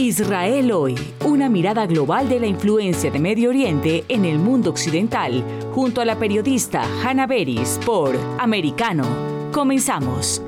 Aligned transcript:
Israel 0.00 0.72
hoy, 0.72 0.94
una 1.26 1.50
mirada 1.50 1.86
global 1.86 2.26
de 2.26 2.40
la 2.40 2.46
influencia 2.46 3.10
de 3.10 3.18
Medio 3.18 3.50
Oriente 3.50 4.02
en 4.08 4.24
el 4.24 4.38
mundo 4.38 4.70
occidental, 4.70 5.44
junto 5.74 6.00
a 6.00 6.06
la 6.06 6.18
periodista 6.18 6.82
Hannah 7.04 7.26
Beris 7.26 7.78
por 7.84 8.16
Americano. 8.38 9.04
Comenzamos. 9.52 10.42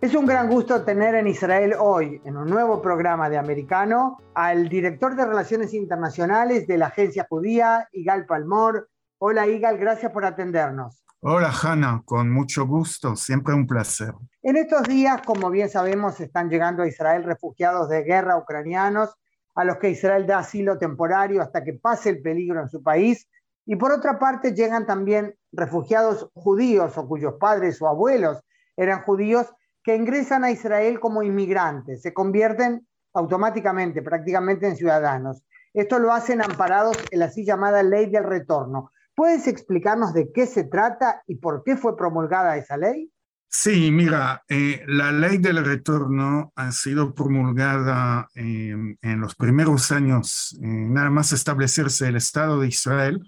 Es 0.00 0.16
un 0.16 0.26
gran 0.26 0.48
gusto 0.48 0.82
tener 0.82 1.14
en 1.14 1.28
Israel 1.28 1.74
hoy, 1.78 2.20
en 2.24 2.36
un 2.36 2.50
nuevo 2.50 2.82
programa 2.82 3.30
de 3.30 3.38
Americano, 3.38 4.18
al 4.34 4.68
director 4.68 5.14
de 5.14 5.26
Relaciones 5.26 5.74
Internacionales 5.74 6.66
de 6.66 6.76
la 6.76 6.86
Agencia 6.86 7.24
Judía, 7.30 7.88
Igal 7.92 8.26
Palmor. 8.26 8.88
Hola 9.18 9.46
Igal, 9.46 9.78
gracias 9.78 10.10
por 10.10 10.24
atendernos. 10.24 11.04
Hola 11.24 11.52
Hanna, 11.52 12.02
con 12.04 12.32
mucho 12.32 12.66
gusto, 12.66 13.14
siempre 13.14 13.54
un 13.54 13.64
placer. 13.64 14.12
En 14.42 14.56
estos 14.56 14.82
días, 14.88 15.22
como 15.24 15.50
bien 15.50 15.70
sabemos, 15.70 16.18
están 16.18 16.50
llegando 16.50 16.82
a 16.82 16.88
Israel 16.88 17.22
refugiados 17.22 17.88
de 17.88 18.02
guerra 18.02 18.36
ucranianos, 18.36 19.14
a 19.54 19.62
los 19.62 19.76
que 19.76 19.90
Israel 19.90 20.26
da 20.26 20.40
asilo 20.40 20.78
temporario 20.78 21.40
hasta 21.40 21.62
que 21.62 21.74
pase 21.74 22.10
el 22.10 22.22
peligro 22.22 22.60
en 22.60 22.68
su 22.68 22.82
país. 22.82 23.28
Y 23.66 23.76
por 23.76 23.92
otra 23.92 24.18
parte, 24.18 24.52
llegan 24.52 24.84
también 24.84 25.36
refugiados 25.52 26.28
judíos 26.34 26.98
o 26.98 27.06
cuyos 27.06 27.34
padres 27.38 27.80
o 27.80 27.86
abuelos 27.86 28.42
eran 28.76 29.02
judíos 29.02 29.46
que 29.84 29.94
ingresan 29.94 30.42
a 30.42 30.50
Israel 30.50 30.98
como 30.98 31.22
inmigrantes, 31.22 32.02
se 32.02 32.12
convierten 32.12 32.84
automáticamente, 33.14 34.02
prácticamente 34.02 34.66
en 34.66 34.74
ciudadanos. 34.74 35.44
Esto 35.72 36.00
lo 36.00 36.12
hacen 36.12 36.42
amparados 36.42 36.96
en 37.12 37.20
la 37.20 37.26
así 37.26 37.44
llamada 37.44 37.84
ley 37.84 38.10
del 38.10 38.24
retorno. 38.24 38.90
¿Puedes 39.14 39.46
explicarnos 39.46 40.14
de 40.14 40.32
qué 40.32 40.46
se 40.46 40.64
trata 40.64 41.22
y 41.26 41.36
por 41.36 41.62
qué 41.64 41.76
fue 41.76 41.96
promulgada 41.96 42.56
esa 42.56 42.76
ley? 42.76 43.12
Sí, 43.54 43.90
mira, 43.90 44.42
eh, 44.48 44.82
la 44.86 45.12
ley 45.12 45.36
del 45.36 45.62
retorno 45.62 46.54
ha 46.56 46.72
sido 46.72 47.14
promulgada 47.14 48.30
eh, 48.34 48.74
en 49.02 49.20
los 49.20 49.34
primeros 49.34 49.92
años, 49.92 50.58
eh, 50.62 50.66
nada 50.66 51.10
más 51.10 51.32
establecerse 51.32 52.08
el 52.08 52.16
Estado 52.16 52.58
de 52.60 52.68
Israel, 52.68 53.20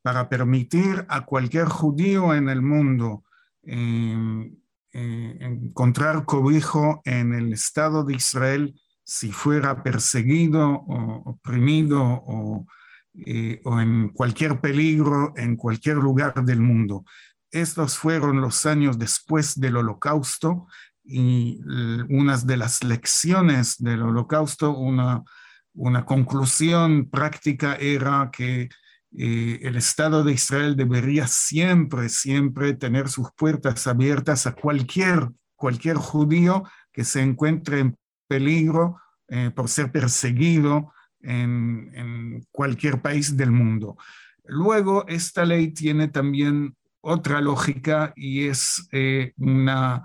para 0.00 0.30
permitir 0.30 1.04
a 1.10 1.26
cualquier 1.26 1.66
judío 1.66 2.32
en 2.32 2.48
el 2.48 2.62
mundo 2.62 3.24
encontrar 4.92 6.24
cobijo 6.24 7.02
en 7.04 7.34
el 7.34 7.52
Estado 7.52 8.04
de 8.04 8.14
Israel 8.14 8.80
si 9.02 9.32
fuera 9.32 9.82
perseguido 9.82 10.70
o 10.70 11.30
oprimido 11.30 12.00
o 12.02 12.64
eh, 13.24 13.60
o 13.64 13.80
en 13.80 14.10
cualquier 14.10 14.60
peligro 14.60 15.32
en 15.36 15.56
cualquier 15.56 15.96
lugar 15.96 16.44
del 16.44 16.60
mundo. 16.60 17.04
Estos 17.50 17.96
fueron 17.96 18.40
los 18.40 18.66
años 18.66 18.98
después 18.98 19.58
del 19.58 19.76
holocausto 19.76 20.66
y 21.04 21.60
una 22.08 22.36
de 22.36 22.56
las 22.56 22.82
lecciones 22.82 23.76
del 23.78 24.02
holocausto, 24.02 24.76
una, 24.76 25.22
una 25.72 26.04
conclusión 26.04 27.08
práctica 27.08 27.76
era 27.76 28.30
que 28.32 28.68
eh, 29.18 29.60
el 29.62 29.76
Estado 29.76 30.24
de 30.24 30.32
Israel 30.32 30.76
debería 30.76 31.26
siempre, 31.26 32.08
siempre 32.08 32.74
tener 32.74 33.08
sus 33.08 33.30
puertas 33.32 33.86
abiertas 33.86 34.46
a 34.46 34.52
cualquier, 34.52 35.30
cualquier 35.54 35.96
judío 35.96 36.64
que 36.92 37.04
se 37.04 37.22
encuentre 37.22 37.80
en 37.80 37.96
peligro 38.28 39.00
eh, 39.28 39.50
por 39.54 39.68
ser 39.68 39.90
perseguido 39.90 40.92
en, 41.22 42.46
cualquier 42.50 43.00
país 43.00 43.36
del 43.36 43.50
mundo. 43.50 43.96
Luego, 44.44 45.06
esta 45.08 45.44
ley 45.44 45.72
tiene 45.72 46.08
también 46.08 46.76
otra 47.00 47.40
lógica 47.40 48.12
y 48.16 48.46
es 48.46 48.88
eh, 48.92 49.32
una 49.36 50.02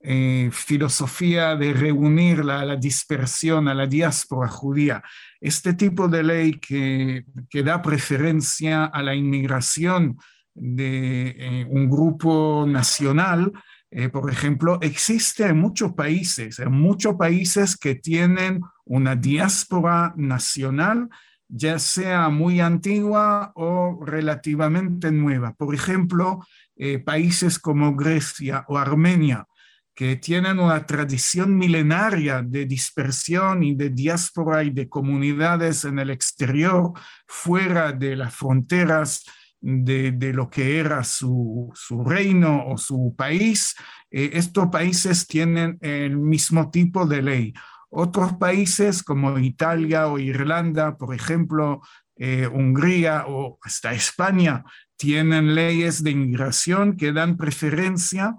eh, 0.00 0.50
filosofía 0.52 1.56
de 1.56 1.72
reunir 1.72 2.44
la, 2.44 2.64
la, 2.64 2.76
dispersión 2.76 3.68
a 3.68 3.74
la 3.74 3.86
diáspora 3.86 4.48
judía. 4.48 5.02
Este 5.40 5.74
tipo 5.74 6.08
de 6.08 6.22
ley 6.22 6.52
que, 6.52 7.24
que 7.50 7.62
da 7.62 7.82
preferencia 7.82 8.84
a 8.84 9.02
la 9.02 9.14
inmigración 9.14 10.16
de 10.54 11.34
eh, 11.38 11.66
un 11.68 11.88
grupo 11.88 12.64
nacional, 12.66 13.52
por 14.12 14.30
ejemplo, 14.30 14.78
existe 14.82 15.46
en 15.46 15.58
muchos 15.58 15.94
países, 15.94 16.58
en 16.58 16.72
muchos 16.72 17.16
países 17.16 17.76
que 17.76 17.94
tienen 17.94 18.60
una 18.84 19.16
diáspora 19.16 20.12
nacional, 20.16 21.08
ya 21.48 21.78
sea 21.78 22.28
muy 22.28 22.60
antigua 22.60 23.52
o 23.54 24.04
relativamente 24.04 25.10
nueva. 25.10 25.54
Por 25.54 25.74
ejemplo, 25.74 26.44
eh, 26.76 26.98
países 26.98 27.58
como 27.58 27.96
Grecia 27.96 28.64
o 28.68 28.76
Armenia, 28.76 29.46
que 29.94 30.16
tienen 30.16 30.60
una 30.60 30.86
tradición 30.86 31.56
milenaria 31.56 32.42
de 32.42 32.66
dispersión 32.66 33.64
y 33.64 33.74
de 33.74 33.90
diáspora 33.90 34.62
y 34.62 34.70
de 34.70 34.88
comunidades 34.88 35.84
en 35.84 35.98
el 35.98 36.10
exterior, 36.10 36.92
fuera 37.26 37.92
de 37.92 38.14
las 38.14 38.34
fronteras 38.34 39.24
de, 39.60 40.32
lo 40.32 40.48
que 40.50 40.78
era 40.78 41.04
su, 41.04 41.72
reino 42.06 42.66
o 42.66 42.78
su 42.78 43.14
país, 43.16 43.74
eh, 44.10 44.30
estos 44.34 44.68
países 44.68 45.26
tienen 45.26 45.78
el 45.80 46.16
mismo 46.16 46.70
tipo 46.70 47.06
de 47.06 47.22
ley. 47.22 47.54
Otros 47.90 48.34
países 48.34 49.02
como 49.02 49.38
Italia 49.38 50.08
o 50.08 50.18
Irlanda, 50.18 50.96
por 50.96 51.14
ejemplo, 51.14 51.80
eh, 52.16 52.46
Hungría 52.46 53.24
o 53.26 53.58
hasta 53.62 53.92
España, 53.92 54.64
tienen 54.96 55.54
leyes 55.54 56.02
de 56.02 56.10
inmigración 56.10 56.96
que 56.96 57.12
dan 57.12 57.36
preferencia 57.36 58.36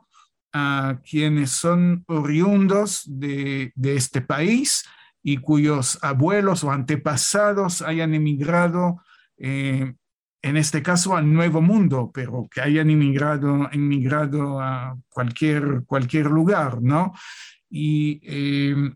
a 0.51 0.99
quienes 1.09 1.51
son 1.51 2.03
oriundos 2.07 3.03
de, 3.05 3.71
este 3.81 4.21
país 4.21 4.83
y 5.23 5.37
cuyos 5.37 5.99
abuelos 6.01 6.63
o 6.63 6.71
antepasados 6.71 7.81
hayan 7.81 8.13
emigrado, 8.13 9.01
eh, 9.37 9.93
en 10.41 10.57
este 10.57 10.81
caso 10.81 11.15
al 11.15 11.31
Nuevo 11.31 11.61
Mundo, 11.61 12.11
pero 12.13 12.47
que 12.49 12.61
hayan 12.61 12.89
emigrado, 12.89 13.69
emigrado 13.71 14.59
a 14.61 14.97
cualquier, 15.09 15.83
cualquier 15.85 16.27
lugar, 16.27 16.81
¿no? 16.81 17.13
Y 17.69 18.21
eh, 18.23 18.91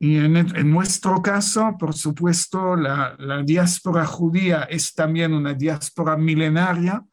y 0.00 0.16
en, 0.16 0.70
nuestro 0.70 1.20
caso, 1.20 1.76
por 1.76 1.92
supuesto, 1.92 2.76
la, 2.76 3.16
diáspora 3.44 4.06
judía 4.06 4.62
es 4.70 4.94
también 4.94 5.34
una 5.34 5.54
diáspora 5.54 6.16
milenaria, 6.16 7.04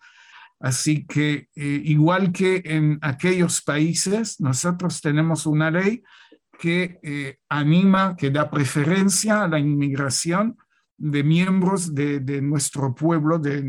así 0.59 1.03
que 1.05 1.49
eh, 1.55 1.81
igual 1.83 2.31
que 2.31 2.61
en 2.63 2.99
aquellos 3.01 3.63
países, 3.63 4.39
nosotros 4.39 5.01
tenemos 5.01 5.47
una 5.47 5.71
ley 5.71 6.03
que 6.59 6.99
eh, 7.01 7.37
anima, 7.49 8.15
que 8.15 8.29
da 8.29 8.51
preferencia 8.51 9.43
a 9.43 9.47
la 9.47 9.57
inmigración 9.57 10.55
de 10.97 11.23
miembros 11.23 11.93
de, 11.93 12.41
nuestro 12.41 12.95
pueblo, 12.95 13.39
de, 13.39 13.61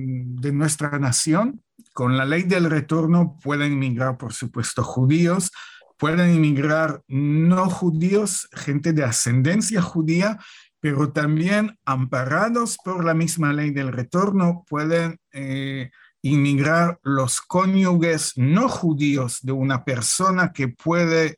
nuestra 0.52 0.98
nación. 0.98 1.62
Con 1.92 2.16
la 2.16 2.24
ley 2.24 2.42
del 2.42 2.70
retorno 2.70 3.38
pueden 3.42 3.78
migrar, 3.78 4.16
por 4.18 4.32
supuesto, 4.32 4.82
judíos, 4.82 5.50
pueden 5.96 6.34
inmigrar 6.34 7.02
no 7.08 7.70
judíos, 7.70 8.48
gente 8.52 8.92
de 8.92 9.04
ascendencia 9.04 9.80
judía, 9.80 10.38
pero 10.80 11.10
también 11.10 11.78
amparados 11.84 12.76
por 12.84 13.04
la 13.04 13.14
misma 13.14 13.52
ley 13.52 13.70
del 13.70 13.92
retorno, 13.92 14.64
pueden 14.68 15.18
eh, 15.32 15.90
inmigrar 16.22 16.98
los 17.02 17.40
cónyuges 17.40 18.32
no 18.36 18.68
judíos 18.68 19.40
de 19.42 19.52
una 19.52 19.84
persona 19.84 20.52
que 20.52 20.68
puede, 20.68 21.36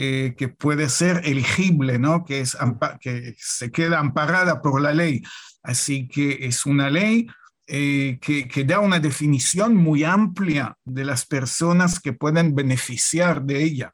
eh, 0.00 0.36
que 0.36 0.46
puede 0.46 0.88
ser 0.90 1.22
elegible, 1.24 1.98
¿no? 1.98 2.24
que, 2.24 2.38
es, 2.38 2.56
que 3.00 3.34
se 3.36 3.72
queda 3.72 3.98
amparada 3.98 4.62
por 4.62 4.80
la 4.80 4.94
ley. 4.94 5.22
Así 5.64 6.06
que 6.06 6.38
es 6.42 6.66
una 6.66 6.88
ley 6.88 7.26
eh, 7.66 8.20
que, 8.20 8.64
da 8.64 8.78
una 8.78 9.00
definición 9.00 9.74
muy 9.74 10.04
amplia 10.04 10.76
de 10.84 11.04
las 11.04 11.26
personas 11.26 11.98
que 11.98 12.12
pueden 12.12 12.54
beneficiar 12.54 13.42
de 13.42 13.64
ella. 13.64 13.92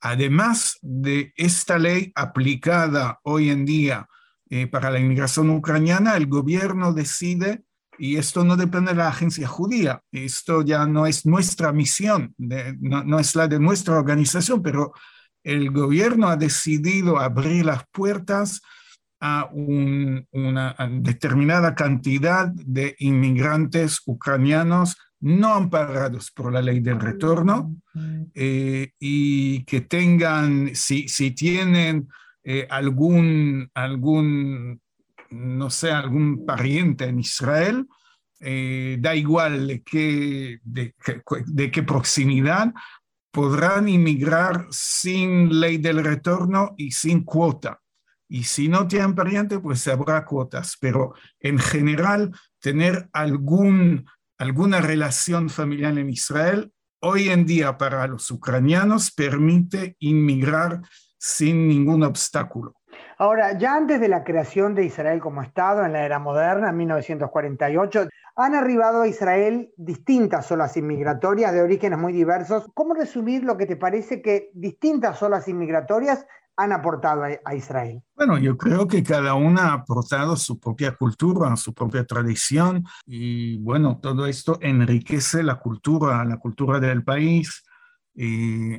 Además 0.00 0.78
de 0.80 1.34
esta 1.36 1.78
ley 1.78 2.12
aplicada 2.14 3.20
hoy 3.22 3.50
en 3.50 3.66
día 3.66 4.08
eh, 4.48 4.66
para 4.68 4.90
la 4.90 5.00
inmigración 5.00 5.50
ucraniana, 5.50 6.16
el 6.16 6.28
gobierno 6.28 6.94
decide, 6.94 7.62
y 7.98 8.16
esto 8.16 8.42
no 8.42 8.56
depende 8.56 8.92
de 8.92 8.96
la 8.96 9.08
agencia 9.08 9.46
judía, 9.46 10.00
esto 10.12 10.62
ya 10.62 10.86
no 10.86 11.04
es 11.04 11.26
nuestra 11.26 11.72
misión, 11.72 12.34
no 12.38 13.18
es 13.18 13.36
la 13.36 13.48
de 13.48 13.60
nuestra 13.60 13.98
organización, 13.98 14.62
pero 14.62 14.94
el 15.44 15.70
gobierno 15.70 16.28
ha 16.28 16.36
decidido 16.36 17.18
abrir 17.18 17.64
las 17.64 17.84
puertas 17.92 18.62
a 19.20 19.48
una 19.52 20.74
determinada 21.00 21.76
cantidad 21.76 22.48
de 22.48 22.96
inmigrantes 22.98 24.02
ucranianos 24.04 24.96
no 25.20 25.54
amparados 25.54 26.32
por 26.32 26.52
la 26.52 26.60
ley 26.60 26.80
del 26.80 27.00
retorno 27.00 27.76
eh, 28.34 28.90
y 28.98 29.64
que 29.64 29.82
tengan, 29.82 30.74
si, 30.74 31.06
si 31.06 31.30
tienen 31.30 32.08
eh, 32.42 32.66
algún, 32.68 33.70
algún, 33.74 34.80
no 35.30 35.70
sé, 35.70 35.92
algún 35.92 36.44
pariente 36.44 37.04
en 37.04 37.20
Israel, 37.20 37.86
eh, 38.40 38.96
da 38.98 39.14
igual 39.14 39.68
de 39.68 39.82
qué, 39.84 40.58
de, 40.64 40.96
de 41.46 41.70
qué 41.70 41.82
proximidad, 41.84 42.74
podrán 43.32 43.88
inmigrar 43.88 44.66
sin 44.70 45.58
ley 45.58 45.78
del 45.78 46.04
retorno 46.04 46.74
y 46.76 46.92
sin 46.92 47.24
cuota. 47.24 47.80
Y 48.28 48.44
si 48.44 48.68
no 48.68 48.86
tienen 48.86 49.14
pariente, 49.14 49.58
pues 49.58 49.86
habrá 49.88 50.24
cuotas. 50.24 50.76
Pero 50.80 51.14
en 51.40 51.58
general, 51.58 52.30
tener 52.60 53.08
algún, 53.12 54.06
alguna 54.38 54.80
relación 54.80 55.50
familiar 55.50 55.98
en 55.98 56.10
Israel, 56.10 56.72
hoy 57.00 57.30
en 57.30 57.44
día 57.44 57.76
para 57.76 58.06
los 58.06 58.30
ucranianos 58.30 59.10
permite 59.10 59.96
inmigrar 59.98 60.82
sin 61.18 61.68
ningún 61.68 62.02
obstáculo. 62.04 62.74
Ahora, 63.18 63.56
ya 63.56 63.76
antes 63.76 64.00
de 64.00 64.08
la 64.08 64.24
creación 64.24 64.74
de 64.74 64.84
Israel 64.84 65.20
como 65.20 65.42
Estado 65.42 65.84
en 65.84 65.92
la 65.92 66.04
era 66.04 66.18
moderna, 66.18 66.70
en 66.70 66.76
1948, 66.76 68.08
han 68.36 68.54
arribado 68.54 69.02
a 69.02 69.08
Israel 69.08 69.72
distintas 69.76 70.50
olas 70.50 70.76
inmigratorias 70.76 71.52
de 71.52 71.62
orígenes 71.62 71.98
muy 71.98 72.12
diversos. 72.12 72.66
¿Cómo 72.74 72.94
resumir 72.94 73.44
lo 73.44 73.56
que 73.56 73.66
te 73.66 73.76
parece 73.76 74.22
que 74.22 74.50
distintas 74.54 75.22
olas 75.22 75.48
inmigratorias 75.48 76.26
han 76.56 76.72
aportado 76.72 77.24
a, 77.44 77.54
Israel? 77.54 78.02
Bueno, 78.14 78.38
yo 78.38 78.56
creo 78.56 78.86
que 78.86 79.02
cada 79.02 79.34
una 79.34 79.70
ha 79.70 79.72
aportado 79.74 80.36
su 80.36 80.58
propia 80.58 80.94
cultura, 80.96 81.56
su 81.56 81.72
propia 81.72 82.04
tradición 82.04 82.84
y 83.06 83.58
bueno, 83.58 83.98
todo 84.02 84.26
esto 84.26 84.58
enriquece 84.60 85.42
la 85.42 85.56
cultura, 85.56 86.24
la 86.24 86.36
cultura 86.36 86.78
del 86.78 87.04
país 87.04 87.64
y 88.14 88.74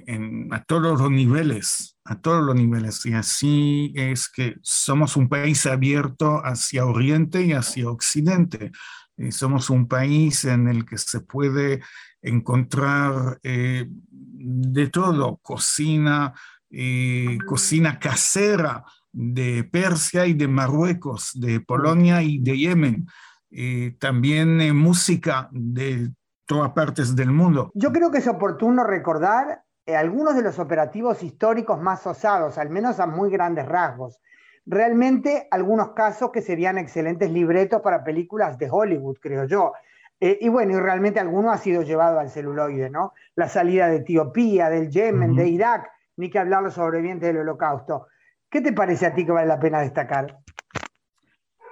a 0.51 0.63
todos 0.63 0.99
los 0.99 1.09
niveles, 1.09 1.97
a 2.05 2.21
todos 2.21 2.43
los 2.43 2.55
niveles. 2.55 3.03
Y 3.05 3.13
así 3.13 3.93
es 3.95 4.29
que 4.29 4.55
somos 4.61 5.17
un 5.17 5.27
país 5.27 5.65
abierto 5.65 6.41
hacia 6.45 6.85
Oriente 6.85 7.41
y 7.41 7.53
hacia 7.53 7.89
Occidente. 7.89 8.71
Y 9.17 9.31
somos 9.31 9.69
un 9.69 9.87
país 9.87 10.45
en 10.45 10.67
el 10.67 10.85
que 10.85 10.97
se 10.97 11.21
puede 11.21 11.81
encontrar 12.21 13.39
eh, 13.43 13.85
de 13.89 14.87
todo, 14.87 15.37
cocina, 15.41 16.33
eh, 16.69 17.37
cocina 17.45 17.99
casera 17.99 18.83
de 19.11 19.63
Persia 19.63 20.25
y 20.25 20.33
de 20.33 20.47
Marruecos, 20.47 21.31
de 21.35 21.59
Polonia 21.59 22.23
y 22.23 22.39
de 22.39 22.57
Yemen. 22.57 23.05
Eh, 23.51 23.95
también 23.99 24.59
eh, 24.59 24.73
música 24.73 25.49
de 25.51 26.11
todas 26.45 26.71
partes 26.71 27.15
del 27.15 27.31
mundo. 27.31 27.71
Yo 27.75 27.91
creo 27.91 28.09
que 28.09 28.17
es 28.17 28.27
oportuno 28.27 28.83
recordar 28.83 29.63
algunos 29.85 30.35
de 30.35 30.41
los 30.41 30.57
operativos 30.57 31.21
históricos 31.21 31.79
más 31.79 32.07
osados, 32.07 32.57
al 32.57 32.71
menos 32.71 32.99
a 32.99 33.05
muy 33.05 33.29
grandes 33.29 33.67
rasgos. 33.67 34.19
Realmente 34.65 35.47
algunos 35.51 35.91
casos 35.91 36.31
que 36.31 36.41
serían 36.41 36.77
excelentes 36.77 37.29
libretos 37.29 37.81
para 37.81 38.03
películas 38.03 38.57
de 38.57 38.69
Hollywood, 38.69 39.17
creo 39.19 39.45
yo. 39.45 39.73
y 40.19 40.47
bueno, 40.47 40.73
y 40.73 40.79
realmente 40.79 41.19
alguno 41.19 41.51
ha 41.51 41.57
sido 41.57 41.81
llevado 41.81 42.19
al 42.19 42.29
celuloide, 42.29 42.89
¿no? 42.89 43.13
La 43.35 43.49
salida 43.49 43.87
de 43.87 43.97
Etiopía, 43.97 44.69
del 44.69 44.89
Yemen, 44.89 45.35
de 45.35 45.49
Irak, 45.49 45.89
ni 46.15 46.29
que 46.29 46.39
hablar 46.39 46.63
los 46.63 46.75
sobrevivientes 46.75 47.27
del 47.27 47.39
holocausto. 47.39 48.07
¿Qué 48.49 48.61
te 48.61 48.71
parece 48.71 49.05
a 49.05 49.13
ti 49.13 49.25
que 49.25 49.31
vale 49.31 49.47
la 49.47 49.59
pena 49.59 49.81
destacar? 49.81 50.37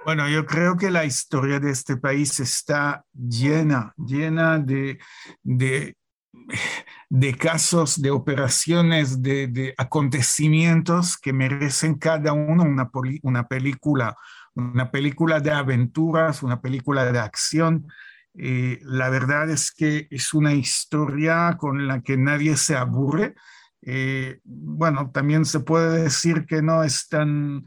Bueno, 0.04 0.28
yo 0.28 0.44
creo 0.44 0.76
que 0.76 0.90
la 0.90 1.04
historia 1.04 1.60
de 1.60 1.70
este 1.70 1.96
país 1.96 2.40
está 2.40 3.04
llena, 3.12 3.94
llena 3.96 4.58
de, 4.58 4.98
de, 5.44 5.96
casos, 7.38 8.00
de 8.00 8.10
operaciones, 8.10 9.22
de, 9.22 9.74
acontecimientos 9.76 11.18
que 11.18 11.32
merecen 11.32 11.96
cada 11.96 12.32
uno 12.32 12.64
una, 12.64 12.90
una 13.22 13.48
película, 13.48 14.16
una 14.54 14.90
película 14.90 15.40
de 15.40 15.50
aventuras, 15.50 16.42
una 16.42 16.60
película 16.60 17.10
de 17.10 17.18
acción. 17.18 17.86
Eh, 18.34 18.80
la 18.82 19.10
verdad 19.10 19.50
es 19.50 19.72
que 19.72 20.08
es 20.10 20.32
una 20.32 20.54
historia 20.54 21.56
con 21.58 21.86
la 21.86 22.00
que 22.00 22.16
nadie 22.16 22.56
se 22.56 22.76
aburre 22.76 23.34
eh, 23.82 24.38
bueno, 24.44 25.10
también 25.12 25.44
se 25.44 25.60
puede 25.60 26.04
decir 26.04 26.46
que 26.46 26.62
no 26.62 26.84
es 26.84 27.08
tan, 27.08 27.66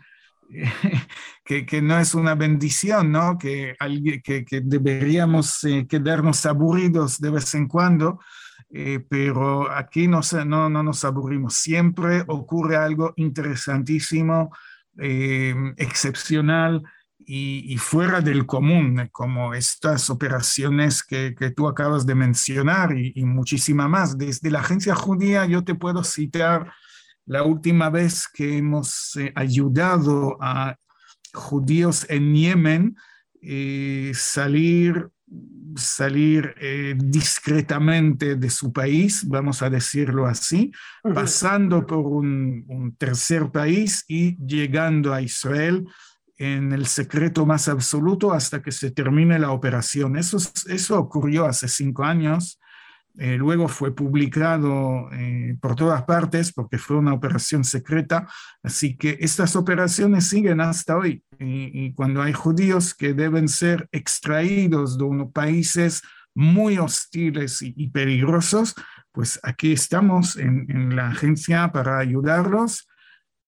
que, 1.45 1.65
que, 1.65 1.81
no 1.81 1.99
es 1.99 2.15
una 2.15 2.35
bendición, 2.35 3.11
¿no? 3.11 3.37
Que, 3.37 3.75
que, 4.23 4.45
que 4.45 4.61
deberíamos 4.61 5.63
eh, 5.65 5.85
quedarnos 5.87 6.45
aburridos 6.45 7.19
de 7.19 7.29
vez 7.31 7.53
en 7.53 7.67
cuando, 7.67 8.19
eh, 8.77 8.99
pero 9.09 9.71
aquí 9.71 10.07
no, 10.07 10.19
no, 10.45 10.69
no 10.69 10.83
nos 10.83 11.05
aburrimos. 11.05 11.55
Siempre 11.55 12.23
ocurre 12.27 12.75
algo 12.75 13.13
interesantísimo, 13.15 14.51
excepcional 14.97 16.81
y, 17.25 17.77
fuera 17.77 18.21
del 18.21 18.45
común, 18.45 19.09
como 19.11 19.53
estas 19.53 20.09
operaciones 20.09 21.03
que, 21.03 21.35
que 21.37 21.51
tú 21.51 21.67
acabas 21.67 22.05
de 22.05 22.15
mencionar 22.15 22.97
y, 22.97 23.13
y, 23.15 23.25
muchísima 23.25 23.87
más. 23.87 24.17
Desde 24.17 24.51
la 24.51 24.59
agencia 24.59 24.95
judía 24.95 25.45
yo 25.45 25.63
te 25.63 25.75
puedo 25.75 26.03
citar 26.03 26.71
la 27.25 27.43
última 27.43 27.89
vez 27.89 28.27
que 28.27 28.57
hemos 28.57 29.15
eh, 29.15 29.31
ayudado 29.35 30.37
a 30.39 30.75
judíos 31.33 32.05
en 32.09 32.33
Yemen 32.33 32.95
eh, 33.41 34.11
salir 34.15 35.09
salir 35.75 36.55
eh, 36.59 36.95
discretamente 36.97 38.35
de 38.35 38.49
su 38.49 38.71
país, 38.71 39.27
vamos 39.27 39.61
a 39.61 39.69
decirlo 39.69 40.25
así, 40.25 40.71
pasando 41.13 41.85
por 41.85 41.99
un, 41.99 42.63
un 42.67 42.95
tercer 42.95 43.51
país 43.51 44.05
y 44.07 44.37
llegando 44.37 45.13
a 45.13 45.21
Israel 45.21 45.85
en 46.37 46.73
el 46.73 46.85
secreto 46.85 47.45
más 47.45 47.67
absoluto 47.67 48.33
hasta 48.33 48.61
que 48.61 48.71
se 48.71 48.91
termine 48.91 49.39
la 49.39 49.51
operación. 49.51 50.17
Eso, 50.17 50.37
eso 50.67 50.99
ocurrió 50.99 51.45
hace 51.45 51.67
cinco 51.67 52.03
años. 52.03 52.59
Eh, 53.17 53.37
luego 53.37 53.69
fue 53.69 53.95
publicado 53.95 55.09
eh, 55.13 55.57
por 55.61 55.75
todas 55.75 56.03
partes 56.03 56.51
porque 56.51 56.77
fue 56.77 56.97
una 56.97 57.13
operación 57.13 57.63
secreta. 57.63 58.27
Así 58.61 58.97
que 58.97 59.17
estas 59.21 59.55
operaciones 59.55 60.27
siguen 60.27 60.59
hasta 60.59 60.97
hoy. 60.97 61.23
Y, 61.39 61.93
cuando 61.93 62.21
hay 62.21 62.33
judíos 62.33 62.93
que 62.93 63.13
deben 63.13 63.47
ser 63.47 63.87
extraídos 63.91 64.97
de 64.97 65.03
unos 65.03 65.31
países 65.31 66.01
muy 66.33 66.77
hostiles 66.77 67.61
y, 67.61 67.89
peligrosos, 67.89 68.75
pues 69.11 69.39
aquí 69.43 69.71
estamos 69.71 70.35
en, 70.37 70.95
la 70.95 71.07
agencia 71.07 71.71
para 71.71 71.99
ayudarlos 71.99 72.89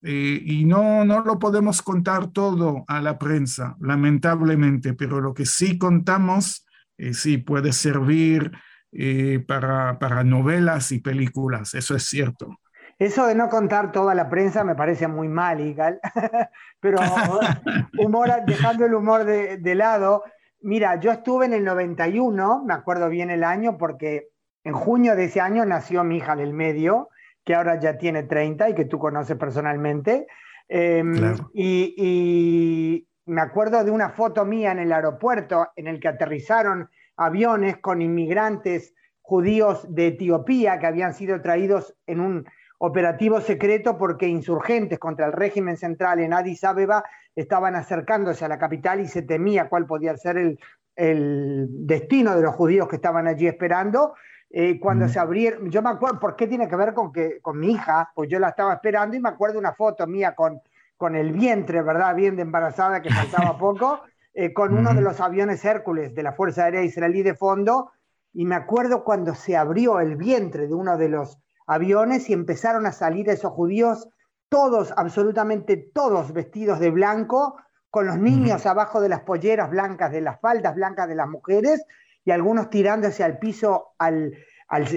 eh, 0.01 0.41
y 0.45 0.63
no, 0.63 1.03
no 1.03 1.23
lo 1.23 1.39
podemos 1.39 1.81
contar 1.81 2.27
todo 2.27 2.85
a 2.87 3.01
la 3.01 3.17
prensa, 3.17 3.75
lamentablemente, 3.81 4.93
pero 4.93 5.19
lo 5.19 5.33
que 5.33 5.45
sí 5.45 5.77
contamos 5.77 6.65
sí 7.11 7.37
puede 7.37 7.73
servir 7.73 8.51
eh, 8.97 9.43
para, 9.47 9.99
para 9.99 10.23
novelas 10.23 10.91
y 10.91 10.99
películas, 10.99 11.73
eso 11.75 11.95
es 11.95 12.03
cierto. 12.03 12.59
Eso 12.99 13.27
de 13.27 13.35
no 13.35 13.47
contar 13.47 13.91
toda 13.91 14.15
la 14.15 14.27
prensa 14.27 14.63
me 14.63 14.73
parece 14.73 15.07
muy 15.07 15.27
mal, 15.27 15.61
Igal, 15.61 15.99
pero 16.79 16.97
humor, 17.99 18.31
dejando 18.47 18.85
el 18.85 18.95
humor 18.95 19.23
de, 19.23 19.57
de, 19.57 19.75
lado, 19.75 20.23
mira, 20.61 20.99
yo 20.99 21.11
estuve 21.11 21.45
en 21.45 21.53
el 21.53 21.63
91, 21.63 22.63
me 22.65 22.73
acuerdo 22.73 23.07
bien 23.07 23.29
el 23.29 23.43
año, 23.43 23.77
porque 23.77 24.29
en 24.63 24.73
junio 24.73 25.15
de 25.15 25.25
ese 25.25 25.41
año 25.41 25.63
nació 25.63 26.03
mi 26.03 26.17
hija 26.17 26.35
del 26.35 26.53
medio, 26.53 27.09
que 27.45 27.55
ahora 27.55 27.79
ya 27.79 27.97
tiene 27.97 28.23
30 28.23 28.69
y 28.69 28.75
que 28.75 28.85
tú 28.85 28.99
conoces 28.99 29.37
personalmente. 29.37 30.27
Em, 30.67 31.35
y, 31.53 33.07
me 33.25 33.41
acuerdo 33.41 33.83
de 33.83 33.91
una 33.91 34.09
foto 34.09 34.45
mía 34.45 34.71
en 34.71 34.79
el 34.79 34.91
aeropuerto 34.91 35.67
en 35.75 35.87
el 35.87 35.99
que 35.99 36.07
aterrizaron 36.07 36.89
aviones 37.17 37.77
con 37.77 38.01
inmigrantes 38.01 38.93
judíos 39.21 39.85
de 39.89 40.07
Etiopía 40.07 40.79
que 40.79 40.87
habían 40.87 41.13
sido 41.13 41.41
traídos 41.41 41.95
en 42.05 42.21
un 42.21 42.45
operativo 42.79 43.41
secreto 43.41 43.97
porque 43.97 44.27
insurgentes 44.27 44.99
contra 44.99 45.25
el 45.25 45.33
régimen 45.33 45.77
central 45.77 46.19
en 46.19 46.33
Addis 46.33 46.63
Abeba 46.63 47.03
estaban 47.35 47.75
acercándose 47.75 48.45
a 48.45 48.47
la 48.47 48.59
capital 48.59 49.01
y 49.01 49.07
se 49.07 49.23
temía 49.23 49.67
cuál 49.67 49.85
podía 49.85 50.15
ser 50.15 50.37
el, 50.37 50.59
el 50.95 51.67
destino 51.69 52.35
de 52.35 52.41
los 52.41 52.55
judíos 52.55 52.87
que 52.87 52.97
estaban 52.97 53.27
allí 53.27 53.47
esperando. 53.47 54.15
Eh, 54.49 54.79
cuando 54.79 55.09
se 55.09 55.19
abrieron, 55.19 55.69
yo 55.69 55.81
me 55.81 55.89
acuerdo, 55.89 56.19
¿por 56.19 56.35
qué 56.35 56.47
tiene 56.47 56.67
que 56.67 56.75
ver 56.75 56.93
con, 56.93 57.11
que, 57.11 57.39
con 57.41 57.59
mi 57.59 57.71
hija? 57.71 58.11
Pues 58.15 58.29
yo 58.29 58.39
la 58.39 58.49
estaba 58.49 58.73
esperando 58.73 59.15
y 59.15 59.19
me 59.19 59.29
acuerdo 59.29 59.59
una 59.59 59.73
foto 59.73 60.07
mía 60.07 60.35
con, 60.35 60.61
con 60.95 61.15
el 61.15 61.31
vientre, 61.31 61.81
¿verdad? 61.81 62.15
Bien 62.15 62.35
de 62.35 62.43
embarazada, 62.43 63.01
que 63.01 63.09
faltaba 63.09 63.57
poco, 63.59 64.01
eh, 64.39 64.53
con 64.53 64.77
uno 64.77 64.93
de 64.93 65.01
los 65.01 65.19
aviones 65.19 65.65
Hércules 65.65 66.13
de 66.13 66.21
la 66.21 66.31
Fuerza 66.31 66.65
Aérea 66.65 66.83
Israelí 66.83 67.23
de 67.23 67.33
fondo, 67.33 67.89
y 68.33 68.45
me 68.45 68.53
acuerdo 68.53 69.03
cuando 69.03 69.33
se 69.33 69.57
abrió 69.57 69.99
el 69.99 70.15
vientre 70.15 70.67
de 70.67 70.75
uno 70.75 70.95
de 70.95 71.09
los 71.09 71.39
aviones 71.65 72.29
y 72.29 72.33
empezaron 72.33 72.85
a 72.85 72.91
salir 72.91 73.27
esos 73.29 73.51
judíos, 73.51 74.09
todos, 74.47 74.93
absolutamente 74.95 75.75
todos 75.75 76.33
vestidos 76.33 76.79
de 76.79 76.91
blanco, 76.91 77.57
con 77.89 78.05
los 78.05 78.19
niños 78.19 78.67
abajo 78.67 79.01
de 79.01 79.09
las 79.09 79.21
polleras 79.21 79.71
blancas, 79.71 80.11
de 80.11 80.21
las 80.21 80.39
faldas 80.39 80.75
blancas 80.75 81.07
de 81.07 81.15
las 81.15 81.27
mujeres, 81.27 81.83
y 82.23 82.29
algunos 82.29 82.69
tirándose 82.69 83.23
al 83.23 83.39
piso, 83.39 83.95
al, 83.97 84.37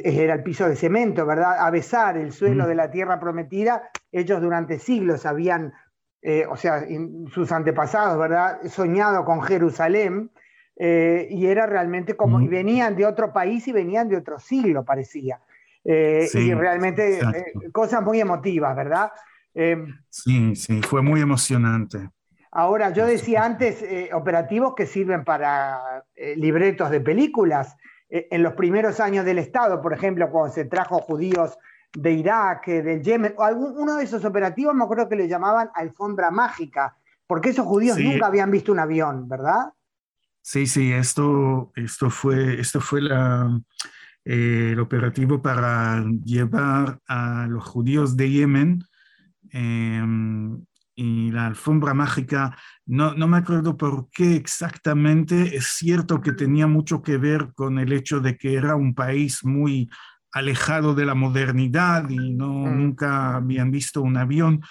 era 0.05 0.35
el 0.35 0.43
piso 0.43 0.69
de 0.69 0.77
cemento, 0.77 1.25
¿verdad? 1.25 1.61
A 1.61 1.71
besar 1.71 2.19
el 2.19 2.33
suelo 2.33 2.67
de 2.67 2.75
la 2.75 2.91
tierra 2.91 3.19
prometida. 3.19 3.89
Ellos 4.13 4.43
durante 4.43 4.79
siglos 4.79 5.25
habían, 5.25 5.73
eh, 6.23 6.45
o 6.47 6.57
sea, 6.57 6.85
sus 7.33 7.51
antepasados, 7.51 8.19
¿verdad? 8.19 8.61
Soñado 8.69 9.25
con 9.25 9.43
Jerusalén. 9.43 10.31
Eh, 10.83 11.29
y 11.31 11.47
era 11.47 11.67
realmente 11.67 12.17
como, 12.17 12.41
y 12.41 12.49
venían 12.49 12.97
de 12.97 13.05
otro 13.05 13.35
país 13.35 13.69
y 13.69 13.73
venían 13.73 14.09
de 14.09 14.17
otro 14.17 14.39
siglo, 14.39 14.83
parecía. 14.83 15.39
y 15.85 16.55
realmente 16.55 17.21
cosas 17.71 18.03
muy 18.03 18.19
emotivas, 18.19 18.75
¿verdad? 18.75 19.11
sí, 20.09 20.57
sí, 20.57 20.81
fue 20.81 21.03
muy 21.03 21.21
emocionante. 21.21 22.09
Ahora, 22.51 22.91
yo 22.91 23.07
decía 23.07 23.45
antes, 23.45 23.85
operativos 24.15 24.75
que 24.75 24.87
sirven 24.87 25.23
para 25.23 26.03
libretos 26.37 26.91
de 26.91 27.01
películas. 27.01 27.77
en 28.09 28.43
los 28.43 28.55
primeros 28.55 29.01
años 29.01 29.27
del 29.27 29.39
Estado, 29.39 29.83
por 29.83 29.93
ejemplo, 29.93 30.31
cuando 30.31 30.55
se 30.55 30.65
trajo 30.65 30.99
judíos 31.01 31.59
de 31.93 32.13
Irak, 32.13 32.67
del 32.67 33.03
Yemen, 33.03 33.35
o 33.37 33.43
algún, 33.43 33.77
uno 33.77 33.97
de 33.97 34.05
esos 34.05 34.25
operativos 34.25 34.75
me 34.75 34.85
acuerdo 34.85 35.09
que 35.09 35.17
le 35.17 35.29
llamaban 35.29 35.71
alfombra 35.75 36.31
mágica, 36.31 36.97
porque 37.27 37.51
esos 37.51 37.67
judíos 37.67 37.99
nunca 37.99 38.27
habían 38.27 38.51
visto 38.51 38.73
un 38.73 38.79
avión, 38.79 39.29
¿verdad? 39.29 39.73
Sí, 40.43 40.67
sí, 40.67 40.93
esto, 40.93 41.73
esto 41.75 42.11
fue, 42.11 42.61
esto 42.61 42.81
fue 42.81 43.03
la, 43.03 43.61
eh, 44.25 44.71
el 44.73 44.81
operativo 44.81 45.41
para 45.41 46.05
llevar 46.25 46.99
a 47.07 47.47
los 47.49 47.65
judíos 47.65 48.17
de 48.17 48.31
Yemen 48.31 48.85
em, 49.51 50.65
y 50.95 51.31
la 51.31 51.47
alfombra 51.47 51.95
mágica, 51.95 52.57
no, 52.87 53.15
no, 53.15 53.27
me 53.27 53.39
acuerdo 53.39 53.77
por 53.77 54.11
qué 54.11 54.37
exactamente, 54.37 55.57
es 55.57 55.67
cierto 55.69 56.21
que 56.21 56.33
tenía 56.33 56.67
mucho 56.67 57.03
que 57.03 57.17
ver 57.17 57.53
con 57.55 57.79
el 57.79 57.93
hecho 57.93 58.21
de 58.21 58.37
que 58.37 58.55
era 58.55 58.77
un 58.77 58.95
país 58.95 59.45
muy 59.45 59.89
alejado 60.33 60.95
de 60.95 61.07
la 61.07 61.15
modernidad 61.15 62.09
y 62.09 62.33
no, 62.33 62.49
mm. 62.49 62.79
nunca 62.79 63.37
habían 63.37 63.71
visto 63.71 64.03
un 64.03 64.17
avión, 64.17 64.63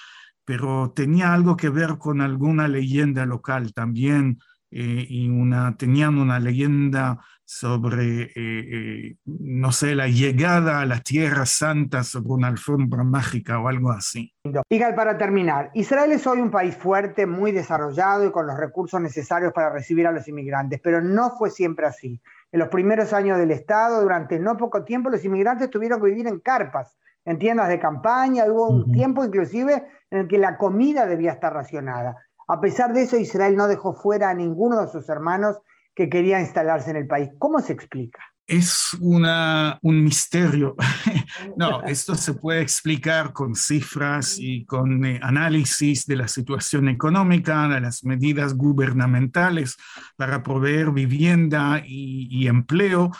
pero 0.45 0.91
tenía 0.95 1.33
algo 1.33 1.55
que 1.55 1.69
ver 1.69 1.97
con 1.97 2.21
alguna 2.21 2.67
leyenda 2.67 3.25
local 3.25 3.73
también. 3.73 4.39
Eh, 4.71 5.03
y 5.09 5.27
una, 5.27 5.75
tenían 5.77 6.19
una 6.19 6.39
leyenda 6.39 7.19
sobre, 7.43 8.21
eh, 8.21 8.31
eh, 8.35 9.15
no 9.25 9.71
sé, 9.71 9.95
la 9.95 10.07
llegada 10.07 10.81
a 10.81 10.85
la 10.85 10.99
Tierra 10.99 11.47
Santa 11.47 12.03
sobre 12.03 12.29
una 12.29 12.47
alfombra 12.49 13.03
mágica 13.03 13.57
o 13.57 13.67
algo 13.67 13.91
así. 13.91 14.31
Igal, 14.69 14.93
para 14.93 15.17
terminar, 15.17 15.71
Israel 15.73 16.11
es 16.11 16.27
hoy 16.27 16.41
un 16.41 16.51
país 16.51 16.75
fuerte, 16.75 17.25
muy 17.25 17.51
desarrollado 17.51 18.27
y 18.27 18.31
con 18.31 18.45
los 18.45 18.55
recursos 18.55 19.01
necesarios 19.01 19.51
para 19.51 19.71
recibir 19.71 20.05
a 20.05 20.11
los 20.11 20.27
inmigrantes, 20.27 20.79
pero 20.83 21.01
no 21.01 21.31
fue 21.31 21.49
siempre 21.49 21.87
así. 21.87 22.21
En 22.51 22.59
los 22.59 22.69
primeros 22.69 23.13
años 23.13 23.37
del 23.37 23.51
Estado, 23.51 24.01
durante 24.01 24.39
no 24.39 24.57
poco 24.57 24.83
tiempo, 24.83 25.09
los 25.09 25.23
inmigrantes 25.23 25.69
tuvieron 25.69 26.01
que 26.01 26.07
vivir 26.07 26.27
en 26.27 26.39
carpas, 26.39 26.97
en 27.25 27.37
tiendas 27.37 27.69
de 27.69 27.79
campaña, 27.79 28.45
hubo 28.45 28.69
un 28.69 28.91
tiempo 28.91 29.23
inclusive 29.23 29.87
en 30.09 30.19
el 30.19 30.27
que 30.27 30.37
la 30.37 30.57
comida 30.57 31.05
debía 31.05 31.33
estar 31.33 31.53
racionada. 31.53 32.17
A 32.47 32.59
pesar 32.59 32.93
de 32.93 33.03
eso, 33.03 33.17
Israel 33.17 33.55
no 33.55 33.67
dejó 33.67 33.93
fuera 33.93 34.29
a 34.29 34.33
ninguno 34.33 34.81
de 34.81 34.87
sus 34.87 35.07
hermanos 35.09 35.61
que 35.93 36.09
quería 36.09 36.39
instalarse 36.39 36.89
en 36.89 36.97
el 36.97 37.07
país. 37.07 37.29
¿Cómo 37.37 37.59
se 37.59 37.73
explica? 37.73 38.23
Es 38.49 38.97
una, 38.99 39.77
un 39.83 40.03
misterio. 40.03 40.75
no, 41.57 41.83
esto 41.83 42.15
se 42.15 42.33
puede 42.33 42.61
explicar 42.61 43.31
con 43.31 43.55
cifras 43.55 44.37
y 44.39 44.65
con 44.65 45.05
eh, 45.05 45.19
análisis 45.21 46.05
de 46.07 46.15
la 46.15 46.27
situación 46.27 46.89
económica, 46.89 47.67
de 47.67 47.79
las 47.79 48.03
medidas 48.03 48.55
gubernamentales 48.55 49.77
para 50.17 50.41
proveer 50.41 50.91
vivienda 50.91 51.83
y, 51.85 52.47
empleo. 52.47 53.11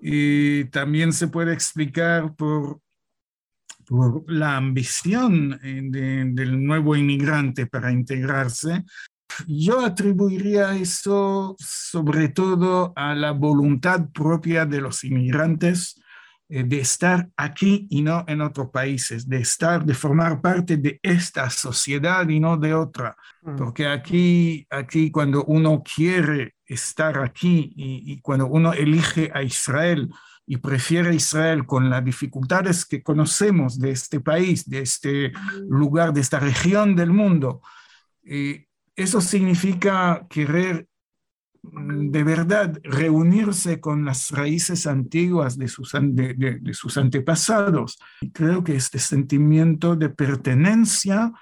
Y 0.00 0.64
también 0.66 1.12
se 1.12 1.28
puede 1.28 1.52
explicar 1.52 2.34
por, 2.34 2.80
por 3.86 4.24
la 4.32 4.56
ambición 4.56 5.60
eh, 5.62 5.82
del 6.32 6.64
nuevo 6.64 6.96
inmigrante 6.96 7.66
para 7.66 7.92
integrarse 7.92 8.82
yo 9.46 9.84
atribuiría 9.84 10.74
eso 10.76 11.56
sobre 11.58 12.28
todo 12.28 12.92
a 12.96 13.14
la 13.14 13.32
voluntad 13.32 14.08
propia 14.12 14.66
de 14.66 14.80
los 14.80 15.04
inmigrantes 15.04 16.00
eh, 16.48 16.62
de 16.62 16.80
estar 16.80 17.28
aquí 17.36 17.86
y 17.90 18.02
no 18.02 18.24
en 18.28 18.40
otros 18.40 18.70
países, 18.70 19.28
de 19.28 19.38
estar, 19.38 19.84
de 19.84 19.94
formar 19.94 20.40
parte 20.40 20.76
de 20.76 21.00
esta 21.02 21.48
sociedad 21.50 22.28
y 22.28 22.40
no 22.40 22.56
de 22.56 22.74
otra. 22.74 23.16
Mm. 23.42 23.56
Porque 23.56 23.86
aquí, 23.86 24.66
aquí 24.70 25.10
cuando 25.10 25.44
uno 25.44 25.82
quiere 25.82 26.54
estar 26.66 27.18
aquí 27.18 27.72
y, 27.76 28.12
y 28.12 28.20
cuando 28.20 28.46
uno 28.46 28.72
elige 28.72 29.30
a 29.34 29.42
Israel, 29.42 30.10
y 30.46 30.58
prefiere 30.58 31.14
Israel 31.14 31.66
con 31.66 31.88
las 31.88 32.04
dificultades 32.04 32.84
que 32.84 33.02
conocemos 33.02 33.78
de 33.78 33.90
este 33.92 34.20
país, 34.20 34.68
de 34.68 34.80
este 34.80 35.32
lugar, 35.68 36.12
de 36.12 36.20
esta 36.20 36.38
región 36.38 36.94
del 36.94 37.10
mundo, 37.10 37.62
eh, 38.24 38.66
eso 38.96 39.20
significa 39.20 40.26
querer 40.28 40.86
mm, 41.62 42.10
de 42.10 42.24
verdad 42.24 42.78
reunirse 42.84 43.80
con 43.80 44.04
las 44.04 44.30
raíces 44.30 44.86
antiguas 44.86 45.58
de 45.58 45.68
sus, 45.68 45.92
de, 45.92 46.60
sus 46.72 46.96
antepasados. 46.96 47.98
creo 48.32 48.62
que 48.62 48.76
este 48.76 48.98
sentimiento 48.98 49.96
de 49.96 50.10
pertenencia 50.10 51.32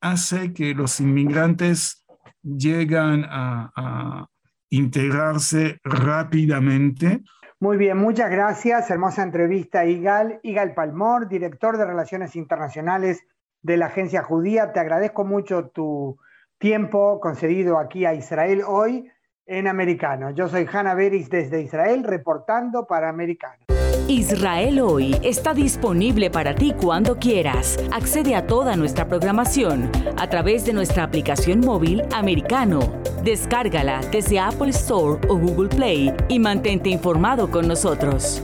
hace 0.00 0.52
que 0.52 0.74
los 0.74 1.00
inmigrantes 1.00 2.04
llegan 2.42 3.24
a, 3.28 3.72
a 3.76 4.26
integrarse 4.70 5.78
rápidamente. 5.84 7.22
Muy 7.60 7.76
bien, 7.76 7.96
muchas 7.98 8.28
gracias. 8.28 8.90
Hermosa 8.90 9.22
entrevista, 9.22 9.84
Igal. 9.84 10.40
Igal 10.42 10.74
Palmor, 10.74 11.28
director 11.28 11.78
de 11.78 11.84
Relaciones 11.84 12.34
Internacionales 12.34 13.20
de 13.60 13.76
la 13.76 13.86
Agencia 13.86 14.24
Judía. 14.24 14.72
Te 14.72 14.80
agradezco 14.80 15.24
mucho 15.24 15.68
tu, 15.68 16.18
tiempo 16.62 17.18
concedido 17.20 17.76
aquí 17.76 18.04
a 18.06 18.14
Israel 18.14 18.62
hoy 18.64 19.10
en 19.46 19.66
Americano. 19.66 20.30
Yo 20.30 20.48
soy 20.48 20.64
Hanna 20.72 20.94
Beris 20.94 21.28
desde 21.28 21.60
Israel 21.60 22.04
reportando 22.04 22.86
para 22.86 23.08
Americano. 23.08 23.64
Israel 24.06 24.78
hoy 24.80 25.16
está 25.24 25.54
disponible 25.54 26.30
para 26.30 26.54
ti 26.54 26.72
cuando 26.80 27.18
quieras. 27.18 27.78
Accede 27.92 28.36
a 28.36 28.46
toda 28.46 28.76
nuestra 28.76 29.08
programación 29.08 29.90
a 30.16 30.28
través 30.30 30.64
de 30.64 30.72
nuestra 30.72 31.02
aplicación 31.02 31.58
móvil 31.60 32.04
Americano. 32.14 32.78
Descárgala 33.24 34.00
desde 34.12 34.38
Apple 34.38 34.70
Store 34.70 35.20
o 35.28 35.36
Google 35.36 35.68
Play 35.68 36.14
y 36.28 36.38
mantente 36.38 36.90
informado 36.90 37.50
con 37.50 37.66
nosotros. 37.66 38.40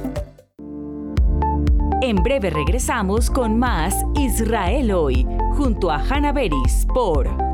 En 2.03 2.17
breve 2.17 2.51
regresamos 2.51 3.31
con 3.31 3.57
más 3.61 3.95
Israel 4.17 4.91
hoy 4.91 5.25
junto 5.57 5.91
a 5.93 5.99
Hanna 5.99 6.33
Beris 6.33 6.85
por 6.93 7.48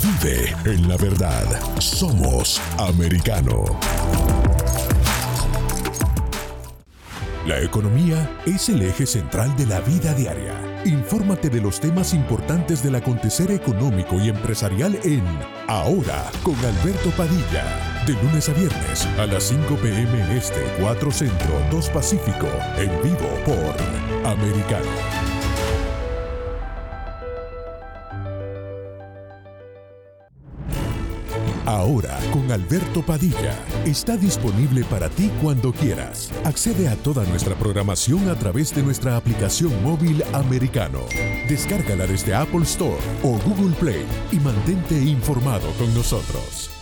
Vive 0.00 0.54
en 0.66 0.88
la 0.88 0.96
verdad. 0.96 1.44
Somos 1.80 2.60
americano. 2.78 3.64
La 7.44 7.58
economía 7.60 8.30
es 8.46 8.68
el 8.68 8.82
eje 8.82 9.04
central 9.04 9.56
de 9.56 9.66
la 9.66 9.80
vida 9.80 10.14
diaria. 10.14 10.54
Infórmate 10.84 11.50
de 11.50 11.60
los 11.60 11.80
temas 11.80 12.14
importantes 12.14 12.84
del 12.84 12.94
acontecer 12.94 13.50
económico 13.50 14.14
y 14.20 14.28
empresarial 14.28 14.96
en 15.02 15.24
Ahora 15.66 16.30
con 16.44 16.54
Alberto 16.54 17.10
Padilla 17.16 17.91
de 18.06 18.14
lunes 18.14 18.48
a 18.48 18.52
viernes 18.52 19.06
a 19.18 19.26
las 19.26 19.44
5 19.44 19.76
pm 19.76 20.36
este, 20.36 20.60
4 20.80 21.10
centro, 21.12 21.62
2 21.70 21.88
pacífico, 21.90 22.48
en 22.76 22.90
vivo 23.02 23.28
por 23.44 24.26
Americano. 24.26 24.90
Ahora 31.64 32.18
con 32.32 32.50
Alberto 32.50 33.02
Padilla 33.02 33.56
está 33.84 34.16
disponible 34.16 34.84
para 34.84 35.08
ti 35.08 35.30
cuando 35.40 35.72
quieras. 35.72 36.30
Accede 36.44 36.88
a 36.88 36.96
toda 36.96 37.24
nuestra 37.24 37.54
programación 37.54 38.28
a 38.28 38.34
través 38.34 38.74
de 38.74 38.82
nuestra 38.82 39.16
aplicación 39.16 39.82
móvil 39.82 40.24
americano. 40.32 41.00
Descárgala 41.48 42.06
desde 42.06 42.34
Apple 42.34 42.62
Store 42.62 42.98
o 43.22 43.38
Google 43.46 43.74
Play 43.76 44.04
y 44.32 44.36
mantente 44.40 44.98
informado 44.98 45.70
con 45.78 45.94
nosotros. 45.94 46.81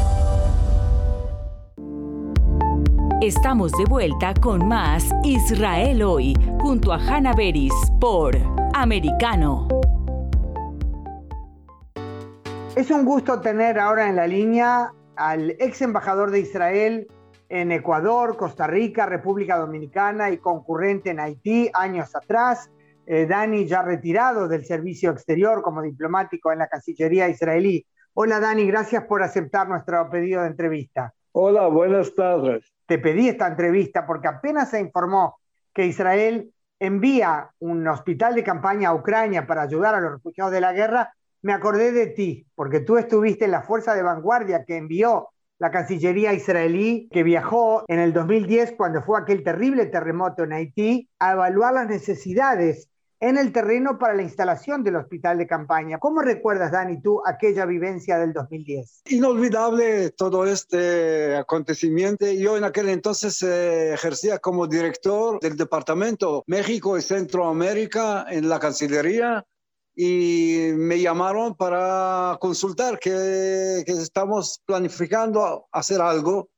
Estamos 3.21 3.71
de 3.73 3.85
vuelta 3.85 4.33
con 4.33 4.67
más 4.67 5.07
Israel 5.23 6.01
hoy, 6.01 6.33
junto 6.59 6.91
a 6.91 6.95
Hanna 6.95 7.33
Beris 7.37 7.71
por 7.99 8.35
Americano. 8.73 9.67
Es 12.75 12.89
un 12.89 13.05
gusto 13.05 13.39
tener 13.39 13.77
ahora 13.77 14.09
en 14.09 14.15
la 14.15 14.25
línea 14.25 14.91
al 15.15 15.51
ex 15.59 15.83
embajador 15.83 16.31
de 16.31 16.39
Israel 16.39 17.07
en 17.47 17.71
Ecuador, 17.71 18.37
Costa 18.37 18.65
Rica, 18.65 19.05
República 19.05 19.55
Dominicana 19.59 20.31
y 20.31 20.39
concurrente 20.39 21.11
en 21.11 21.19
Haití 21.19 21.69
años 21.75 22.15
atrás. 22.15 22.71
Eh, 23.05 23.27
Dani, 23.27 23.67
ya 23.67 23.83
retirado 23.83 24.47
del 24.47 24.65
servicio 24.65 25.11
exterior 25.11 25.61
como 25.61 25.83
diplomático 25.83 26.51
en 26.51 26.57
la 26.57 26.67
Cancillería 26.67 27.29
israelí. 27.29 27.85
Hola 28.15 28.39
Dani, 28.39 28.65
gracias 28.65 29.03
por 29.03 29.21
aceptar 29.21 29.69
nuestro 29.69 30.09
pedido 30.09 30.41
de 30.41 30.47
entrevista. 30.47 31.13
Hola, 31.33 31.67
buenas 31.67 32.15
tardes 32.15 32.73
te 32.91 32.99
pedí 32.99 33.29
esta 33.29 33.47
entrevista 33.47 34.05
porque 34.05 34.27
apenas 34.27 34.71
se 34.71 34.81
informó 34.81 35.39
que 35.73 35.85
Israel 35.85 36.51
envía 36.77 37.49
un 37.59 37.87
hospital 37.87 38.35
de 38.35 38.43
campaña 38.43 38.89
a 38.89 38.93
Ucrania 38.93 39.47
para 39.47 39.61
ayudar 39.61 39.95
a 39.95 40.01
los 40.01 40.11
refugiados 40.11 40.51
de 40.51 40.59
la 40.59 40.73
guerra, 40.73 41.13
me 41.41 41.53
acordé 41.53 41.93
de 41.93 42.07
ti, 42.07 42.45
porque 42.53 42.81
tú 42.81 42.97
estuviste 42.97 43.45
en 43.45 43.51
la 43.51 43.61
fuerza 43.61 43.95
de 43.95 44.03
vanguardia 44.03 44.65
que 44.65 44.75
envió 44.75 45.29
la 45.57 45.71
Cancillería 45.71 46.33
israelí, 46.33 47.07
que 47.13 47.23
viajó 47.23 47.85
en 47.87 47.99
el 47.99 48.11
2010, 48.11 48.73
cuando 48.73 49.01
fue 49.01 49.21
aquel 49.21 49.41
terrible 49.41 49.85
terremoto 49.85 50.43
en 50.43 50.51
Haití, 50.51 51.09
a 51.17 51.31
evaluar 51.31 51.73
las 51.73 51.87
necesidades 51.87 52.89
en 53.21 53.37
el 53.37 53.53
terreno 53.53 53.99
para 53.99 54.15
la 54.15 54.23
instalación 54.23 54.83
del 54.83 54.95
hospital 54.95 55.37
de 55.37 55.45
campaña. 55.45 55.99
¿Cómo 55.99 56.21
recuerdas, 56.21 56.71
Dani, 56.71 56.99
tú 57.01 57.21
aquella 57.23 57.67
vivencia 57.67 58.17
del 58.17 58.33
2010? 58.33 59.03
Inolvidable 59.09 60.09
todo 60.09 60.45
este 60.45 61.35
acontecimiento. 61.35 62.25
Yo 62.25 62.57
en 62.57 62.63
aquel 62.63 62.89
entonces 62.89 63.41
eh, 63.43 63.93
ejercía 63.93 64.39
como 64.39 64.65
director 64.65 65.39
del 65.39 65.55
Departamento 65.55 66.43
México 66.47 66.97
y 66.97 67.03
Centroamérica 67.03 68.25
en 68.27 68.49
la 68.49 68.59
Cancillería 68.59 69.45
y 69.95 70.71
me 70.73 70.99
llamaron 70.99 71.55
para 71.55 72.37
consultar 72.41 72.97
que, 72.97 73.83
que 73.85 73.91
estamos 73.91 74.63
planificando 74.65 75.67
hacer 75.71 76.01
algo 76.01 76.49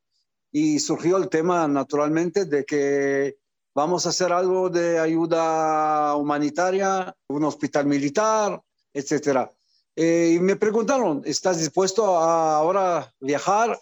y 0.50 0.79
surgió 0.79 1.17
el 1.17 1.27
tema 1.27 1.67
naturalmente 1.67 2.46
de 2.46 2.63
que 2.63 3.36
vamos 3.74 4.06
a 4.06 4.10
hacer 4.10 4.32
algo 4.32 4.70
de 4.70 5.00
ayuda 5.00 6.15
humanitaria, 6.15 7.15
un 7.27 7.44
hospital 7.44 7.86
militar, 7.86 8.62
etcétera. 8.94 9.51
Eh, 9.96 10.34
y 10.36 10.39
me 10.39 10.56
preguntaron, 10.56 11.22
¿estás 11.25 11.60
dispuesto 11.60 12.18
a 12.18 12.56
ahora 12.58 13.13
viajar? 13.20 13.80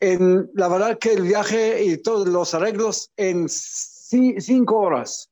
En, 0.00 0.50
la 0.54 0.68
verdad 0.68 0.98
que 0.98 1.12
el 1.12 1.22
viaje 1.22 1.84
y 1.84 1.98
todos 1.98 2.26
los 2.26 2.54
arreglos 2.54 3.10
en 3.16 3.48
cinco 3.48 4.78
horas. 4.78 5.30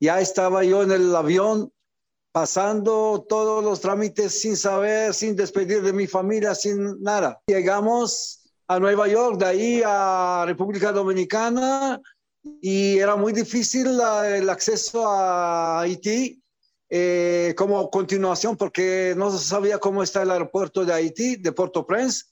Ya 0.00 0.20
estaba 0.20 0.64
yo 0.64 0.82
en 0.82 0.92
el 0.92 1.14
avión 1.14 1.72
pasando 2.32 3.26
todos 3.28 3.64
los 3.64 3.80
trámites 3.80 4.40
sin 4.40 4.56
saber, 4.56 5.12
sin 5.12 5.34
despedir 5.34 5.82
de 5.82 5.92
mi 5.92 6.06
familia, 6.06 6.54
sin 6.54 7.02
nada. 7.02 7.40
Llegamos 7.46 8.40
a 8.68 8.78
Nueva 8.78 9.08
York, 9.08 9.38
de 9.38 9.46
ahí 9.46 9.82
a 9.84 10.44
República 10.46 10.92
Dominicana, 10.92 12.00
y 12.60 12.98
era 12.98 13.16
muy 13.16 13.32
difícil 13.32 14.00
el 14.24 14.48
acceso 14.50 15.08
a 15.08 15.80
Haití 15.80 16.42
eh, 16.90 17.54
como 17.56 17.90
continuación 17.90 18.56
porque 18.56 19.14
no 19.16 19.30
se 19.30 19.44
sabía 19.44 19.78
cómo 19.78 20.02
está 20.02 20.22
el 20.22 20.30
aeropuerto 20.30 20.84
de 20.84 20.94
Haití, 20.94 21.36
de 21.36 21.52
Port-au-Prince, 21.52 22.24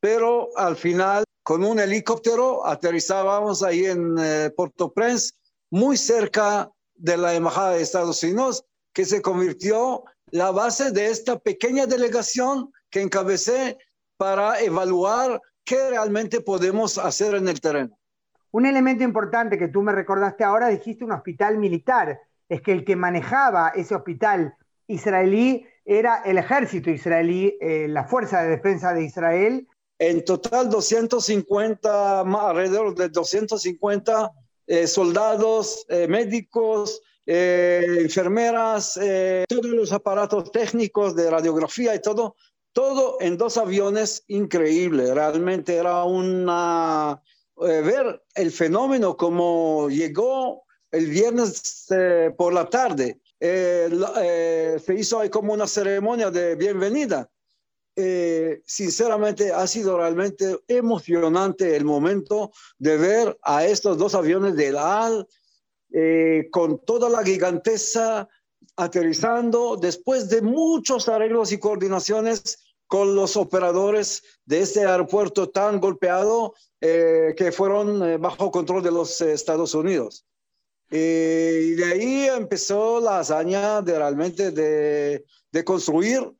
pero 0.00 0.48
al 0.56 0.76
final 0.76 1.24
con 1.42 1.62
un 1.64 1.78
helicóptero 1.78 2.66
aterrizábamos 2.66 3.62
ahí 3.62 3.84
en 3.84 4.16
eh, 4.18 4.50
Port-au-Prince, 4.56 5.32
muy 5.70 5.96
cerca 5.96 6.70
de 6.94 7.16
la 7.16 7.34
Embajada 7.34 7.72
de 7.72 7.82
Estados 7.82 8.22
Unidos, 8.22 8.64
que 8.94 9.04
se 9.04 9.20
convirtió 9.20 10.04
la 10.30 10.50
base 10.50 10.90
de 10.90 11.06
esta 11.06 11.38
pequeña 11.38 11.86
delegación 11.86 12.72
que 12.90 13.02
encabecé 13.02 13.76
para 14.16 14.60
evaluar 14.60 15.40
qué 15.64 15.90
realmente 15.90 16.40
podemos 16.40 16.96
hacer 16.96 17.34
en 17.34 17.48
el 17.48 17.60
terreno. 17.60 17.98
Un 18.54 18.66
elemento 18.66 19.02
importante 19.02 19.58
que 19.58 19.66
tú 19.66 19.82
me 19.82 19.90
recordaste 19.90 20.44
ahora, 20.44 20.68
dijiste 20.68 21.04
un 21.04 21.10
hospital 21.10 21.58
militar, 21.58 22.20
es 22.48 22.62
que 22.62 22.70
el 22.70 22.84
que 22.84 22.94
manejaba 22.94 23.70
ese 23.74 23.96
hospital 23.96 24.54
israelí 24.86 25.66
era 25.84 26.22
el 26.24 26.38
ejército 26.38 26.88
israelí, 26.88 27.58
eh, 27.60 27.88
la 27.88 28.04
Fuerza 28.04 28.44
de 28.44 28.50
Defensa 28.50 28.94
de 28.94 29.02
Israel. 29.06 29.66
En 29.98 30.24
total 30.24 30.70
250, 30.70 32.20
alrededor 32.20 32.94
de 32.94 33.08
250 33.08 34.30
eh, 34.68 34.86
soldados, 34.86 35.84
eh, 35.88 36.06
médicos, 36.06 37.02
enfermeras, 37.26 39.00
todos 39.48 39.66
los 39.66 39.92
aparatos 39.92 40.52
técnicos 40.52 41.16
de 41.16 41.28
radiografía 41.28 41.92
y 41.96 42.00
todo, 42.00 42.36
todo 42.72 43.16
en 43.18 43.36
dos 43.36 43.56
aviones 43.56 44.22
increíble. 44.28 45.12
Realmente 45.12 45.74
era 45.74 46.04
una 46.04 47.20
eh, 47.62 47.82
ver 47.82 48.20
el 48.34 48.50
fenómeno 48.50 49.16
como 49.16 49.88
llegó 49.88 50.64
el 50.90 51.06
viernes 51.06 51.86
eh, 51.90 52.32
por 52.36 52.52
la 52.52 52.68
tarde. 52.68 53.20
Eh, 53.38 54.80
se 54.84 54.94
hizo 54.94 55.20
ahí 55.20 55.30
como 55.30 55.52
una 55.52 55.66
ceremonia 55.66 56.30
de 56.30 56.56
bienvenida. 56.56 57.30
sinceramente 58.66 59.52
ha 59.52 59.66
sido 59.66 59.98
realmente 59.98 60.58
emocionante 60.66 61.76
el 61.76 61.84
momento 61.84 62.50
de 62.78 62.96
ver 62.96 63.38
a 63.42 63.64
estos 63.64 63.98
dos 63.98 64.14
aviones 64.14 64.56
de 64.56 64.72
la 64.72 65.04
AL 65.04 65.28
con 66.50 66.84
toda 66.84 67.08
la 67.08 67.22
giganteza 67.22 68.28
aterrizando 68.76 69.76
después 69.76 70.28
de 70.28 70.42
muchos 70.42 71.08
arreglos 71.08 71.52
y 71.52 71.58
coordinaciones 71.58 72.64
con 72.88 73.14
los 73.14 73.36
operadores 73.36 74.22
de 74.46 74.60
este 74.60 74.84
aeropuerto 74.84 75.48
tan 75.48 75.80
golpeado 75.80 76.54
eh, 76.80 77.34
que 77.36 77.52
fueron 77.52 78.02
eh, 78.02 78.16
bajo 78.18 78.50
control 78.50 78.82
de 78.82 78.90
los 78.90 79.20
eh, 79.20 79.32
Estados 79.32 79.74
Unidos. 79.74 80.24
y 80.90 81.74
de 81.74 81.84
ahí 81.84 82.26
empezó 82.28 83.00
la 83.00 83.20
hazaña 83.20 83.80
de 83.82 83.98
realmente 83.98 84.50
de, 84.50 85.24
de, 85.50 85.64
construir 85.64 86.30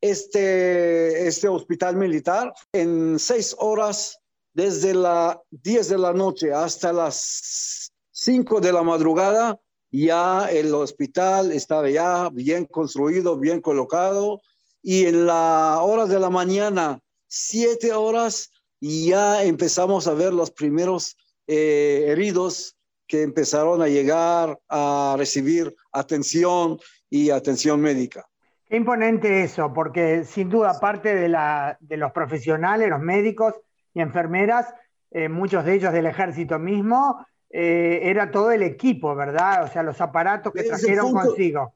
este, 0.00 1.26
este 1.26 1.48
hospital 1.48 1.96
militar 1.96 2.52
en 2.72 3.18
seis 3.18 3.54
horas, 3.58 4.20
desde 4.52 4.94
las 4.94 5.36
10 5.50 5.88
de 5.88 5.98
la 5.98 6.12
noche 6.12 6.52
hasta 6.52 6.92
las 6.92 7.92
5 8.12 8.60
de 8.60 8.72
la 8.72 8.82
madrugada, 8.82 9.60
ya 9.90 10.50
el 10.50 10.74
hospital 10.74 11.52
estaba 11.52 11.88
ya 11.90 12.28
bien 12.30 12.64
construido, 12.64 13.38
bien 13.38 13.60
colocado, 13.60 14.40
y 14.82 15.06
en 15.06 15.26
las 15.26 15.78
horas 15.78 16.08
de 16.08 16.20
la 16.20 16.30
mañana, 16.30 17.00
siete 17.30 17.92
horas, 17.92 18.50
ya 18.80 19.44
empezamos 19.44 20.08
a 20.08 20.14
ver 20.14 20.34
los 20.34 20.50
primeros 20.50 21.16
eh, 21.46 22.06
heridos 22.08 22.76
que 23.06 23.22
empezaron 23.22 23.80
a 23.82 23.88
llegar 23.88 24.58
a 24.68 25.14
recibir 25.16 25.74
atención 25.92 26.78
y 27.08 27.30
atención 27.30 27.80
médica. 27.80 28.26
Qué 28.66 28.76
imponente 28.76 29.42
eso, 29.42 29.72
porque 29.72 30.24
sin 30.24 30.48
duda, 30.48 30.70
aparte 30.70 31.14
de, 31.14 31.28
la, 31.28 31.76
de 31.80 31.96
los 31.96 32.12
profesionales, 32.12 32.88
los 32.88 33.00
médicos 33.00 33.54
y 33.94 34.00
enfermeras, 34.00 34.66
eh, 35.10 35.28
muchos 35.28 35.64
de 35.64 35.74
ellos 35.74 35.92
del 35.92 36.06
ejército 36.06 36.58
mismo, 36.58 37.26
eh, 37.48 38.00
era 38.04 38.30
todo 38.30 38.52
el 38.52 38.62
equipo, 38.62 39.14
¿verdad? 39.14 39.64
O 39.64 39.68
sea, 39.68 39.82
los 39.82 40.00
aparatos 40.00 40.52
que 40.52 40.62
trajeron 40.62 41.12
consigo. 41.12 41.74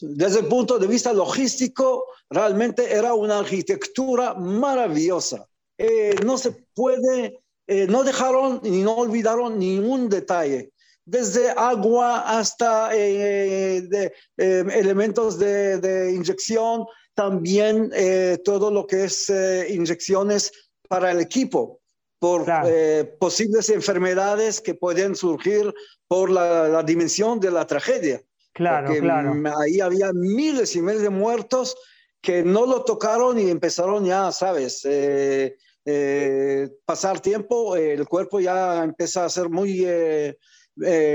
Desde 0.00 0.40
el 0.40 0.46
punto 0.46 0.78
de 0.78 0.86
vista 0.86 1.12
logístico, 1.12 2.04
realmente 2.30 2.92
era 2.92 3.14
una 3.14 3.38
arquitectura 3.38 4.34
maravillosa. 4.34 5.46
Eh, 5.76 6.14
no 6.24 6.36
se 6.38 6.52
puede, 6.74 7.40
eh, 7.66 7.86
no 7.86 8.04
dejaron 8.04 8.60
ni 8.62 8.82
no 8.82 8.96
olvidaron 8.96 9.58
ningún 9.58 10.08
detalle, 10.08 10.72
desde 11.04 11.50
agua 11.50 12.38
hasta 12.38 12.90
eh, 12.94 13.82
de, 13.82 14.12
elementos 14.36 15.38
de, 15.38 15.78
de, 15.78 16.12
inyección, 16.12 16.84
también 17.14 17.90
todo 18.44 18.70
lo 18.70 18.86
que 18.86 19.04
es 19.04 19.32
inyecciones 19.68 20.52
para 20.88 21.12
el 21.12 21.20
equipo. 21.20 21.80
por 22.18 22.44
eh, 22.66 23.04
posibles 23.20 23.70
enfermedades 23.70 24.60
que 24.60 24.74
pueden 24.74 25.14
surgir 25.14 25.72
por 26.08 26.30
la, 26.30 26.82
dimensión 26.82 27.38
de 27.38 27.52
la 27.52 27.64
tragedia. 27.64 28.20
Claro, 28.52 28.92
claro. 29.00 29.34
Ahí 29.58 29.80
había 29.80 30.12
miles 30.12 30.74
y 30.74 30.82
miles 30.82 31.02
de 31.02 31.10
muertos 31.10 31.76
que 32.20 32.42
no 32.42 32.66
lo 32.66 32.84
tocaron 32.84 33.38
y 33.38 33.50
empezaron 33.50 34.04
ya, 34.04 34.32
sabes, 34.32 34.84
eh, 34.84 35.56
eh, 35.84 36.68
pasar 36.84 37.20
tiempo, 37.20 37.76
el 37.76 38.06
cuerpo 38.08 38.40
ya 38.40 38.82
empieza 38.82 39.24
a 39.24 39.28
ser 39.28 39.48
muy 39.48 39.86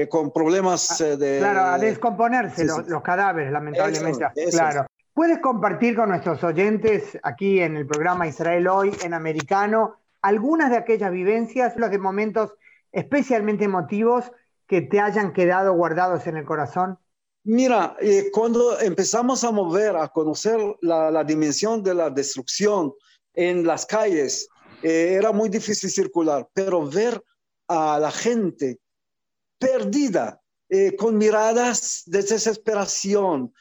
con 0.10 0.32
problemas 0.32 1.02
ah, 1.02 1.16
de... 1.16 1.40
Claro, 1.40 1.62
a 1.62 1.78
descomponerse 1.78 2.66
Los, 2.66 3.02
cadáveres, 3.02 3.52
lamentablemente. 3.52 4.26
claro. 4.52 4.86
¿Puedes 5.14 5.40
compartir 5.40 5.96
con 5.96 6.10
nuestros 6.10 6.44
oyentes 6.44 7.20
aquí 7.22 7.60
en 7.60 7.78
el 7.78 7.86
programa 7.86 8.26
Israel 8.26 8.68
Hoy 8.68 8.92
en 9.04 9.14
Americano 9.14 9.98
algunas 10.24 10.72
de 10.72 10.78
aquellas 10.78 11.12
vivencias, 11.12 11.78
los 11.78 11.92
de 11.92 12.00
momentos 12.00 12.56
especialmente 12.92 13.66
emotivos 13.66 14.32
que 14.66 14.82
te 14.82 15.00
hayan 15.00 15.34
quedado 15.34 15.74
guardados 15.74 16.26
en 16.26 16.38
el 16.38 16.46
corazón? 16.46 16.98
Mira, 17.46 17.98
eh, 18.00 18.30
cuando 18.32 18.80
empezamos 18.80 19.44
a 19.44 19.52
mover, 19.52 19.98
a 19.98 20.08
conocer 20.08 20.58
la, 20.82 21.24
dimensión 21.26 21.84
de 21.84 21.94
la 21.94 22.10
destrucción 22.10 22.94
en 23.34 23.68
las 23.68 23.86
calles, 23.86 24.48
eh, 24.82 25.16
era 25.20 25.34
muy 25.34 25.50
difícil 25.50 25.90
circular, 25.90 26.48
pero 26.54 26.88
ver 26.88 27.22
a 27.68 28.00
la 28.00 28.12
gente 28.12 28.80
perdida, 29.60 30.42
eh, 30.70 30.96
con 30.96 31.18
miradas 31.18 32.04
de 32.06 32.24
desesperación, 32.24 33.54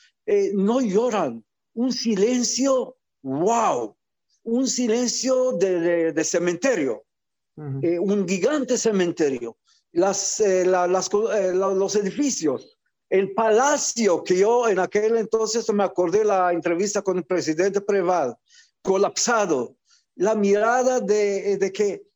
no 0.54 0.80
lloran, 0.80 1.44
un 1.74 1.92
silencio, 1.92 2.96
wow, 3.22 3.96
un 4.44 4.68
silencio 4.68 5.52
de, 5.52 6.24
cementerio, 6.24 7.04
un 7.56 8.28
gigante 8.28 8.78
cementerio, 8.78 9.56
las, 9.90 10.40
los 10.40 11.96
edificios, 11.96 12.78
el 13.12 13.34
palacio 13.34 14.24
que 14.24 14.38
yo 14.38 14.66
en 14.70 14.78
aquel 14.78 15.18
entonces 15.18 15.70
me 15.70 15.84
acordé 15.84 16.24
la 16.24 16.50
entrevista 16.50 17.02
con 17.02 17.18
el 17.18 17.24
presidente 17.24 17.82
Preval, 17.82 18.34
colapsado, 18.80 19.76
la 20.14 20.34
mirada 20.34 20.98
de, 20.98 21.58
de 21.58 21.72
que, 21.72 22.06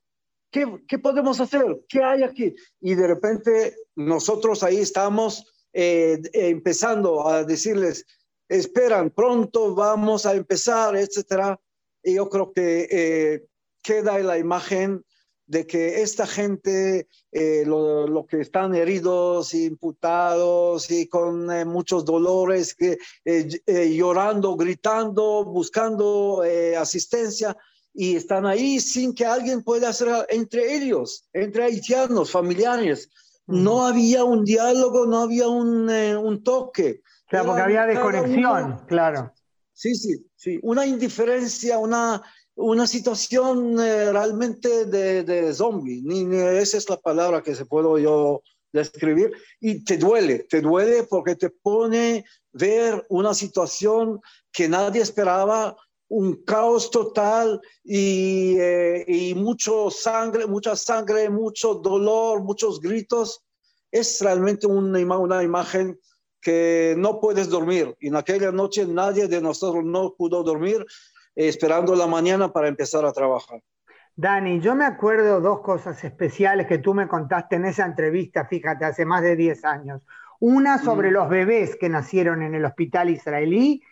¿qué, 0.50 0.66
¿qué, 0.88 0.98
podemos 0.98 1.38
hacer? 1.38 1.82
¿Qué 1.86 2.02
hay 2.02 2.22
aquí? 2.22 2.54
Y 2.80 2.94
de 2.94 3.08
repente 3.08 3.76
nosotros 3.94 4.62
ahí 4.62 4.78
estamos 4.78 5.44
eh, 5.74 6.18
empezando 6.32 7.28
a 7.28 7.44
decirles, 7.44 8.06
esperan, 8.48 9.10
pronto 9.10 9.74
vamos 9.74 10.24
a 10.24 10.34
empezar, 10.34 10.96
etcétera. 10.96 11.60
Y 12.02 12.14
yo 12.14 12.30
creo 12.30 12.52
que 12.54 12.88
eh, 12.90 13.46
queda 13.82 14.18
la 14.20 14.38
imagen 14.38 15.04
de 15.46 15.66
que 15.66 16.02
esta 16.02 16.26
gente, 16.26 17.08
eh, 17.32 17.64
lo, 17.66 18.26
que 18.28 18.40
están 18.40 18.74
heridos, 18.74 19.54
imputados 19.54 20.90
y 20.90 21.08
con 21.08 21.46
muchos 21.68 22.04
dolores, 22.04 22.74
que, 22.74 22.98
llorando, 23.64 24.56
gritando, 24.56 25.44
buscando 25.44 26.42
asistencia, 26.78 27.56
y 27.96 28.14
están 28.14 28.44
ahí 28.44 28.78
sin 28.78 29.14
que 29.14 29.24
alguien 29.24 29.62
pueda 29.62 29.88
hacer 29.88 30.08
entre 30.28 30.76
ellos, 30.76 31.26
entre 31.32 31.64
haitianos, 31.64 32.30
familiares. 32.30 33.08
No 33.46 33.86
había 33.86 34.22
un 34.22 34.44
diálogo, 34.44 35.06
no 35.06 35.20
había 35.20 35.48
un, 35.48 35.88
eh, 35.88 36.14
un 36.14 36.44
toque. 36.44 37.00
Claro, 37.26 37.46
porque 37.46 37.62
había 37.62 37.86
desconexión, 37.86 38.84
claro. 38.86 39.32
Sí, 39.72 39.94
sí, 39.94 40.26
sí. 40.36 40.58
Una 40.62 40.84
indiferencia, 40.84 41.78
una, 41.78 42.22
una 42.56 42.86
situación 42.86 43.78
eh, 43.78 44.10
realmente 44.10 44.86
de, 44.86 45.22
de 45.22 45.54
zombie. 45.54 46.00
Ni, 46.02 46.34
esa 46.34 46.78
es 46.78 46.88
la 46.88 46.96
palabra 46.96 47.42
que 47.42 47.54
se 47.54 47.66
puedo 47.66 47.98
yo 47.98 48.42
describir. 48.72 49.32
Y 49.60 49.84
te 49.84 49.98
duele, 49.98 50.40
te 50.48 50.60
duele 50.60 51.04
porque 51.04 51.36
te 51.36 51.50
pone 51.50 52.24
ver 52.52 53.04
una 53.10 53.34
situación 53.34 54.20
que 54.50 54.68
nadie 54.68 55.02
esperaba, 55.02 55.76
un 56.08 56.44
caos 56.44 56.90
total 56.90 57.60
y, 57.84 58.56
eh, 58.58 59.04
y, 59.06 59.34
mucho 59.34 59.90
sangre, 59.90 60.46
mucha 60.46 60.76
sangre, 60.76 61.28
mucho 61.28 61.74
dolor, 61.74 62.42
muchos 62.42 62.80
gritos. 62.80 63.42
Es 63.90 64.20
realmente 64.20 64.66
una, 64.66 65.18
una 65.18 65.42
imagen 65.42 65.98
que 66.40 66.94
no 66.96 67.20
puedes 67.20 67.48
dormir. 67.48 67.94
En 68.00 68.16
aquella 68.16 68.50
noche 68.50 68.86
nadie 68.86 69.26
de 69.26 69.40
nosotros 69.42 69.84
no 69.84 70.14
pudo 70.14 70.42
dormir 70.42 70.86
esperando 71.36 71.94
la 71.94 72.06
mañana 72.06 72.52
para 72.52 72.68
empezar 72.68 73.04
a 73.04 73.12
trabajar. 73.12 73.62
Dani, 74.16 74.60
yo 74.60 74.74
me 74.74 74.86
acuerdo 74.86 75.40
dos 75.42 75.60
cosas 75.60 76.02
especiales 76.02 76.66
que 76.66 76.78
tú 76.78 76.94
me 76.94 77.06
contaste 77.06 77.56
en 77.56 77.66
esa 77.66 77.84
entrevista, 77.84 78.46
fíjate, 78.46 78.86
hace 78.86 79.04
más 79.04 79.22
de 79.22 79.36
10 79.36 79.64
años. 79.66 80.00
Una 80.40 80.82
sobre 80.82 81.10
los 81.10 81.28
bebés 81.28 81.76
que 81.76 81.90
nacieron 81.90 82.42
en 82.42 82.54
el 82.54 82.64
hospital 82.64 83.10
israelí 83.10 83.82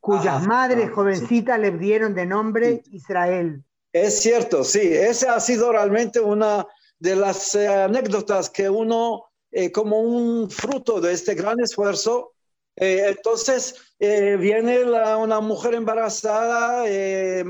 cuyas 0.00 0.46
madres 0.46 0.90
jovencitas 0.90 1.58
le 1.58 1.72
dieron 1.72 2.14
de 2.14 2.26
nombre 2.26 2.82
Israel. 2.92 3.64
Es 3.92 4.20
cierto, 4.20 4.64
sí, 4.64 4.80
esa 4.82 5.34
ha 5.34 5.40
sido 5.40 5.72
realmente 5.72 6.20
una 6.20 6.66
de 6.98 7.16
las 7.16 7.54
eh, 7.54 7.66
anécdotas 7.66 8.50
que 8.50 8.68
uno, 8.68 9.24
eh, 9.50 9.72
como 9.72 10.00
un 10.00 10.50
fruto 10.50 11.00
de 11.00 11.12
este 11.12 11.34
gran 11.34 11.58
esfuerzo, 11.60 12.34
eh, 12.80 13.04
entonces 13.08 13.74
viene 14.00 14.84
una 14.84 15.40
mujer 15.40 15.74
embarazada, 15.74 16.84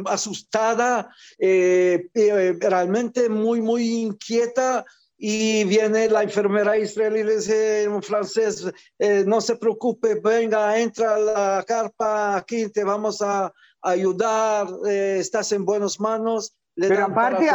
asustada, 0.07 1.11
realmente 1.39 3.29
muy, 3.29 3.61
muy 3.61 4.03
inquieta 4.03 4.85
y 5.21 5.65
viene 5.65 6.09
la 6.09 6.23
enfermera 6.23 6.79
israelí 6.79 7.21
y 7.21 7.25
le 7.25 7.37
dice 7.37 7.83
en 7.83 8.03
francés, 8.03 8.73
eh, 9.01 9.25
no 9.27 9.41
se 9.41 9.57
preocupe, 9.57 10.21
venga, 10.23 10.79
entra 10.79 11.17
a 11.17 11.19
la 11.19 11.65
carpa, 11.67 12.37
aquí 12.37 12.69
te 12.69 12.85
vamos 12.85 13.21
a 13.21 13.53
ayudar, 13.83 14.69
eh, 14.89 15.17
estás 15.19 15.51
en 15.51 15.65
buenas 15.65 15.99
manos. 15.99 16.57
Pero 16.77 17.07
aparte, 17.07 17.49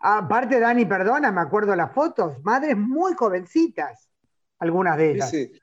aparte, 0.00 0.58
Dani, 0.58 0.84
perdona, 0.84 1.30
me 1.30 1.40
acuerdo 1.40 1.76
las 1.76 1.94
fotos, 1.94 2.42
madres 2.42 2.76
muy 2.76 3.14
jovencitas, 3.14 4.08
algunas 4.58 4.96
de 4.96 5.12
ellas. 5.12 5.30
Sí, 5.30 5.46
sí. 5.46 5.59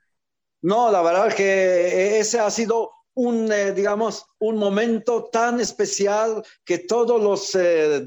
No, 0.62 0.90
la 0.90 1.02
verdad 1.02 1.34
que 1.34 2.18
ese 2.18 2.40
ha 2.40 2.50
sido 2.50 2.90
un, 3.18 3.50
eh, 3.50 3.72
digamos, 3.72 4.24
un 4.38 4.58
momento 4.58 5.24
tan 5.24 5.58
especial 5.58 6.40
que 6.64 6.78
todos 6.78 7.20
los 7.20 7.50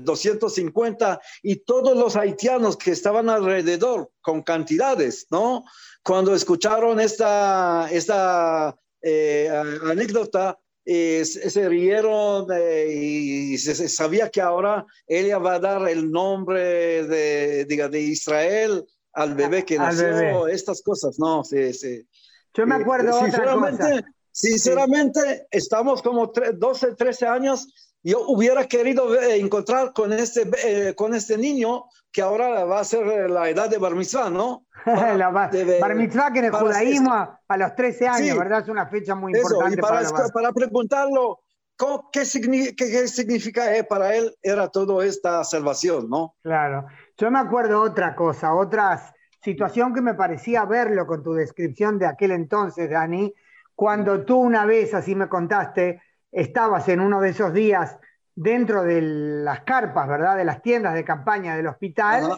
250 0.04 1.14
eh, 1.14 1.18
y 1.44 1.56
todos 1.58 1.98
los 1.98 2.16
haitianos 2.16 2.78
que 2.78 2.92
estaban 2.92 3.30
alrededor, 3.30 4.10
con 4.22 4.42
cantidades, 4.42 5.28
¿no? 5.30 5.66
Cuando 6.02 6.34
escucharon 6.34 7.02
esta, 7.02 7.90
esta 7.92 8.74
eh, 9.02 9.50
anécdota, 9.84 10.58
se, 10.86 11.70
rieron 11.70 12.48
y 12.90 13.58
se, 13.58 13.90
sabía 13.90 14.30
que 14.30 14.42
ahora 14.42 14.86
ella 15.08 15.38
va 15.38 15.56
a 15.56 15.60
dar 15.60 15.90
el 15.90 16.10
nombre 16.10 17.06
de, 17.06 17.66
de 17.66 18.00
Israel 18.00 18.86
al 19.14 19.36
bebé 19.36 19.66
que 19.66 19.78
nació, 19.78 20.48
estas 20.48 20.82
cosas, 20.82 21.20
¿no? 21.20 21.44
Sí, 21.44 21.74
sí. 21.74 22.08
Yo 22.54 22.68
me 22.68 22.76
acuerdo 22.76 23.20
otra 23.20 23.54
cosa. 23.54 24.04
Sinceramente, 24.32 25.48
estamos 25.52 26.02
como 26.02 26.28
12, 26.28 26.96
13 26.96 27.28
años. 27.28 27.68
Yo 28.04 28.22
hubiera 28.28 28.66
querido 28.66 29.20
encontrar 29.22 29.94
con 29.94 30.12
este, 30.14 30.50
eh, 30.64 30.96
con 30.96 31.14
este 31.14 31.38
niño 31.38 31.86
que 32.12 32.22
ahora 32.22 32.66
va 32.66 32.80
a 32.80 32.84
ser 32.84 33.30
la 33.30 33.50
edad 33.50 33.70
de 33.70 33.78
bar 33.78 33.96
mitzvah, 33.96 34.30
¿no? 34.30 34.66
la 34.86 35.30
bar, 35.30 35.96
mitzvah 35.96 36.34
que 36.34 36.40
en 36.40 36.46
el 36.46 36.52
judaísmo 36.52 37.14
a, 37.14 37.58
los 37.58 37.76
13 37.76 38.08
años, 38.08 38.38
¿verdad? 38.38 38.62
Es 38.62 38.70
una 38.70 38.88
fecha 38.88 39.14
muy 39.16 39.34
importante. 39.34 39.78
para, 39.78 40.10
para, 40.34 40.52
preguntarlo, 40.52 41.42
¿qué, 42.12 42.26
significa, 42.26 42.86
qué 42.86 43.08
significa 43.08 43.76
eh, 43.76 43.84
para 43.84 44.16
él? 44.16 44.36
Era 44.42 44.68
toda 44.70 45.06
esta 45.06 45.44
salvación, 45.44 46.10
¿no? 46.10 46.36
Claro. 46.42 46.88
Yo 47.18 47.30
me 47.30 47.40
acuerdo 47.40 47.82
otra 47.82 48.16
cosa, 48.16 48.54
otra 48.56 49.14
situación 49.42 49.94
que 49.94 50.02
me 50.02 50.14
parecía 50.14 50.66
verlo 50.66 51.08
con 51.08 51.24
tu 51.24 51.34
descripción 51.34 51.98
de 51.98 52.06
aquel 52.06 52.32
entonces, 52.32 52.90
Dani, 52.90 53.34
cuando 53.76 54.24
tú 54.24 54.38
una 54.38 54.66
vez, 54.66 54.94
así 54.94 55.16
me 55.16 55.28
contaste, 55.28 56.02
estabas 56.32 56.88
en 56.90 57.00
uno 57.00 57.20
de 57.20 57.30
esos 57.30 57.54
días 57.54 57.98
dentro 58.36 58.84
de 58.84 59.02
las 59.02 59.62
carpas, 59.62 60.08
¿verdad? 60.08 60.38
De 60.38 60.46
las 60.46 60.62
tiendas 60.62 60.94
de 60.94 61.04
campaña 61.04 61.56
del 61.56 61.68
hospital, 61.68 62.38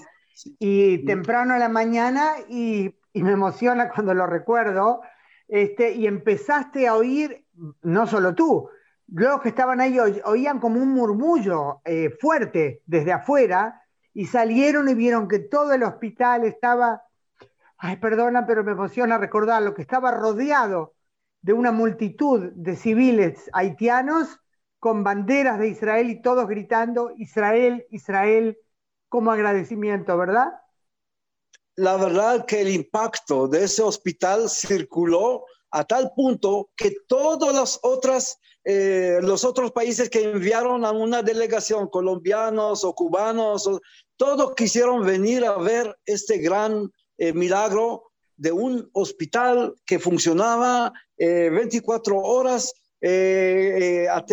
y 0.59 1.05
temprano 1.05 1.53
en 1.53 1.59
la 1.59 1.69
mañana, 1.69 2.35
y, 2.49 2.95
me 3.13 3.33
emociona 3.33 3.89
cuando 3.89 4.13
lo 4.13 4.25
recuerdo, 4.25 5.01
este, 5.47 5.91
y 5.91 6.07
empezaste 6.07 6.87
a 6.87 6.95
oír, 6.95 7.45
no 7.83 8.07
solo 8.07 8.33
tú, 8.33 8.69
los 9.07 9.41
que 9.41 9.49
estaban 9.49 9.81
ahí 9.81 9.99
oían 10.25 10.59
como 10.59 10.81
un 10.81 10.89
murmullo 10.89 11.81
eh, 11.85 12.09
fuerte 12.19 12.81
desde 12.87 13.11
afuera, 13.11 13.82
y 14.13 14.27
salieron 14.27 14.89
y 14.89 14.93
vieron 14.93 15.27
que 15.27 15.39
todo 15.39 15.73
el 15.73 15.83
hospital 15.83 16.45
estaba, 16.45 17.03
ay, 17.77 17.97
perdona, 17.97 18.45
pero 18.45 18.63
me 18.63 18.73
emociona 18.73 19.17
recordarlo, 19.17 19.73
que 19.73 19.81
estaba 19.81 20.11
rodeado 20.11 20.93
de 21.41 21.53
una 21.53 21.71
multitud 21.71 22.51
de 22.53 22.75
civiles 22.75 23.49
haitianos 23.53 24.39
con 24.79 25.03
banderas 25.03 25.59
de 25.59 25.69
Israel 25.69 26.09
y 26.09 26.21
todos 26.21 26.47
gritando 26.47 27.11
Israel, 27.17 27.85
Israel, 27.89 28.57
como 29.09 29.31
agradecimiento, 29.31 30.17
¿verdad? 30.17 30.53
La 31.75 31.97
verdad 31.97 32.45
que 32.45 32.61
el 32.61 32.69
impacto 32.69 33.47
de 33.47 33.63
ese 33.63 33.81
hospital 33.81 34.49
circuló 34.49 35.45
a 35.71 35.83
tal 35.83 36.11
punto 36.15 36.69
que 36.75 36.95
todos 37.07 37.53
los, 37.53 37.79
otras, 37.81 38.39
eh, 38.63 39.19
los 39.23 39.43
otros 39.43 39.71
países 39.71 40.09
que 40.09 40.23
enviaron 40.23 40.85
a 40.85 40.91
una 40.91 41.23
delegación, 41.23 41.87
colombianos 41.87 42.83
o 42.83 42.93
cubanos, 42.93 43.67
todos 44.17 44.53
quisieron 44.55 45.05
venir 45.05 45.45
a 45.45 45.57
ver 45.57 45.95
este 46.05 46.37
gran 46.37 46.91
eh, 47.17 47.33
milagro 47.33 48.11
de 48.35 48.51
un 48.51 48.89
hospital 48.93 49.75
que 49.85 49.99
funcionaba 49.99 50.91
24 51.17 52.17
horas 52.17 52.73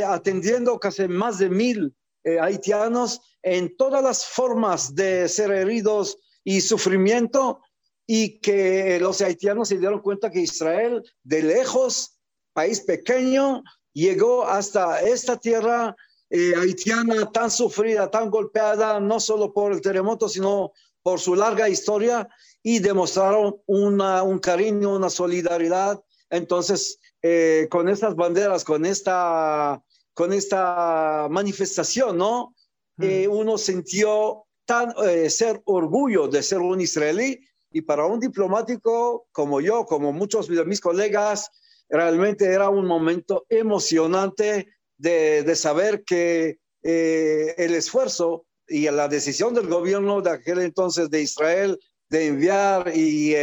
atendiendo 0.09 0.81
casi 0.81 1.07
más 1.07 1.38
de 1.38 1.51
mil 1.51 1.95
haitianos 2.40 3.21
en 3.43 3.77
todas 3.77 4.03
las 4.03 4.27
formas 4.27 4.95
de 4.95 5.29
ser 5.29 5.53
heridos 5.53 6.16
y 6.45 6.61
sufrimiento 6.62 7.61
y 8.07 8.40
que 8.40 8.99
los 9.01 9.21
haitianos 9.21 9.69
se 9.69 9.79
dieron 9.79 10.01
cuenta 10.01 10.33
que 10.33 10.40
Israel 10.40 11.01
de 11.23 11.43
lejos, 11.43 12.19
país 12.53 12.81
pequeño, 12.81 13.62
llegó 13.93 14.47
hasta 14.47 15.01
esta 15.01 15.37
tierra 15.37 15.95
eh, 16.31 16.55
haitiana 16.57 17.31
tan 17.33 17.51
sufrida, 17.51 18.09
tan 18.09 18.31
golpeada, 18.31 19.01
no 19.01 19.19
solo 19.19 19.53
por 19.53 19.73
el 19.73 19.81
terremoto, 19.81 20.29
sino 20.29 20.73
por 21.03 21.19
su 21.19 21.35
larga 21.35 21.69
historia 21.69 22.29
y 22.62 22.79
demostraron 22.79 23.57
una, 23.66 24.23
un 24.23 24.38
cariño, 24.38 24.95
una 24.95 25.11
solidaridad. 25.11 26.01
Entonces, 26.31 27.01
eh, 27.21 27.66
con 27.69 27.88
estas 27.88 28.14
banderas, 28.14 28.62
con 28.62 28.87
esta, 28.87 29.83
con 30.14 30.33
esta 30.33 31.27
manifestación, 31.29 32.16
¿no? 32.16 32.55
Eh, 33.03 33.27
uno 33.27 33.59
sintió 33.59 34.45
tan, 34.66 34.95
ser 35.31 35.62
orgullo 35.64 36.29
de 36.29 36.43
ser 36.43 36.59
un 36.59 36.81
israelí 36.81 37.40
y 37.73 37.81
para 37.81 38.05
un 38.05 38.21
diplomático 38.21 39.27
como 39.33 39.61
yo, 39.61 39.85
como 39.87 40.12
muchos 40.12 40.49
de 40.49 40.64
mis 40.64 40.81
colegas, 40.81 41.51
realmente 41.88 42.45
era 42.45 42.69
un 42.69 42.87
momento 42.87 43.47
emocionante 43.49 44.69
de, 45.01 45.43
de 45.43 45.57
saber 45.57 46.05
que 46.05 46.59
eh, 46.83 47.55
el 47.59 47.75
esfuerzo 47.75 48.47
y 48.69 48.89
la 48.91 49.09
decisión 49.09 49.55
del 49.55 49.69
gobierno 49.69 50.21
de 50.21 50.31
aquel 50.31 50.61
entonces 50.61 51.11
de 51.11 51.23
Israel 51.23 51.79
de 52.09 52.27
enviar 52.27 52.93
y 52.95 53.35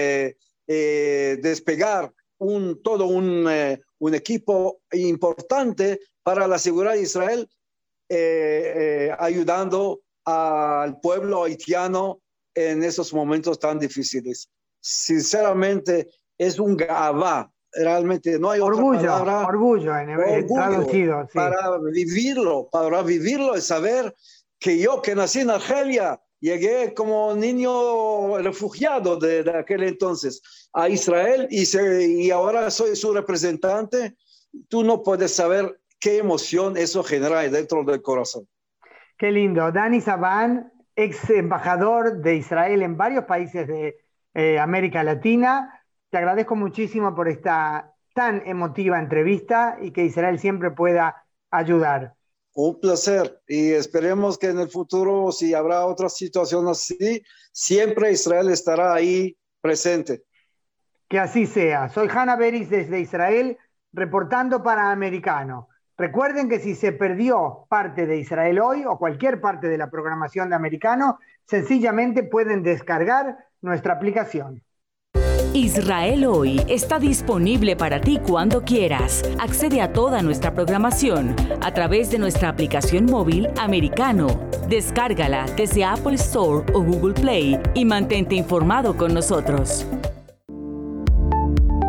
despegar 0.68 2.12
un, 2.38 2.82
todo 2.82 3.06
un, 3.06 3.48
un 4.00 4.16
equipo 4.16 4.82
importante 4.92 6.00
para 6.24 6.48
la 6.48 6.60
seguridad 6.60 6.94
de 6.94 7.02
Israel 7.02 7.50
eh, 8.10 8.74
eh, 9.10 9.16
ayudando 9.20 10.00
al 10.24 10.98
pueblo 11.02 11.44
haitiano 11.44 12.22
en 12.56 12.82
esos 12.84 13.14
momentos 13.14 13.60
tan 13.60 13.80
difíciles. 13.80 14.50
Sinceramente, 14.80 16.10
es 16.38 16.58
un 16.58 16.78
gabá. 16.78 17.52
Realmente 17.74 18.40
no 18.40 18.50
hay 18.50 18.60
orgullo, 18.60 19.00
otra 19.00 19.20
palabra. 19.20 19.48
Orgullo, 19.48 19.98
en 19.98 20.10
orgullo 20.10 20.54
traducido. 20.54 21.24
Sí. 21.24 21.32
Para 21.34 21.78
vivirlo, 21.92 22.70
para 22.72 23.02
vivirlo 23.04 23.56
es 23.56 23.66
saber 23.66 24.16
que 24.60 24.80
yo 24.80 25.02
que 25.02 25.14
nací 25.16 25.42
en 25.42 25.52
Argelia, 25.52 26.20
llegué 26.40 26.94
como 26.94 27.36
niño 27.36 28.38
refugiado 28.40 29.18
de, 29.18 29.44
de 29.44 29.58
aquel 29.58 29.84
entonces 29.84 30.42
a 30.74 30.90
Israel 30.90 31.48
y, 31.50 31.66
se, 31.66 32.08
y 32.08 32.32
ahora 32.32 32.72
soy 32.72 32.96
su 32.96 33.14
representante. 33.14 34.16
Tú 34.70 34.84
no 34.84 35.04
puedes 35.04 35.36
saber 35.36 35.80
qué 36.00 36.20
emoción 36.20 36.78
eso 36.78 37.04
genera 37.04 37.42
dentro 37.50 37.84
del 37.84 38.02
corazón. 38.02 38.48
Qué 39.18 39.32
lindo. 39.32 39.72
Dani 39.72 40.00
Saban, 40.00 40.72
ex 40.96 41.30
embajador 41.30 42.22
de 42.22 42.36
Israel 42.36 42.82
en 42.82 42.98
varios 42.98 43.26
países 43.26 43.68
de 43.68 43.98
eh, 44.34 44.60
América 44.60 45.04
Latina, 45.04 45.77
te 46.10 46.18
agradezco 46.18 46.56
muchísimo 46.56 47.14
por 47.16 47.28
esta 47.28 47.94
tan 48.14 48.42
emotiva 48.48 49.00
entrevista 49.00 49.78
y 49.82 49.92
que 49.92 50.06
Israel 50.06 50.40
siempre 50.40 50.72
pueda 50.72 51.26
ayudar. 51.52 52.16
Un 52.54 52.80
placer 52.80 53.40
y 53.48 53.72
esperemos 53.72 54.40
que 54.40 54.48
en 54.48 54.60
el 54.60 54.70
futuro, 54.70 55.32
si 55.32 55.54
habrá 55.54 55.86
otra 55.86 56.10
situación 56.10 56.68
así, 56.68 57.24
siempre 57.52 58.12
Israel 58.12 58.50
estará 58.50 58.94
ahí 58.94 59.38
presente. 59.62 60.24
Que 61.08 61.20
así 61.20 61.46
sea. 61.46 61.90
Soy 61.90 62.08
Hanna 62.10 62.36
Beris 62.36 62.70
desde 62.70 63.00
Israel, 63.00 63.58
reportando 63.94 64.64
para 64.64 64.92
Americano. 64.92 65.70
Recuerden 65.98 66.50
que 66.50 66.60
si 66.60 66.76
se 66.76 66.92
perdió 66.92 67.66
parte 67.70 68.08
de 68.08 68.18
Israel 68.18 68.60
hoy 68.60 68.86
o 68.86 68.98
cualquier 68.98 69.40
parte 69.40 69.68
de 69.68 69.78
la 69.78 69.90
programación 69.90 70.50
de 70.50 70.56
Americano, 70.56 71.20
sencillamente 71.46 72.24
pueden 72.24 72.64
descargar 72.64 73.38
nuestra 73.62 73.94
aplicación. 73.94 74.64
Israel 75.54 76.26
hoy 76.26 76.62
está 76.68 77.00
disponible 77.00 77.76
para 77.76 78.00
ti 78.00 78.20
cuando 78.26 78.64
quieras. 78.64 79.24
Accede 79.40 79.82
a 79.82 79.94
toda 79.94 80.22
nuestra 80.22 80.54
programación 80.54 81.36
a 81.62 81.74
través 81.74 82.12
de 82.12 82.20
nuestra 82.20 82.50
aplicación 82.50 83.06
móvil 83.06 83.48
americano. 83.58 84.28
Descárgala 84.68 85.46
desde 85.56 85.84
Apple 85.84 86.16
Store 86.16 86.66
o 86.74 86.82
Google 86.82 87.14
Play 87.14 87.60
y 87.74 87.86
mantente 87.86 88.36
informado 88.36 88.96
con 88.96 89.14
nosotros. 89.14 89.86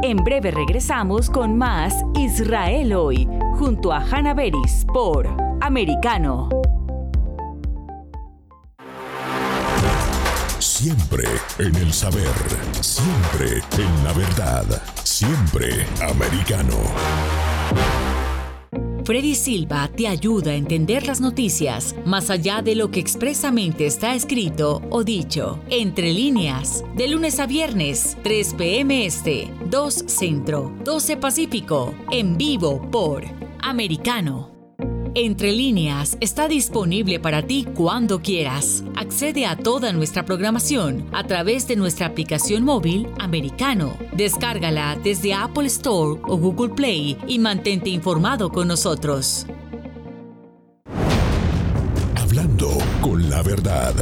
En 0.02 0.16
breve 0.18 0.50
regresamos 0.50 1.28
con 1.28 1.58
más 1.58 1.94
Israel 2.16 2.94
hoy, 2.94 3.28
junto 3.58 3.92
a 3.92 3.98
Hannah 3.98 4.34
Beris 4.34 4.86
por 4.92 5.28
Americano. 5.60 6.48
Siempre 10.80 11.24
en 11.58 11.74
el 11.74 11.92
saber, 11.92 12.30
siempre 12.82 13.60
en 13.76 14.04
la 14.04 14.12
verdad, 14.12 14.64
siempre 15.02 15.84
americano. 16.00 16.76
Freddy 19.04 19.34
Silva 19.34 19.88
te 19.88 20.06
ayuda 20.06 20.52
a 20.52 20.54
entender 20.54 21.04
las 21.04 21.20
noticias 21.20 21.96
más 22.06 22.30
allá 22.30 22.62
de 22.62 22.76
lo 22.76 22.92
que 22.92 23.00
expresamente 23.00 23.86
está 23.86 24.14
escrito 24.14 24.80
o 24.90 25.02
dicho. 25.02 25.58
Entre 25.68 26.12
líneas, 26.12 26.84
de 26.94 27.08
lunes 27.08 27.40
a 27.40 27.46
viernes, 27.46 28.16
3 28.22 28.54
p.m. 28.54 29.04
Este, 29.04 29.52
2 29.68 30.04
Centro, 30.06 30.72
12 30.84 31.16
Pacífico, 31.16 31.92
en 32.12 32.38
vivo 32.38 32.88
por 32.88 33.24
Americano. 33.60 34.57
Entre 35.20 35.50
líneas 35.50 36.16
está 36.20 36.46
disponible 36.46 37.18
para 37.18 37.42
ti 37.42 37.66
cuando 37.74 38.22
quieras. 38.22 38.84
Accede 38.94 39.46
a 39.46 39.56
toda 39.56 39.92
nuestra 39.92 40.24
programación 40.24 41.08
a 41.12 41.24
través 41.24 41.66
de 41.66 41.74
nuestra 41.74 42.06
aplicación 42.06 42.62
móvil 42.62 43.08
americano. 43.18 43.96
Descárgala 44.12 44.96
desde 45.02 45.34
Apple 45.34 45.66
Store 45.66 46.20
o 46.22 46.36
Google 46.36 46.72
Play 46.72 47.18
y 47.26 47.40
mantente 47.40 47.90
informado 47.90 48.52
con 48.52 48.68
nosotros. 48.68 49.44
Hablando 52.14 52.78
con 53.00 53.28
la 53.28 53.42
verdad. 53.42 53.94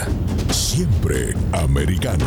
Siempre 0.50 1.32
americano. 1.52 2.26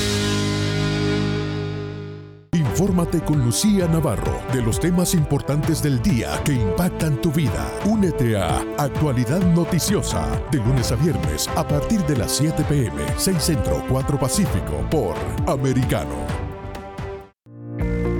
Infórmate 2.71 3.19
con 3.19 3.43
Lucía 3.43 3.85
Navarro 3.85 4.39
de 4.53 4.61
los 4.61 4.79
temas 4.79 5.13
importantes 5.13 5.83
del 5.83 6.01
día 6.01 6.41
que 6.45 6.53
impactan 6.53 7.19
tu 7.19 7.29
vida. 7.29 7.69
Únete 7.85 8.37
a 8.37 8.65
Actualidad 8.77 9.41
Noticiosa 9.41 10.41
de 10.51 10.59
lunes 10.59 10.89
a 10.93 10.95
viernes 10.95 11.49
a 11.57 11.67
partir 11.67 11.99
de 12.05 12.15
las 12.15 12.31
7 12.31 12.63
pm, 12.69 13.03
6 13.17 13.43
Centro, 13.43 13.83
4 13.89 14.17
Pacífico 14.17 14.85
por 14.89 15.15
Americano. 15.47 16.15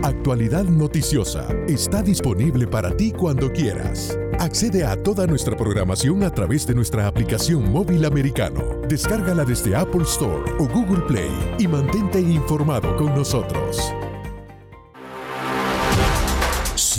actualidad 0.04 0.66
noticiosa 0.66 1.48
está 1.68 2.04
disponible 2.04 2.68
para 2.68 2.96
ti 2.96 3.12
cuando 3.12 3.52
quieras. 3.52 4.18
Accede 4.40 4.86
a 4.86 5.02
toda 5.02 5.26
nuestra 5.26 5.56
programación 5.56 6.24
a 6.24 6.30
través 6.30 6.68
de 6.68 6.76
nuestra 6.76 7.08
aplicación 7.08 7.72
móvil 7.72 8.04
americano. 8.06 8.82
Descárgala 8.88 9.46
desde 9.46 9.76
Apple 9.76 10.04
Store 10.04 10.52
o 10.60 10.68
Google 10.68 11.04
Play 11.08 11.32
y 11.58 11.68
mantente 11.68 12.20
informado 12.20 12.96
con 12.98 13.16
nosotros. 13.16 13.80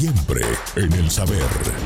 Siempre 0.03 0.43
en 0.75 0.93
el 0.95 1.09
saber, 1.09 1.39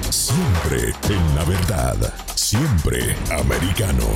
siempre 0.08 0.78
en 1.10 1.36
la 1.36 1.44
verdad, 1.44 2.14
siempre 2.34 2.98
americano. 3.30 4.06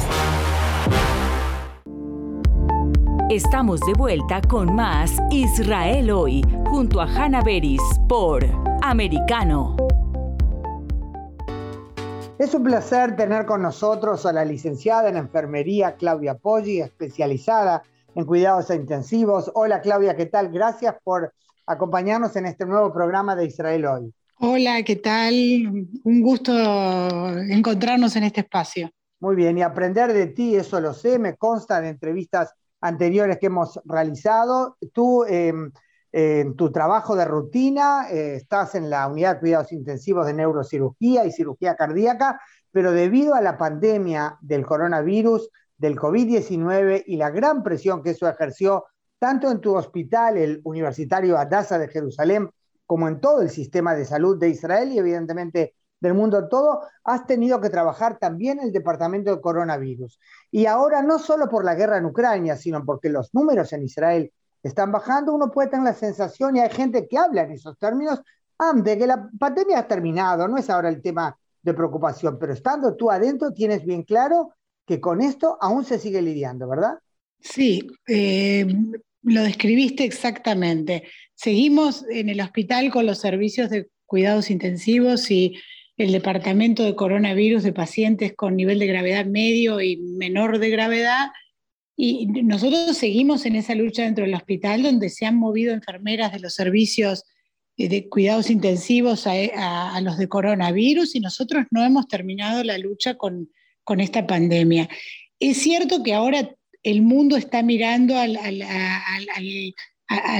Estamos 3.28 3.78
de 3.80 3.92
vuelta 3.92 4.40
con 4.40 4.74
más 4.74 5.12
Israel 5.30 6.10
hoy, 6.12 6.40
junto 6.70 7.02
a 7.02 7.04
Hanna 7.04 7.42
Beris 7.42 7.82
por 8.08 8.42
Americano. 8.80 9.76
Es 12.38 12.54
un 12.54 12.64
placer 12.64 13.16
tener 13.16 13.44
con 13.44 13.60
nosotros 13.60 14.24
a 14.24 14.32
la 14.32 14.46
licenciada 14.46 15.10
en 15.10 15.18
enfermería 15.18 15.96
Claudia 15.96 16.38
Poggi, 16.38 16.80
especializada 16.80 17.82
en 18.14 18.24
cuidados 18.24 18.70
intensivos. 18.70 19.52
Hola 19.54 19.82
Claudia, 19.82 20.16
¿qué 20.16 20.24
tal? 20.24 20.48
Gracias 20.48 20.94
por 21.04 21.34
acompañarnos 21.70 22.34
en 22.34 22.46
este 22.46 22.66
nuevo 22.66 22.92
programa 22.92 23.36
de 23.36 23.46
Israel 23.46 23.86
hoy. 23.86 24.14
Hola, 24.40 24.82
¿qué 24.82 24.96
tal? 24.96 25.34
Un 26.02 26.22
gusto 26.22 26.52
encontrarnos 27.48 28.16
en 28.16 28.24
este 28.24 28.40
espacio. 28.40 28.90
Muy 29.20 29.36
bien, 29.36 29.58
y 29.58 29.62
aprender 29.62 30.12
de 30.12 30.26
ti, 30.28 30.56
eso 30.56 30.80
lo 30.80 30.94
sé, 30.94 31.18
me 31.18 31.36
consta 31.36 31.80
de 31.80 31.90
entrevistas 31.90 32.52
anteriores 32.80 33.38
que 33.38 33.46
hemos 33.46 33.78
realizado. 33.84 34.78
Tú, 34.92 35.24
em, 35.24 35.70
en 36.10 36.56
tu 36.56 36.72
trabajo 36.72 37.14
de 37.14 37.24
rutina, 37.24 38.10
eh, 38.10 38.36
estás 38.36 38.74
en 38.74 38.90
la 38.90 39.06
unidad 39.06 39.34
de 39.34 39.40
cuidados 39.40 39.72
intensivos 39.72 40.26
de 40.26 40.34
neurocirugía 40.34 41.24
y 41.24 41.30
cirugía 41.30 41.76
cardíaca, 41.76 42.40
pero 42.72 42.90
debido 42.90 43.34
a 43.34 43.42
la 43.42 43.56
pandemia 43.56 44.38
del 44.40 44.66
coronavirus, 44.66 45.50
del 45.76 45.96
COVID-19 45.96 47.04
y 47.06 47.16
la 47.16 47.30
gran 47.30 47.62
presión 47.62 48.02
que 48.02 48.10
eso 48.10 48.28
ejerció 48.28 48.86
tanto 49.20 49.50
en 49.50 49.60
tu 49.60 49.76
hospital, 49.76 50.38
el 50.38 50.62
Universitario 50.64 51.36
Adasa 51.36 51.78
de 51.78 51.88
Jerusalén, 51.88 52.50
como 52.86 53.06
en 53.06 53.20
todo 53.20 53.42
el 53.42 53.50
sistema 53.50 53.94
de 53.94 54.06
salud 54.06 54.38
de 54.38 54.48
Israel 54.48 54.90
y 54.90 54.98
evidentemente 54.98 55.74
del 56.00 56.14
mundo 56.14 56.48
todo, 56.48 56.80
has 57.04 57.26
tenido 57.26 57.60
que 57.60 57.68
trabajar 57.68 58.18
también 58.18 58.58
en 58.58 58.68
el 58.68 58.72
departamento 58.72 59.30
de 59.30 59.42
coronavirus. 59.42 60.18
Y 60.50 60.64
ahora 60.64 61.02
no 61.02 61.18
solo 61.18 61.50
por 61.50 61.66
la 61.66 61.74
guerra 61.74 61.98
en 61.98 62.06
Ucrania, 62.06 62.56
sino 62.56 62.82
porque 62.82 63.10
los 63.10 63.34
números 63.34 63.74
en 63.74 63.82
Israel 63.82 64.32
están 64.62 64.90
bajando, 64.90 65.34
uno 65.34 65.50
puede 65.50 65.68
tener 65.68 65.84
la 65.84 65.94
sensación, 65.94 66.56
y 66.56 66.60
hay 66.60 66.70
gente 66.70 67.06
que 67.06 67.18
habla 67.18 67.42
en 67.42 67.52
esos 67.52 67.78
términos, 67.78 68.22
ah, 68.58 68.72
de 68.74 68.96
que 68.96 69.06
la 69.06 69.28
pandemia 69.38 69.80
ha 69.80 69.86
terminado, 69.86 70.48
no 70.48 70.56
es 70.56 70.70
ahora 70.70 70.88
el 70.88 71.02
tema 71.02 71.36
de 71.60 71.74
preocupación, 71.74 72.38
pero 72.38 72.54
estando 72.54 72.96
tú 72.96 73.10
adentro 73.10 73.52
tienes 73.52 73.84
bien 73.84 74.02
claro 74.02 74.54
que 74.86 74.98
con 74.98 75.20
esto 75.20 75.58
aún 75.60 75.84
se 75.84 75.98
sigue 75.98 76.22
lidiando, 76.22 76.66
¿verdad? 76.66 76.98
Sí, 77.38 77.86
eh, 78.06 78.66
lo 79.22 79.42
describiste 79.42 80.04
exactamente. 80.04 81.04
Seguimos 81.34 82.04
en 82.10 82.28
el 82.28 82.40
hospital 82.40 82.90
con 82.90 83.06
los 83.06 83.18
servicios 83.18 83.70
de 83.70 83.88
cuidados 84.06 84.50
intensivos 84.50 85.30
y 85.30 85.54
el 85.96 86.12
departamento 86.12 86.84
de 86.84 86.94
coronavirus 86.94 87.62
de 87.62 87.72
pacientes 87.72 88.34
con 88.34 88.56
nivel 88.56 88.78
de 88.78 88.86
gravedad 88.86 89.26
medio 89.26 89.80
y 89.80 89.98
menor 89.98 90.58
de 90.58 90.70
gravedad. 90.70 91.28
Y 91.96 92.26
nosotros 92.26 92.96
seguimos 92.96 93.44
en 93.44 93.56
esa 93.56 93.74
lucha 93.74 94.04
dentro 94.04 94.24
del 94.24 94.34
hospital 94.34 94.82
donde 94.82 95.10
se 95.10 95.26
han 95.26 95.36
movido 95.36 95.74
enfermeras 95.74 96.32
de 96.32 96.40
los 96.40 96.54
servicios 96.54 97.24
de 97.76 98.08
cuidados 98.08 98.50
intensivos 98.50 99.26
a, 99.26 100.00
los 100.02 100.18
de 100.18 100.28
coronavirus 100.28 101.14
y 101.14 101.20
nosotros 101.20 101.66
no 101.70 101.84
hemos 101.84 102.08
terminado 102.08 102.62
la 102.64 102.78
lucha 102.78 103.14
con, 103.14 103.50
con 103.84 104.00
esta 104.00 104.26
pandemia. 104.26 104.88
Es 105.38 105.58
cierto 105.58 106.02
que 106.02 106.14
ahora 106.14 106.54
el 106.82 107.02
mundo 107.02 107.36
está 107.36 107.62
mirando 107.62 108.16
a 108.16 108.26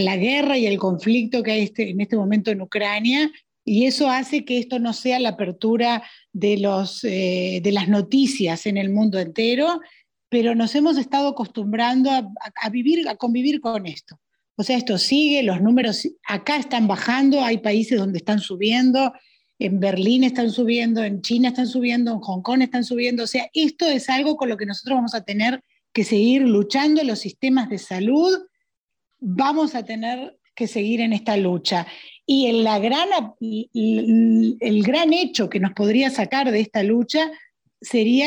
la 0.00 0.16
guerra 0.16 0.58
y 0.58 0.66
al 0.66 0.78
conflicto 0.78 1.42
que 1.42 1.52
hay 1.52 1.62
este, 1.62 1.90
en 1.90 2.00
este 2.00 2.16
momento 2.16 2.50
en 2.50 2.62
Ucrania 2.62 3.30
y 3.64 3.86
eso 3.86 4.10
hace 4.10 4.44
que 4.44 4.58
esto 4.58 4.78
no 4.78 4.92
sea 4.92 5.20
la 5.20 5.30
apertura 5.30 6.02
de, 6.32 6.54
eh, 7.04 7.60
de 7.62 7.72
las 7.72 7.88
noticias 7.88 8.66
en 8.66 8.76
el 8.76 8.90
mundo 8.90 9.18
entero, 9.18 9.80
pero 10.28 10.54
nos 10.54 10.74
hemos 10.74 10.96
estado 10.96 11.28
acostumbrando 11.28 12.10
a, 12.10 12.68
vivir, 12.70 13.08
a 13.08 13.16
convivir 13.16 13.60
con 13.60 13.86
esto. 13.86 14.18
O 14.56 14.62
sea, 14.62 14.76
esto 14.76 14.98
sigue, 14.98 15.42
los 15.42 15.60
números 15.60 16.08
acá 16.26 16.56
están 16.56 16.86
bajando, 16.86 17.42
hay 17.44 17.58
países 17.58 17.98
donde 17.98 18.18
están 18.18 18.40
subiendo, 18.40 19.12
en 19.58 19.78
Berlín 19.78 20.24
están 20.24 20.50
subiendo, 20.50 21.04
en 21.04 21.20
China 21.22 21.48
están 21.48 21.66
subiendo, 21.66 22.12
en 22.12 22.20
Hong 22.20 22.42
Kong 22.42 22.62
están 22.62 22.84
subiendo. 22.84 23.24
O 23.24 23.26
sea, 23.26 23.48
esto 23.52 23.86
es 23.86 24.08
algo 24.08 24.36
con 24.36 24.48
lo 24.48 24.56
que 24.56 24.66
nosotros 24.66 24.96
vamos 24.96 25.14
a 25.14 25.22
tener 25.22 25.62
que 25.92 26.04
seguir 26.04 26.42
luchando, 26.42 27.02
los 27.02 27.18
sistemas 27.18 27.68
de 27.68 27.78
salud, 27.78 28.38
vamos 29.18 29.74
a 29.74 29.84
tener 29.84 30.38
que 30.54 30.66
seguir 30.66 31.00
en 31.00 31.12
esta 31.12 31.36
lucha. 31.36 31.86
Y 32.26 32.46
el, 32.46 32.64
la 32.64 32.78
gran, 32.78 33.08
el 33.40 34.82
gran 34.82 35.12
hecho 35.12 35.48
que 35.48 35.60
nos 35.60 35.72
podría 35.72 36.10
sacar 36.10 36.50
de 36.50 36.60
esta 36.60 36.82
lucha 36.82 37.30
sería 37.80 38.26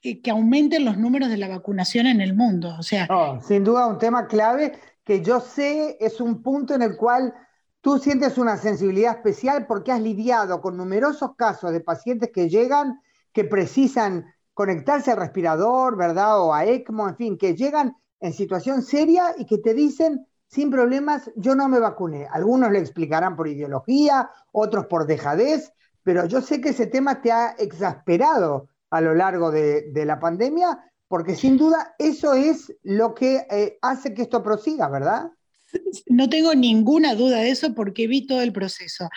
que 0.00 0.30
aumenten 0.30 0.84
los 0.84 0.98
números 0.98 1.28
de 1.28 1.36
la 1.36 1.48
vacunación 1.48 2.06
en 2.06 2.20
el 2.20 2.34
mundo. 2.34 2.74
O 2.78 2.82
sea, 2.82 3.08
sin 3.46 3.64
duda 3.64 3.86
un 3.86 3.98
tema 3.98 4.26
clave 4.26 4.72
que 5.04 5.22
yo 5.22 5.40
sé 5.40 5.96
es 6.00 6.20
un 6.20 6.42
punto 6.42 6.74
en 6.74 6.82
el 6.82 6.96
cual 6.96 7.34
tú 7.80 7.98
sientes 7.98 8.38
una 8.38 8.56
sensibilidad 8.56 9.16
especial 9.16 9.66
porque 9.66 9.92
has 9.92 10.00
lidiado 10.00 10.60
con 10.60 10.76
numerosos 10.76 11.36
casos 11.36 11.72
de 11.72 11.80
pacientes 11.80 12.30
que 12.32 12.48
llegan, 12.48 13.00
que 13.32 13.44
precisan 13.44 14.34
conectarse 14.54 15.10
al 15.10 15.18
respirador, 15.18 15.96
¿verdad? 15.96 16.40
O 16.40 16.54
a 16.54 16.64
ECMO, 16.64 17.08
en 17.08 17.16
fin, 17.16 17.38
que 17.38 17.54
llegan 17.54 17.96
en 18.20 18.32
situación 18.32 18.82
seria 18.82 19.34
y 19.36 19.44
que 19.44 19.58
te 19.58 19.74
dicen, 19.74 20.26
sin 20.48 20.70
problemas, 20.70 21.30
yo 21.36 21.54
no 21.54 21.68
me 21.68 21.80
vacuné. 21.80 22.26
Algunos 22.30 22.70
le 22.70 22.78
explicarán 22.78 23.36
por 23.36 23.48
ideología, 23.48 24.30
otros 24.52 24.86
por 24.86 25.06
dejadez, 25.06 25.72
pero 26.04 26.26
yo 26.26 26.40
sé 26.40 26.60
que 26.60 26.70
ese 26.70 26.86
tema 26.86 27.20
te 27.20 27.32
ha 27.32 27.50
exasperado 27.58 28.68
a 28.90 29.00
lo 29.00 29.14
largo 29.14 29.50
de, 29.50 29.90
la 30.06 30.20
pandemia, 30.20 30.78
porque 31.08 31.34
sin 31.34 31.56
duda 31.56 31.94
eso 31.98 32.34
es 32.34 32.72
lo 32.82 33.14
que 33.14 33.46
eh, 33.50 33.78
hace 33.82 34.14
que 34.14 34.22
esto 34.22 34.42
prosiga, 34.42 34.88
¿verdad? 34.88 35.30
No 36.06 36.28
tengo 36.28 36.54
ninguna 36.54 37.14
duda 37.14 37.38
de 37.38 37.50
eso 37.50 37.74
porque 37.74 38.06
vi 38.06 38.26
todo 38.26 38.42
el 38.42 38.52
proceso. 38.52 39.08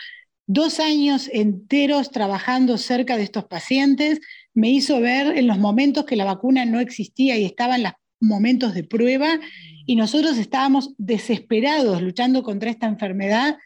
Dos 0.48 0.80
años 0.80 1.30
enteros 1.32 2.10
trabajando 2.10 2.78
cerca 2.78 3.18
de 3.18 3.24
estos 3.24 3.46
pacientes 3.46 4.22
me 4.58 4.72
hizo 4.72 5.00
ver 5.00 5.38
en 5.38 5.46
los 5.46 5.60
momentos 5.60 6.06
que 6.06 6.16
la 6.16 6.26
vacuna 6.26 6.66
no 6.66 6.80
existía 6.80 7.38
y 7.38 7.46
estaban 7.46 7.84
los 7.84 7.92
momentos 8.20 8.74
de 8.74 8.84
prueba 8.84 9.40
y 9.86 9.96
nosotros 9.96 10.36
estábamos 10.40 10.96
desesperados 10.98 12.02
luchando 12.02 12.42
contra 12.42 12.72
esta 12.72 12.88
enfermedad, 12.88 13.58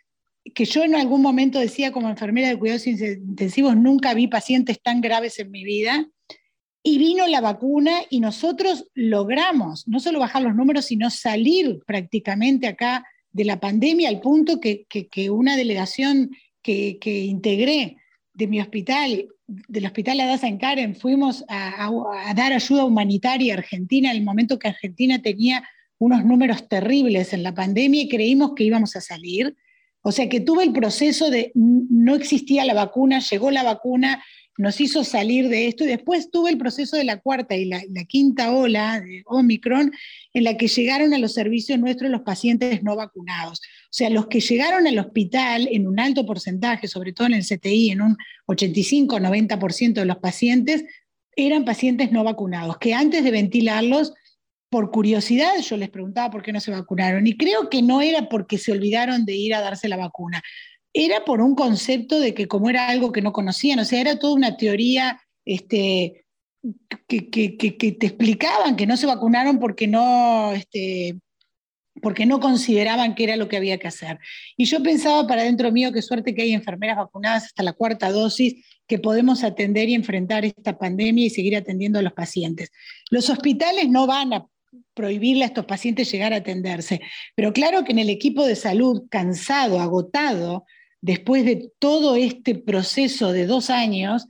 que 0.54 0.65
yo 0.65 0.84
en 0.84 0.95
algún 0.95 1.21
momento 1.21 1.60
decía 1.60 1.93
como 1.93 2.10
enfermera 2.10 2.49
de 2.49 2.60
cuidados 2.60 2.88
intensivos, 2.88 3.77
nunca 3.77 4.13
vi 4.13 4.27
pacientes 4.27 4.82
tan 4.84 4.99
graves 4.99 5.39
en 5.39 5.49
mi 5.49 5.63
vida. 5.63 6.10
Y 6.84 6.97
vino 6.97 7.25
la 7.25 7.39
vacuna 7.39 8.01
y 8.10 8.19
nosotros 8.19 8.89
logramos 8.93 9.88
no 9.88 10.01
solo 10.01 10.19
bajar 10.19 10.41
los 10.41 10.56
números, 10.56 10.86
sino 10.86 11.10
salir 11.10 11.80
prácticamente 11.88 12.67
acá 12.67 13.06
de 13.32 13.45
la 13.45 13.62
pandemia 13.62 14.10
al 14.10 14.19
punto 14.19 14.60
que, 14.60 14.86
una 15.30 15.56
delegación 15.56 16.32
que, 16.62 16.99
integré 17.06 17.95
de 18.41 18.47
mi 18.47 18.60
hospital, 18.60 19.27
del 19.45 19.86
hospital 19.86 20.19
Adasa 20.19 20.47
en 20.47 20.58
Karen, 20.58 20.95
fuimos 20.95 21.45
a, 21.47 21.86
a, 21.88 22.34
dar 22.34 22.54
ayuda 22.54 22.86
humanitaria 22.86 23.54
a 23.54 23.58
Argentina 23.60 24.10
en 24.10 24.17
el 24.17 24.23
momento 24.23 24.58
que 24.58 24.67
Argentina 24.67 25.21
tenía 25.21 25.63
unos 25.99 26.25
números 26.25 26.67
terribles 26.67 27.34
en 27.34 27.43
la 27.43 27.54
pandemia 27.54 28.01
y 28.01 28.10
creímos 28.10 28.54
que 28.56 28.63
íbamos 28.63 28.95
a 28.95 29.01
salir. 29.01 29.56
O 30.01 30.12
sea 30.12 30.27
que 30.27 30.39
tuve 30.39 30.63
el 30.63 30.73
proceso 30.73 31.30
de 31.30 31.51
no 31.54 32.15
existía 32.15 32.65
la 32.65 32.73
vacuna, 32.73 33.19
llegó 33.19 33.52
la 33.52 33.62
vacuna, 33.62 34.23
nos 34.58 34.79
hizo 34.81 35.04
salir 35.04 35.49
de 35.49 35.67
esto. 35.67 35.83
Y 35.83 35.87
después 35.87 36.29
tuve 36.31 36.52
el 36.52 36.58
proceso 36.58 36.97
de 36.97 37.04
la 37.04 37.19
cuarta 37.19 37.56
y 37.56 37.65
la, 37.65 37.81
quinta 38.08 38.52
ola 38.52 38.99
de 38.99 39.23
Omicron 39.25 39.91
en 40.33 40.43
la 40.43 40.58
que 40.58 40.67
llegaron 40.67 41.13
a 41.13 41.17
los 41.17 41.33
servicios 41.33 41.79
nuestros 41.79 42.12
los 42.12 42.21
pacientes 42.21 42.83
no 42.83 42.95
vacunados. 42.95 43.60
O 43.60 43.93
sea, 43.93 44.10
los 44.10 44.27
que 44.27 44.39
llegaron 44.39 44.87
al 44.87 44.99
hospital 44.99 45.67
en 45.71 45.87
un 45.87 45.99
alto 45.99 46.25
porcentaje, 46.25 46.87
sobre 46.87 47.13
todo 47.13 47.27
en 47.27 47.33
el 47.33 47.45
CTI, 47.45 47.91
en 47.91 48.02
un 48.02 48.17
85-90% 48.47 49.93
de 49.93 50.06
los 50.06 50.17
pacientes, 50.17 50.85
eran 51.35 51.65
pacientes 51.65 52.12
no 52.12 52.23
vacunados, 52.23 52.77
que 52.77 52.93
antes 52.93 53.23
de 53.23 53.31
ventilarlos 53.31 54.13
por 54.69 54.89
curiosidad 54.89 55.60
yo 55.62 55.75
les 55.75 55.89
preguntaba 55.89 56.31
por 56.31 56.41
qué 56.41 56.54
no 56.54 56.62
se 56.62 56.71
vacunaron. 56.71 57.27
Y 57.27 57.35
creo 57.35 57.69
que 57.69 57.81
no 57.81 58.02
era 58.02 58.29
porque 58.29 58.58
se 58.58 58.71
olvidaron 58.71 59.25
de 59.25 59.35
ir 59.35 59.54
a 59.54 59.62
darse 59.62 59.89
la 59.89 59.97
vacuna, 59.97 60.41
era 60.94 61.23
por 61.25 61.42
un 61.42 61.56
concepto 61.56 62.19
de 62.19 62.33
que 62.33 62.48
como 62.48 62.69
era 62.69 62.89
algo 62.89 63.12
que 63.12 63.21
no 63.21 63.33
conocían, 63.33 63.79
o 63.79 63.85
sea, 63.85 64.02
era 64.02 64.19
toda 64.19 64.33
una 64.33 64.58
teoría 64.58 65.21
este, 65.46 66.25
que, 67.08 67.23
te 68.00 68.06
explicaban 68.06 68.75
que 68.75 68.87
no 68.87 68.98
se 68.98 69.08
vacunaron 69.08 69.60
porque 69.60 69.87
no, 69.87 70.52
este, 70.54 71.15
porque 72.02 72.25
no 72.25 72.39
consideraban 72.39 73.15
que 73.15 73.23
era 73.23 73.35
lo 73.35 73.48
que 73.48 73.58
había 73.58 73.77
que 73.77 73.87
hacer. 73.87 74.19
Y 74.58 74.65
yo 74.65 74.81
pensaba 74.83 75.27
para 75.27 75.44
dentro 75.44 75.71
mío, 75.71 75.92
qué 75.92 76.02
suerte 76.02 76.35
que 76.35 76.44
hay 76.44 76.54
enfermeras 76.54 76.98
vacunadas 76.98 77.46
hasta 77.46 77.63
la 77.63 77.73
cuarta 77.73 78.12
dosis, 78.12 78.65
que 78.87 79.00
podemos 79.00 79.44
atender 79.44 79.89
y 79.89 79.94
enfrentar 79.94 80.44
esta 80.46 80.77
pandemia 80.77 81.25
y 81.25 81.29
seguir 81.29 81.56
atendiendo 81.56 82.00
a 82.00 82.02
los 82.02 82.13
pacientes. 82.13 82.71
Los 83.10 83.29
hospitales 83.29 83.89
no 83.89 84.06
van 84.06 84.33
a 84.33 84.46
prohibirle 84.94 85.44
a 85.44 85.48
estos 85.48 85.65
pacientes 85.65 86.12
llegar 86.12 86.33
a 86.33 86.37
atenderse, 86.37 87.02
pero 87.35 87.54
claro 87.54 87.83
que 87.83 87.94
en 87.94 88.00
el 88.00 88.10
equipo 88.10 88.46
de 88.46 88.56
salud, 88.56 89.04
cansado, 89.10 89.79
agotado, 89.79 90.65
después 91.02 91.45
de 91.45 91.71
todo 91.79 92.15
este 92.15 92.56
proceso 92.56 93.31
de 93.31 93.47
dos 93.47 93.69
años, 93.69 94.27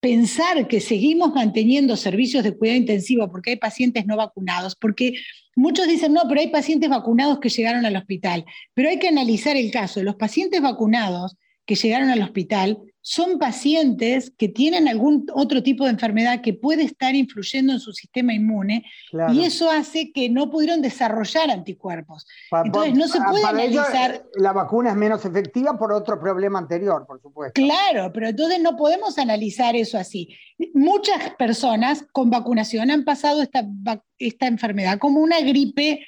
pensar 0.00 0.68
que 0.68 0.80
seguimos 0.80 1.32
manteniendo 1.34 1.96
servicios 1.96 2.44
de 2.44 2.56
cuidado 2.56 2.78
intensivo 2.78 3.30
porque 3.30 3.52
hay 3.52 3.56
pacientes 3.56 4.04
no 4.04 4.16
vacunados, 4.16 4.76
porque 4.76 5.14
muchos 5.56 5.88
dicen, 5.88 6.12
no, 6.12 6.22
pero 6.28 6.40
hay 6.40 6.48
pacientes 6.48 6.90
vacunados 6.90 7.40
que 7.40 7.48
llegaron 7.48 7.86
al 7.86 7.96
hospital, 7.96 8.44
pero 8.74 8.90
hay 8.90 8.98
que 8.98 9.08
analizar 9.08 9.56
el 9.56 9.70
caso. 9.70 10.02
Los 10.02 10.16
pacientes 10.16 10.60
vacunados 10.60 11.36
que 11.64 11.74
llegaron 11.74 12.10
al 12.10 12.22
hospital 12.22 12.78
son 13.06 13.38
pacientes 13.38 14.32
que 14.38 14.48
tienen 14.48 14.88
algún 14.88 15.26
otro 15.34 15.62
tipo 15.62 15.84
de 15.84 15.90
enfermedad 15.90 16.40
que 16.40 16.54
puede 16.54 16.84
estar 16.84 17.14
influyendo 17.14 17.74
en 17.74 17.78
su 17.78 17.92
sistema 17.92 18.32
inmune 18.32 18.86
y 19.30 19.44
eso 19.44 19.70
hace 19.70 20.10
que 20.10 20.30
no 20.30 20.50
pudieron 20.50 20.80
desarrollar 20.80 21.50
anticuerpos. 21.50 22.26
entonces 22.64 22.94
no 22.94 23.06
se 23.06 23.20
puede 23.20 23.44
analizar... 23.44 24.14
Eh, 24.14 24.22
la 24.36 24.54
vacuna 24.54 24.88
es 24.88 24.96
menos 24.96 25.22
efectiva 25.26 25.78
por 25.78 25.92
otro 25.92 26.18
problema 26.18 26.58
anterior, 26.58 27.04
por 27.06 27.20
supuesto. 27.20 27.60
Claro, 27.60 28.10
pero 28.10 28.28
entonces 28.28 28.58
no 28.62 28.74
podemos 28.74 29.18
analizar 29.18 29.76
eso 29.76 29.98
así. 29.98 30.34
Muchas 30.72 31.34
personas 31.36 32.06
con 32.10 32.30
vacunación 32.30 32.90
han 32.90 33.04
pasado 33.04 33.42
esta, 33.42 33.68
esta 34.18 34.46
enfermedad 34.46 34.98
como 34.98 35.20
una 35.20 35.40
gripe 35.40 36.06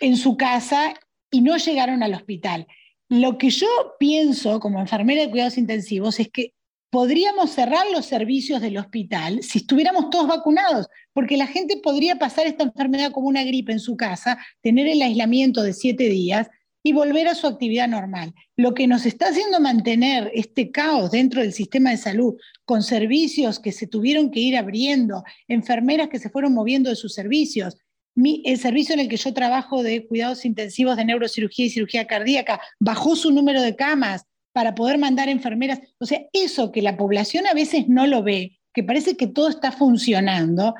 en 0.00 0.16
su 0.16 0.36
casa 0.36 0.94
y 1.28 1.40
no 1.40 1.56
llegaron 1.56 2.04
al 2.04 2.14
hospital. 2.14 2.68
Lo 3.08 3.38
que 3.38 3.50
yo 3.50 3.68
pienso 3.98 4.58
como 4.58 4.80
enfermera 4.80 5.22
de 5.22 5.30
cuidados 5.30 5.58
intensivos 5.58 6.18
es 6.18 6.28
que 6.28 6.54
podríamos 6.90 7.50
cerrar 7.50 7.86
los 7.92 8.06
servicios 8.06 8.60
del 8.60 8.78
hospital 8.78 9.42
si 9.42 9.58
estuviéramos 9.58 10.10
todos 10.10 10.26
vacunados, 10.26 10.88
porque 11.12 11.36
la 11.36 11.46
gente 11.46 11.76
podría 11.76 12.16
pasar 12.16 12.46
esta 12.46 12.64
enfermedad 12.64 13.12
como 13.12 13.28
una 13.28 13.44
gripe 13.44 13.72
en 13.72 13.80
su 13.80 13.96
casa, 13.96 14.38
tener 14.60 14.88
el 14.88 15.02
aislamiento 15.02 15.62
de 15.62 15.72
siete 15.72 16.08
días 16.08 16.48
y 16.82 16.92
volver 16.92 17.28
a 17.28 17.34
su 17.34 17.46
actividad 17.46 17.88
normal. 17.88 18.32
Lo 18.56 18.72
que 18.72 18.86
nos 18.86 19.06
está 19.06 19.28
haciendo 19.28 19.60
mantener 19.60 20.30
este 20.34 20.70
caos 20.70 21.10
dentro 21.10 21.42
del 21.42 21.52
sistema 21.52 21.90
de 21.90 21.96
salud, 21.96 22.36
con 22.64 22.82
servicios 22.82 23.58
que 23.58 23.72
se 23.72 23.86
tuvieron 23.86 24.30
que 24.30 24.40
ir 24.40 24.56
abriendo, 24.56 25.24
enfermeras 25.48 26.08
que 26.08 26.18
se 26.18 26.30
fueron 26.30 26.54
moviendo 26.54 26.88
de 26.88 26.96
sus 26.96 27.12
servicios, 27.12 27.76
el 28.16 28.58
servicio 28.58 28.94
en 28.94 29.00
el 29.00 29.08
que 29.08 29.16
yo 29.16 29.34
trabajo 29.34 29.82
de 29.82 30.06
cuidados 30.06 30.44
intensivos 30.44 30.96
de 30.96 31.04
neurocirugía 31.04 31.66
y 31.66 31.70
cirugía 31.70 32.06
cardíaca 32.06 32.60
bajó 32.80 33.14
su 33.14 33.30
número 33.30 33.60
de 33.62 33.76
camas 33.76 34.24
para 34.52 34.74
poder 34.74 34.98
mandar 34.98 35.28
enfermeras. 35.28 35.80
O 35.98 36.06
sea, 36.06 36.22
eso 36.32 36.72
que 36.72 36.80
la 36.80 36.96
población 36.96 37.46
a 37.46 37.52
veces 37.52 37.88
no 37.88 38.06
lo 38.06 38.22
ve, 38.22 38.58
que 38.72 38.82
parece 38.82 39.16
que 39.16 39.26
todo 39.26 39.50
está 39.50 39.70
funcionando, 39.70 40.74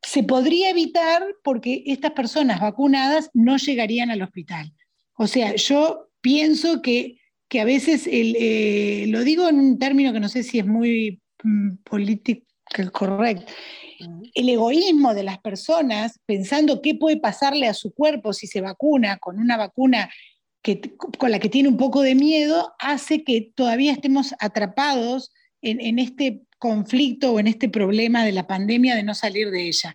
se 0.00 0.22
podría 0.22 0.70
evitar 0.70 1.24
porque 1.42 1.82
estas 1.86 2.12
personas 2.12 2.60
vacunadas 2.60 3.30
no 3.34 3.56
llegarían 3.56 4.10
al 4.10 4.22
hospital. 4.22 4.72
O 5.16 5.26
sea, 5.26 5.56
yo 5.56 6.08
pienso 6.20 6.82
que, 6.82 7.18
que 7.48 7.60
a 7.60 7.64
veces, 7.64 8.08
eh, 8.10 9.06
lo 9.08 9.24
digo 9.24 9.48
en 9.48 9.58
un 9.58 9.78
término 9.78 10.12
que 10.12 10.20
no 10.20 10.28
sé 10.28 10.44
si 10.44 10.60
es 10.60 10.66
muy 10.66 11.20
mm, 11.42 11.78
político 11.84 12.46
correcto, 12.92 13.52
el 14.34 14.48
egoísmo 14.48 15.14
de 15.14 15.22
las 15.22 15.38
personas 15.38 16.20
pensando 16.26 16.82
qué 16.82 16.94
puede 16.94 17.18
pasarle 17.18 17.68
a 17.68 17.74
su 17.74 17.92
cuerpo 17.92 18.32
si 18.32 18.46
se 18.46 18.60
vacuna 18.60 19.18
con 19.18 19.38
una 19.38 19.56
vacuna 19.56 20.10
que, 20.62 20.96
con 21.18 21.30
la 21.30 21.38
que 21.38 21.48
tiene 21.48 21.68
un 21.68 21.76
poco 21.76 22.02
de 22.02 22.14
miedo, 22.14 22.74
hace 22.78 23.22
que 23.22 23.52
todavía 23.54 23.92
estemos 23.92 24.34
atrapados 24.40 25.32
en, 25.62 25.98
este 25.98 26.42
conflicto 26.58 27.32
o 27.32 27.40
en 27.40 27.46
este 27.46 27.68
problema 27.68 28.24
de 28.24 28.32
la 28.32 28.46
pandemia 28.46 28.94
de 28.94 29.02
no 29.02 29.14
salir 29.14 29.50
de 29.50 29.68
ella. 29.68 29.94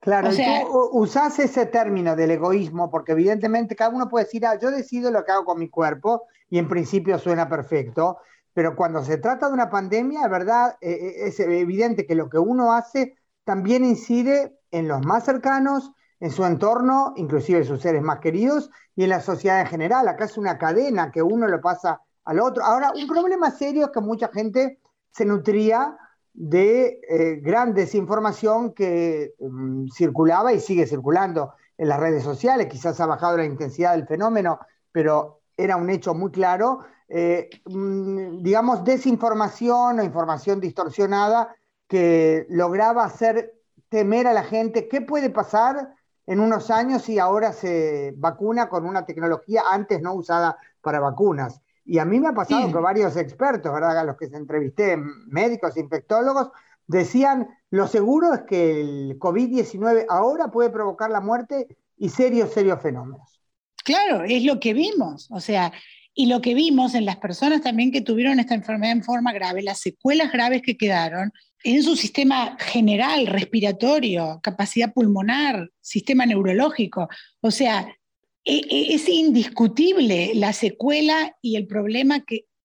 Claro, 0.00 0.30
tú 0.30 0.90
usás 0.92 1.38
ese 1.38 1.66
término 1.66 2.16
del 2.16 2.30
egoísmo 2.30 2.90
porque 2.90 3.12
evidentemente 3.12 3.76
cada 3.76 3.94
uno 3.94 4.08
puede 4.08 4.24
decir, 4.24 4.46
ah, 4.46 4.58
yo 4.60 4.70
decido 4.70 5.10
lo 5.10 5.24
que 5.24 5.32
hago 5.32 5.44
con 5.44 5.58
mi 5.58 5.68
cuerpo 5.68 6.22
y 6.48 6.58
en 6.58 6.68
principio 6.68 7.18
suena 7.18 7.48
perfecto, 7.48 8.18
pero 8.52 8.74
cuando 8.74 9.02
se 9.04 9.18
trata 9.18 9.48
de 9.48 9.54
una 9.54 9.70
pandemia, 9.70 10.22
de 10.22 10.28
verdad, 10.28 10.76
eh, 10.80 10.90
eh, 10.90 11.14
es 11.28 11.40
evidente 11.40 12.06
que 12.06 12.14
lo 12.14 12.28
que 12.28 12.38
uno 12.38 12.72
hace 12.72 13.14
también 13.44 13.84
incide 13.84 14.58
en 14.70 14.88
los 14.88 15.04
más 15.04 15.24
cercanos, 15.24 15.92
en 16.20 16.30
su 16.30 16.44
entorno, 16.44 17.14
inclusive 17.16 17.60
en 17.60 17.64
sus 17.64 17.80
seres 17.80 18.02
más 18.02 18.20
queridos 18.20 18.70
y 18.94 19.04
en 19.04 19.10
la 19.10 19.20
sociedad 19.20 19.60
en 19.60 19.66
general. 19.66 20.08
Acá 20.08 20.24
es 20.24 20.36
una 20.36 20.58
cadena 20.58 21.10
que 21.10 21.22
uno 21.22 21.46
lo 21.48 21.60
pasa 21.60 22.02
al 22.24 22.40
otro. 22.40 22.62
Ahora, 22.64 22.92
un 22.94 23.06
problema 23.06 23.50
serio 23.50 23.86
es 23.86 23.90
que 23.90 24.00
mucha 24.00 24.28
gente 24.28 24.80
se 25.12 25.24
nutría 25.24 25.96
de 26.32 27.00
eh, 27.08 27.40
gran 27.42 27.74
desinformación 27.74 28.72
que 28.74 29.34
mm, 29.40 29.88
circulaba 29.88 30.52
y 30.52 30.60
sigue 30.60 30.86
circulando 30.86 31.54
en 31.78 31.88
las 31.88 31.98
redes 31.98 32.22
sociales. 32.22 32.68
Quizás 32.68 33.00
ha 33.00 33.06
bajado 33.06 33.38
la 33.38 33.44
intensidad 33.44 33.92
del 33.92 34.06
fenómeno, 34.06 34.60
pero 34.92 35.40
era 35.56 35.76
un 35.76 35.90
hecho 35.90 36.14
muy 36.14 36.30
claro 36.30 36.80
eh, 37.12 37.50
mm, 37.66 38.40
digamos, 38.40 38.84
desinformación 38.84 39.98
o 39.98 40.04
información 40.04 40.60
distorsionada 40.60 41.56
que 41.88 42.46
lograba 42.48 43.04
hacer 43.04 43.52
temer 43.88 44.28
a 44.28 44.32
la 44.32 44.44
gente 44.44 44.88
qué 44.88 45.00
puede 45.00 45.28
pasar 45.28 45.94
en 46.26 46.38
unos 46.38 46.70
años 46.70 47.02
si 47.02 47.18
ahora 47.18 47.52
se 47.52 48.14
vacuna 48.16 48.68
con 48.68 48.86
una 48.86 49.04
tecnología 49.04 49.62
antes 49.72 50.00
no 50.00 50.14
usada 50.14 50.56
para 50.80 51.00
vacunas. 51.00 51.60
Y 51.84 51.98
a 51.98 52.04
mí 52.04 52.20
me 52.20 52.28
ha 52.28 52.32
pasado 52.32 52.70
que 52.70 52.78
varios 52.78 53.16
expertos, 53.16 53.72
¿verdad? 53.72 53.98
A 53.98 54.04
los 54.04 54.16
que 54.16 54.28
se 54.28 54.36
entrevisté, 54.36 54.96
médicos, 54.96 55.76
infectólogos, 55.76 56.50
decían, 56.86 57.48
lo 57.70 57.88
seguro 57.88 58.32
es 58.32 58.42
que 58.42 58.80
el 58.80 59.18
COVID-19 59.18 60.06
ahora 60.08 60.52
puede 60.52 60.70
provocar 60.70 61.10
la 61.10 61.20
muerte 61.20 61.76
y 61.96 62.10
serios, 62.10 62.52
serios 62.52 62.80
fenómenos. 62.80 63.40
Claro, 63.82 64.22
es 64.22 64.44
lo 64.44 64.60
que 64.60 64.72
vimos. 64.72 65.28
O 65.32 65.40
sea, 65.40 65.72
y 66.20 66.26
lo 66.26 66.42
que 66.42 66.52
vimos 66.52 66.94
en 66.94 67.06
las 67.06 67.16
personas 67.16 67.62
también 67.62 67.90
que 67.90 68.02
tuvieron 68.02 68.38
esta 68.40 68.54
enfermedad 68.54 68.92
en 68.92 69.02
forma 69.02 69.32
grave, 69.32 69.62
las 69.62 69.80
secuelas 69.80 70.30
graves 70.30 70.60
que 70.60 70.76
quedaron 70.76 71.32
en 71.64 71.82
su 71.82 71.96
sistema 71.96 72.58
general, 72.60 73.26
respiratorio, 73.26 74.38
capacidad 74.42 74.92
pulmonar, 74.92 75.70
sistema 75.80 76.26
neurológico. 76.26 77.08
O 77.40 77.50
sea, 77.50 77.96
e, 78.44 78.56
e, 78.56 78.94
es 78.94 79.08
indiscutible 79.08 80.32
la 80.34 80.52
secuela 80.52 81.34
y 81.40 81.56
el 81.56 81.66
problema 81.66 82.22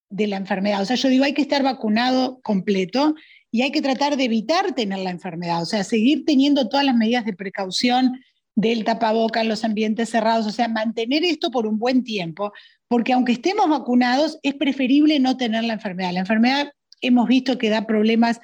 de 0.10 0.28
la 0.28 0.36
enfermedad. 0.36 0.82
O 0.82 0.86
sea, 0.86 0.98
yo 0.98 1.08
digo, 1.08 1.24
hay 1.24 1.34
que 1.34 1.42
estar 1.42 1.64
vacunado 1.64 2.42
completo 2.42 3.16
y 3.52 3.62
hay 3.62 3.72
que 3.72 3.82
tratar 3.82 4.18
de 4.18 4.26
evitar 4.26 4.76
tener 4.76 5.00
la 5.00 5.12
enfermedad. 5.12 5.62
O 5.62 5.66
sea, 5.66 5.86
seguir 5.86 6.26
teniendo 6.26 6.68
todas 6.68 6.86
las 6.86 6.98
medidas 6.98 7.24
de 7.24 7.32
precaución 7.32 8.20
del 8.56 8.86
tapaboca 8.86 9.42
en 9.42 9.50
los 9.50 9.64
ambientes 9.64 10.10
cerrados, 10.10 10.48
o 10.48 10.52
sea, 10.52 10.68
mantener 10.68 11.24
esto 11.24 11.52
por 11.52 11.68
un 11.68 11.78
buen 11.78 12.04
tiempo, 12.04 12.54
porque 12.88 13.14
aunque 13.14 13.34
estemos 13.34 13.70
vacunados, 13.70 14.40
es 14.44 14.54
preferible 14.54 15.20
no 15.20 15.38
tener 15.38 15.66
la 15.66 15.74
enfermedad. 15.74 16.14
La 16.14 16.22
enfermedad 16.22 16.72
hemos 17.02 17.28
visto 17.28 17.58
que 17.58 17.70
da 17.70 17.86
problemas 17.86 18.40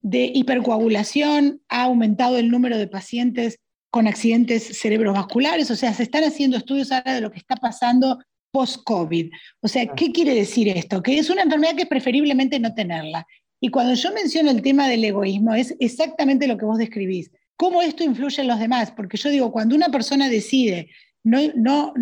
de 0.00 0.30
hipercoagulación, 0.34 1.60
ha 1.68 1.82
aumentado 1.82 2.38
el 2.38 2.50
número 2.50 2.78
de 2.78 2.88
pacientes 2.88 3.58
con 3.90 4.06
accidentes 4.06 4.78
cerebrovasculares, 4.78 5.70
o 5.70 5.76
sea, 5.76 5.92
se 5.92 6.02
están 6.02 6.24
haciendo 6.24 6.56
estudios 6.56 6.92
ahora 6.92 7.14
de 7.14 7.20
lo 7.20 7.30
que 7.30 7.38
está 7.38 7.56
pasando 7.56 8.18
post-COVID. 8.52 9.30
O 9.60 9.68
sea, 9.68 9.86
¿qué 9.94 10.12
quiere 10.12 10.34
decir 10.34 10.68
esto? 10.68 11.02
Que 11.02 11.18
es 11.18 11.28
una 11.28 11.42
enfermedad 11.42 11.74
que 11.76 11.82
es 11.82 11.88
preferiblemente 11.88 12.58
no 12.58 12.74
tenerla. 12.74 13.26
Y 13.60 13.68
cuando 13.70 13.94
yo 13.94 14.12
menciono 14.12 14.50
el 14.50 14.62
tema 14.62 14.88
del 14.88 15.04
egoísmo, 15.04 15.54
es 15.54 15.74
exactamente 15.80 16.46
lo 16.46 16.56
que 16.56 16.64
vos 16.64 16.78
describís. 16.78 17.30
¿Cómo 17.56 17.82
esto 17.82 18.04
influye 18.04 18.42
en 18.42 18.48
los 18.48 18.58
demás? 18.58 18.92
Porque 18.92 19.16
yo 19.16 19.30
digo, 19.30 19.50
cuando 19.50 19.74
una 19.74 19.88
persona 19.88 20.28
decide 20.28 20.90
no, 21.24 21.40
no, 21.54 21.92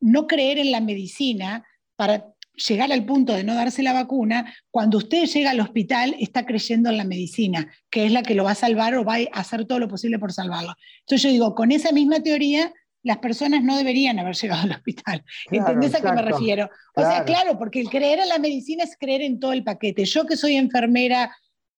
no 0.00 0.26
creer 0.26 0.58
en 0.58 0.70
la 0.70 0.80
medicina 0.80 1.64
para 1.96 2.34
llegar 2.54 2.92
al 2.92 3.04
punto 3.04 3.32
de 3.32 3.42
no 3.42 3.54
darse 3.54 3.82
la 3.82 3.92
vacuna, 3.92 4.54
cuando 4.70 4.98
usted 4.98 5.26
llega 5.26 5.50
al 5.50 5.60
hospital 5.60 6.14
está 6.18 6.46
creyendo 6.46 6.90
en 6.90 6.98
la 6.98 7.04
medicina, 7.04 7.72
que 7.90 8.06
es 8.06 8.12
la 8.12 8.22
que 8.22 8.34
lo 8.34 8.44
va 8.44 8.52
a 8.52 8.56
salvar 8.56 8.94
o 8.94 9.04
va 9.04 9.16
a 9.16 9.40
hacer 9.40 9.64
todo 9.64 9.78
lo 9.78 9.88
posible 9.88 10.18
por 10.18 10.32
salvarlo. 10.32 10.74
Entonces 11.00 11.22
yo 11.22 11.30
digo, 11.30 11.54
con 11.54 11.72
esa 11.72 11.92
misma 11.92 12.20
teoría, 12.20 12.72
las 13.02 13.18
personas 13.18 13.62
no 13.62 13.76
deberían 13.76 14.18
haber 14.18 14.34
llegado 14.34 14.62
al 14.62 14.70
hospital. 14.72 15.24
¿Entendés 15.50 15.94
a 15.94 16.00
qué 16.00 16.12
me 16.12 16.22
refiero? 16.22 16.70
O 16.94 17.02
sea, 17.02 17.24
claro, 17.24 17.58
porque 17.58 17.80
el 17.80 17.90
creer 17.90 18.20
en 18.20 18.28
la 18.28 18.38
medicina 18.38 18.84
es 18.84 18.96
creer 18.98 19.22
en 19.22 19.38
todo 19.38 19.52
el 19.52 19.62
paquete. 19.62 20.04
Yo 20.04 20.24
que 20.24 20.36
soy 20.36 20.56
enfermera 20.56 21.34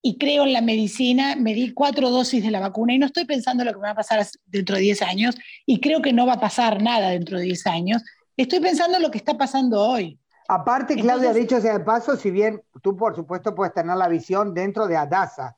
y 0.08 0.18
creo 0.18 0.44
en 0.44 0.52
la 0.52 0.60
medicina, 0.60 1.34
me 1.34 1.52
di 1.52 1.74
cuatro 1.74 2.10
dosis 2.10 2.40
de 2.40 2.52
la 2.52 2.60
vacuna 2.60 2.94
y 2.94 2.98
no 2.98 3.06
estoy 3.06 3.24
pensando 3.24 3.64
lo 3.64 3.72
que 3.72 3.78
me 3.78 3.88
va 3.88 3.90
a 3.90 3.96
pasar 3.96 4.24
dentro 4.44 4.76
de 4.76 4.82
10 4.82 5.02
años 5.02 5.36
y 5.66 5.80
creo 5.80 6.00
que 6.00 6.12
no 6.12 6.24
va 6.28 6.34
a 6.34 6.40
pasar 6.40 6.80
nada 6.80 7.08
dentro 7.08 7.38
de 7.38 7.42
10 7.46 7.66
años. 7.66 8.04
Estoy 8.36 8.60
pensando 8.60 8.98
en 8.98 9.02
lo 9.02 9.10
que 9.10 9.18
está 9.18 9.36
pasando 9.36 9.80
hoy. 9.82 10.20
Aparte, 10.46 10.94
Claudia, 10.94 11.32
dicho 11.32 11.60
sea 11.60 11.76
de 11.76 11.84
paso, 11.84 12.14
si 12.14 12.30
bien 12.30 12.62
tú 12.82 12.96
por 12.96 13.16
supuesto 13.16 13.52
puedes 13.56 13.74
tener 13.74 13.96
la 13.96 14.06
visión 14.06 14.54
dentro 14.54 14.86
de 14.86 14.96
Adasa, 14.96 15.56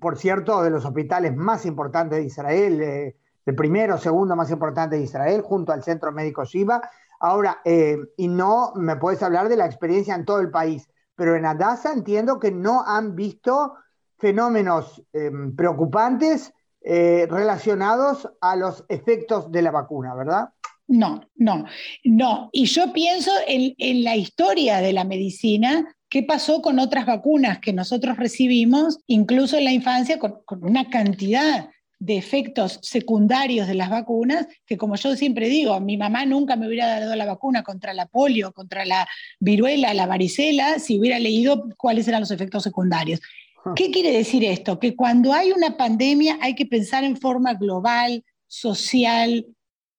por 0.00 0.18
cierto, 0.18 0.64
de 0.64 0.70
los 0.70 0.84
hospitales 0.84 1.36
más 1.36 1.64
importantes 1.64 2.18
de 2.18 2.24
Israel, 2.24 2.82
eh, 2.82 3.16
el 3.44 3.54
primero 3.54 3.94
o 3.94 3.98
segundo 3.98 4.34
más 4.34 4.50
importante 4.50 4.96
de 4.96 5.02
Israel, 5.02 5.42
junto 5.42 5.72
al 5.72 5.84
Centro 5.84 6.10
Médico 6.10 6.44
Shiva. 6.44 6.80
Ahora, 7.20 7.60
eh, 7.64 7.98
y 8.16 8.26
no 8.26 8.72
me 8.74 8.96
puedes 8.96 9.22
hablar 9.22 9.48
de 9.48 9.54
la 9.54 9.66
experiencia 9.66 10.16
en 10.16 10.24
todo 10.24 10.40
el 10.40 10.50
país, 10.50 10.88
pero 11.16 11.34
en 11.34 11.46
Adasa 11.46 11.92
entiendo 11.92 12.38
que 12.38 12.52
no 12.52 12.84
han 12.86 13.16
visto 13.16 13.74
fenómenos 14.18 15.02
em, 15.12 15.54
preocupantes 15.56 16.52
eh, 16.82 17.26
relacionados 17.28 18.28
a 18.40 18.54
los 18.54 18.84
efectos 18.88 19.50
de 19.50 19.62
la 19.62 19.72
vacuna, 19.72 20.14
¿verdad? 20.14 20.50
No, 20.88 21.20
no, 21.34 21.64
no. 22.04 22.48
Y 22.52 22.66
yo 22.66 22.92
pienso 22.92 23.30
en, 23.46 24.04
la 24.04 24.16
historia 24.16 24.78
de 24.78 24.92
la 24.92 25.04
medicina, 25.04 25.84
qué 26.08 26.22
pasó 26.22 26.62
con 26.62 26.78
otras 26.78 27.06
vacunas 27.06 27.58
que 27.58 27.72
nosotros 27.72 28.16
recibimos, 28.16 29.00
incluso 29.08 29.56
en 29.58 29.64
la 29.64 29.72
infancia, 29.72 30.18
con, 30.20 30.38
una 30.62 30.88
cantidad 30.88 31.68
de 31.98 32.16
efectos 32.16 32.78
secundarios 32.82 33.66
de 33.66 33.74
las 33.74 33.90
vacunas, 33.90 34.46
que 34.66 34.76
como 34.76 34.96
yo 34.96 35.16
siempre 35.16 35.48
digo, 35.48 35.80
mi 35.80 35.96
mamá 35.96 36.26
nunca 36.26 36.56
me 36.56 36.66
hubiera 36.66 37.00
dado 37.00 37.16
la 37.16 37.24
vacuna 37.24 37.62
contra 37.62 37.94
la 37.94 38.06
polio, 38.06 38.52
contra 38.52 38.84
la 38.84 39.08
viruela, 39.40 39.94
la 39.94 40.06
varicela, 40.06 40.78
si 40.78 40.98
hubiera 40.98 41.18
leído 41.18 41.68
cuáles 41.76 42.06
eran 42.06 42.20
los 42.20 42.30
efectos 42.30 42.62
secundarios. 42.62 43.20
Ah. 43.64 43.72
¿Qué 43.74 43.90
quiere 43.90 44.12
decir 44.12 44.44
esto? 44.44 44.78
Que 44.78 44.94
cuando 44.94 45.32
hay 45.32 45.52
una 45.52 45.76
pandemia 45.76 46.38
hay 46.42 46.54
que 46.54 46.66
pensar 46.66 47.02
en 47.02 47.16
forma 47.16 47.54
global, 47.54 48.24
social, 48.46 49.46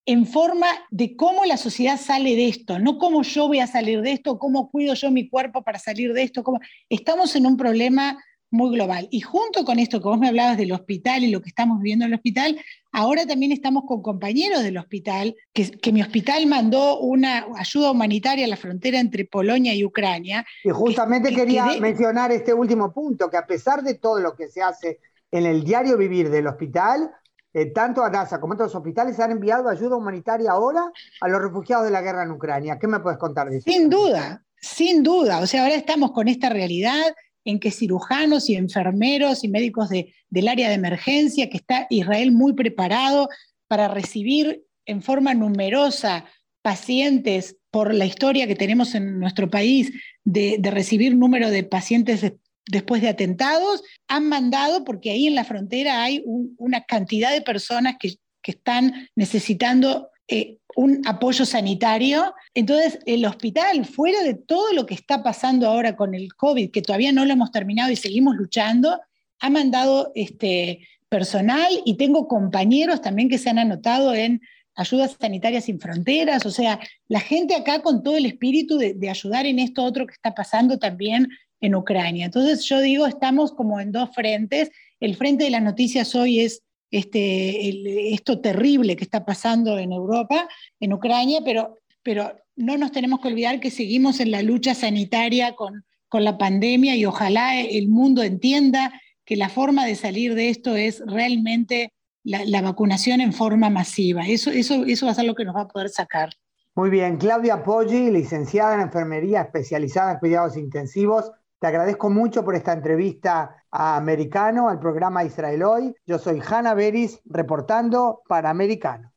en 0.06 0.26
forma 0.26 0.68
de 0.90 1.16
cómo 1.18 1.46
la 1.46 1.58
sociedad 1.58 2.00
sale 2.00 2.36
de 2.36 2.48
esto, 2.48 2.80
no 2.80 2.98
cómo 2.98 3.24
yo 3.24 3.48
voy 3.48 3.60
a 3.60 3.68
salir 3.68 4.02
de 4.02 4.14
esto, 4.14 4.40
cómo 4.40 4.72
cuido 4.72 4.94
yo 4.94 5.12
mi 5.12 5.28
cuerpo 5.28 5.64
para 5.64 5.80
salir 5.80 6.14
de 6.14 6.24
esto. 6.24 6.44
Cómo... 6.44 6.60
Estamos 6.90 7.36
en 7.36 7.46
un 7.46 7.58
problema 7.58 8.18
muy 8.50 8.76
global. 8.76 9.08
Y 9.12 9.22
junto 9.22 9.66
con 9.66 9.80
esto 9.80 10.02
que 10.02 10.08
vos 10.08 10.20
me 10.20 10.28
hablabas 10.28 10.58
del 10.58 10.72
hospital 10.72 11.24
y 11.24 11.32
lo 11.32 11.42
que 11.42 11.50
estamos 11.50 11.80
viviendo 11.80 12.06
en 12.06 12.12
el 12.12 12.16
hospital, 12.16 12.60
ahora 12.92 13.26
también 13.26 13.52
estamos 13.52 13.84
con 13.86 14.02
compañeros 14.02 14.64
del 14.64 14.78
hospital, 14.78 15.36
que, 15.54 15.92
mi 15.92 16.02
hospital 16.02 16.48
mandó 16.48 17.00
una 17.00 17.46
ayuda 17.58 17.92
humanitaria 17.92 18.46
a 18.46 18.50
la 18.50 18.58
frontera 18.58 19.00
entre 19.00 19.26
Polonia 19.26 19.74
y 19.74 19.84
Ucrania. 19.84 20.46
Y 20.64 20.70
justamente 20.70 21.34
quería 21.34 21.66
mencionar 21.80 22.32
este 22.32 22.54
último 22.54 22.94
punto, 22.94 23.30
que 23.30 23.38
a 23.38 23.46
pesar 23.46 23.84
de 23.84 23.96
todo 23.96 24.20
lo 24.20 24.36
que 24.36 24.48
se 24.48 24.62
hace 24.62 25.00
en 25.32 25.46
el 25.46 25.64
diario 25.64 25.98
vivir 25.98 26.30
del 26.30 26.48
hospital, 26.48 27.12
eh, 27.54 27.68
tanto 27.68 28.04
a 28.04 28.10
NASA 28.10 28.40
como 28.40 28.54
a 28.54 28.56
otros 28.56 28.76
hospitales 28.76 29.20
han 29.20 29.32
enviado 29.32 29.70
ayuda 29.70 29.96
humanitaria 29.96 30.52
ahora 30.52 30.92
a 31.22 31.28
los 31.28 31.42
refugiados 31.42 31.86
de 31.86 31.92
la 31.92 32.02
guerra 32.02 32.24
en 32.24 32.32
Ucrania. 32.32 32.78
¿Qué 32.80 32.88
me 32.88 33.00
puedes 33.00 33.18
contar 33.18 33.50
de 33.50 33.58
eso? 33.58 33.70
Sin 33.70 33.90
duda, 33.90 34.46
sin 34.62 35.04
duda. 35.04 35.40
O 35.40 35.48
sea, 35.48 35.64
ahora 35.64 35.76
estamos 35.76 36.12
con 36.12 36.28
esta 36.28 36.50
realidad 36.50 37.16
en 37.48 37.60
que 37.60 37.72
cirujanos 37.72 38.50
y 38.50 38.56
enfermeros 38.56 39.44
y 39.44 39.48
médicos 39.48 39.90
del 39.90 40.48
área 40.48 40.70
de 40.70 40.76
emergencia, 40.76 41.50
que 41.50 41.58
está 41.58 41.88
Israel 41.90 42.32
muy 42.32 42.54
preparado 42.54 43.30
para 43.68 43.88
recibir 43.88 44.64
en 44.86 45.02
forma 45.02 45.34
numerosa 45.34 46.26
pacientes 46.62 47.56
por 47.72 47.94
la 47.94 48.06
historia 48.06 48.48
que 48.48 48.56
tenemos 48.56 48.96
en 48.96 49.20
nuestro 49.20 49.50
país 49.50 49.92
de, 50.26 50.58
de 50.60 50.72
recibir 50.72 51.16
número 51.16 51.50
de 51.50 51.64
pacientes 51.64 52.22
después 52.68 53.02
de 53.02 53.10
atentados, 53.10 53.82
han 54.08 54.28
mandado, 54.28 54.84
porque 54.84 55.12
ahí 55.12 55.28
en 55.28 55.36
la 55.36 55.46
frontera 55.46 56.04
hay 56.04 56.24
una 56.26 56.84
cantidad 56.84 57.32
de 57.32 57.42
personas 57.42 57.96
que, 58.00 58.16
están 58.44 59.10
necesitando 59.14 60.08
eh, 60.28 60.58
un 60.76 61.02
apoyo 61.06 61.46
sanitario. 61.46 62.34
Entonces, 62.54 63.00
el 63.06 63.26
hospital, 63.26 63.86
fuera 63.86 64.22
de 64.22 64.36
todo 64.36 64.74
lo 64.74 64.86
que 64.86 64.94
está 64.94 65.24
pasando 65.24 65.68
ahora 65.68 65.96
con 65.96 66.14
el 66.14 66.34
COVID, 66.36 66.72
que 66.72 66.82
todavía 66.82 67.12
no 67.12 67.26
lo 67.26 67.34
hemos 67.34 67.52
terminado 67.52 67.92
y 67.92 67.96
seguimos 67.96 68.36
luchando, 68.36 69.00
ha 69.40 69.50
mandado 69.50 70.12
este, 70.16 70.88
personal 71.10 71.72
y 71.86 71.96
tengo 71.96 72.28
compañeros 72.28 73.02
también 73.02 73.30
que 73.30 73.38
se 73.38 73.50
han 73.50 73.60
anotado 73.60 74.14
en 74.14 74.42
ayudas 74.76 75.18
sanitarias 75.20 75.66
sin 75.66 75.80
fronteras, 75.80 76.46
o 76.46 76.52
sea, 76.52 76.80
la 77.08 77.20
gente 77.20 77.56
acá 77.56 77.82
con 77.82 78.04
todo 78.04 78.16
el 78.16 78.28
espíritu 78.28 78.78
de, 78.78 78.94
de 78.94 79.10
ayudar 79.10 79.48
en 79.48 79.58
esto 79.58 79.84
otro 79.84 80.06
que 80.06 80.14
está 80.14 80.36
pasando 80.36 80.78
también 80.78 81.28
en 81.62 81.74
Ucrania. 81.74 82.26
Entonces 82.26 82.64
yo 82.66 82.80
digo, 82.80 83.08
estamos 83.08 83.52
como 83.52 83.80
en 83.80 83.92
dos 83.92 84.14
frentes. 84.14 84.70
El 85.00 85.16
frente 85.16 85.46
de 85.46 85.50
las 85.50 85.64
noticias 85.64 86.14
hoy 86.14 86.42
es 86.42 86.62
este, 86.92 88.14
esto 88.14 88.40
terrible 88.40 88.96
que 88.96 89.04
está 89.04 89.26
pasando 89.26 89.78
en 89.78 89.92
Europa, 89.92 90.48
en 90.80 90.94
Ucrania, 90.94 91.42
pero, 91.44 91.76
pero 92.04 92.32
no 92.56 92.78
nos 92.78 92.92
tenemos 92.92 93.20
que 93.20 93.28
olvidar 93.28 93.60
que 93.60 93.72
seguimos 93.72 94.20
en 94.20 94.32
la 94.32 94.42
lucha 94.42 94.74
sanitaria 94.74 95.56
con, 95.56 95.84
con 96.10 96.24
la 96.24 96.38
pandemia 96.38 96.96
y 96.96 97.06
ojalá 97.06 97.60
el 97.60 97.90
mundo 97.90 98.24
entienda 98.24 98.94
que 99.26 99.36
la 99.36 99.50
forma 99.50 99.86
de 99.86 99.96
salir 99.96 100.36
de 100.36 100.50
esto 100.50 100.76
es 100.76 101.04
realmente 101.06 101.92
la, 102.24 102.62
vacunación 102.62 103.22
en 103.22 103.34
forma 103.34 103.70
masiva. 103.70 104.24
Eso, 104.28 104.52
eso, 104.52 104.86
eso 104.86 105.06
va 105.06 105.12
a 105.12 105.16
ser 105.16 105.26
lo 105.26 105.36
que 105.36 105.46
nos 105.46 105.56
va 105.56 105.62
a 105.62 105.68
poder 105.68 105.90
sacar. 105.90 106.30
Muy 106.76 106.90
bien, 106.90 107.18
Claudia 107.18 107.64
Poggi, 107.64 108.12
licenciada 108.12 108.76
en 108.76 108.82
enfermería 108.82 109.42
especializada 109.42 110.14
en 110.14 110.20
cuidados 110.20 110.58
intensivos, 110.58 111.32
te 111.60 111.68
agradezco 111.68 112.10
mucho 112.10 112.44
por 112.44 112.56
esta 112.56 112.74
entrevista 112.74 113.64
a 113.72 113.98
Americano, 113.98 114.70
al 114.70 114.80
programa 114.80 115.24
Israel 115.24 115.64
Hoy. 115.64 115.96
Yo 116.06 116.20
soy 116.20 116.42
Hanna 116.48 116.74
Beris, 116.74 117.22
reportando 117.26 118.22
para 118.28 118.50
Americano. 118.50 119.12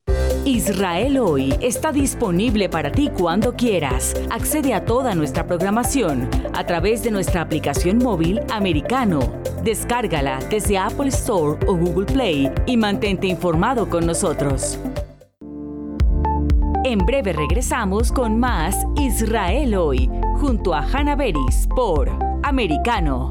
Israel 0.46 1.18
Hoy 1.18 1.54
está 1.60 1.92
disponible 1.92 2.70
para 2.70 2.90
ti 2.90 3.10
cuando 3.10 3.54
quieras. 3.54 4.14
Accede 4.30 4.72
a 4.72 4.86
toda 4.86 5.14
nuestra 5.14 5.46
programación 5.46 6.30
a 6.54 6.64
través 6.64 7.02
de 7.02 7.10
nuestra 7.10 7.42
aplicación 7.42 7.98
móvil 7.98 8.40
Americano. 8.50 9.20
Descárgala 9.62 10.38
desde 10.48 10.78
Apple 10.78 11.08
Store 11.08 11.58
o 11.66 11.76
Google 11.76 12.06
Play 12.06 12.50
y 12.64 12.78
mantente 12.78 13.26
informado 13.26 13.88
con 13.90 14.06
nosotros. 14.06 14.78
En 16.90 17.06
breve 17.06 17.32
regresamos 17.32 18.10
con 18.10 18.40
más 18.40 18.74
Israel 18.96 19.76
Hoy 19.76 20.10
junto 20.40 20.74
a 20.74 20.80
Hanna 20.80 21.14
Beris 21.14 21.68
por 21.76 22.10
Americano. 22.42 23.30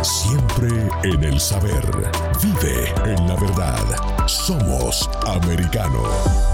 Siempre 0.00 0.68
en 1.02 1.24
el 1.24 1.40
saber. 1.40 1.84
Vive 2.40 2.88
en 3.04 3.26
la 3.26 3.34
verdad. 3.34 4.28
Somos 4.28 5.10
americano. 5.26 6.53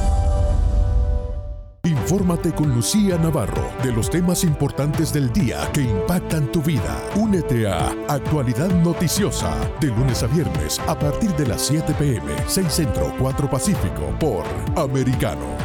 Infórmate 1.85 2.53
con 2.53 2.75
Lucía 2.75 3.17
Navarro 3.17 3.71
de 3.83 3.91
los 3.91 4.11
temas 4.11 4.45
importantes 4.45 5.15
del 5.15 5.33
día 5.33 5.67
que 5.73 5.81
impactan 5.81 6.53
tu 6.53 6.61
vida. 6.61 7.03
Únete 7.17 7.67
a 7.67 7.89
Actualidad 8.07 8.69
Noticiosa 8.69 9.57
de 9.81 9.87
lunes 9.87 10.23
a 10.23 10.27
viernes 10.27 10.79
a 10.87 10.99
partir 10.99 11.31
de 11.37 11.47
las 11.47 11.63
7 11.63 11.95
pm, 11.99 12.35
6 12.47 12.67
Centro, 12.71 13.15
4 13.19 13.49
Pacífico 13.49 14.15
por 14.21 14.45
Americano. 14.77 15.57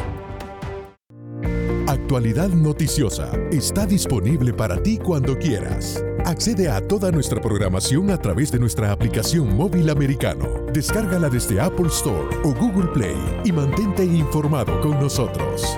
Actualidad 1.88 2.50
Noticiosa 2.50 3.32
está 3.52 3.86
disponible 3.86 4.54
para 4.54 4.82
ti 4.82 4.98
cuando 4.98 5.38
quieras. 5.38 6.02
Accede 6.24 6.70
a 6.70 6.80
toda 6.80 7.12
nuestra 7.12 7.42
programación 7.42 8.10
a 8.10 8.18
través 8.18 8.52
de 8.52 8.60
nuestra 8.60 8.92
aplicación 8.92 9.56
móvil 9.56 9.90
americano. 9.90 10.48
Descárgala 10.72 11.30
desde 11.30 11.60
Apple 11.60 11.88
Store 11.88 12.38
o 12.44 12.54
Google 12.54 12.88
Play 12.94 13.18
y 13.44 13.52
mantente 13.52 14.06
informado 14.06 14.80
con 14.80 15.00
nosotros. 15.00 15.78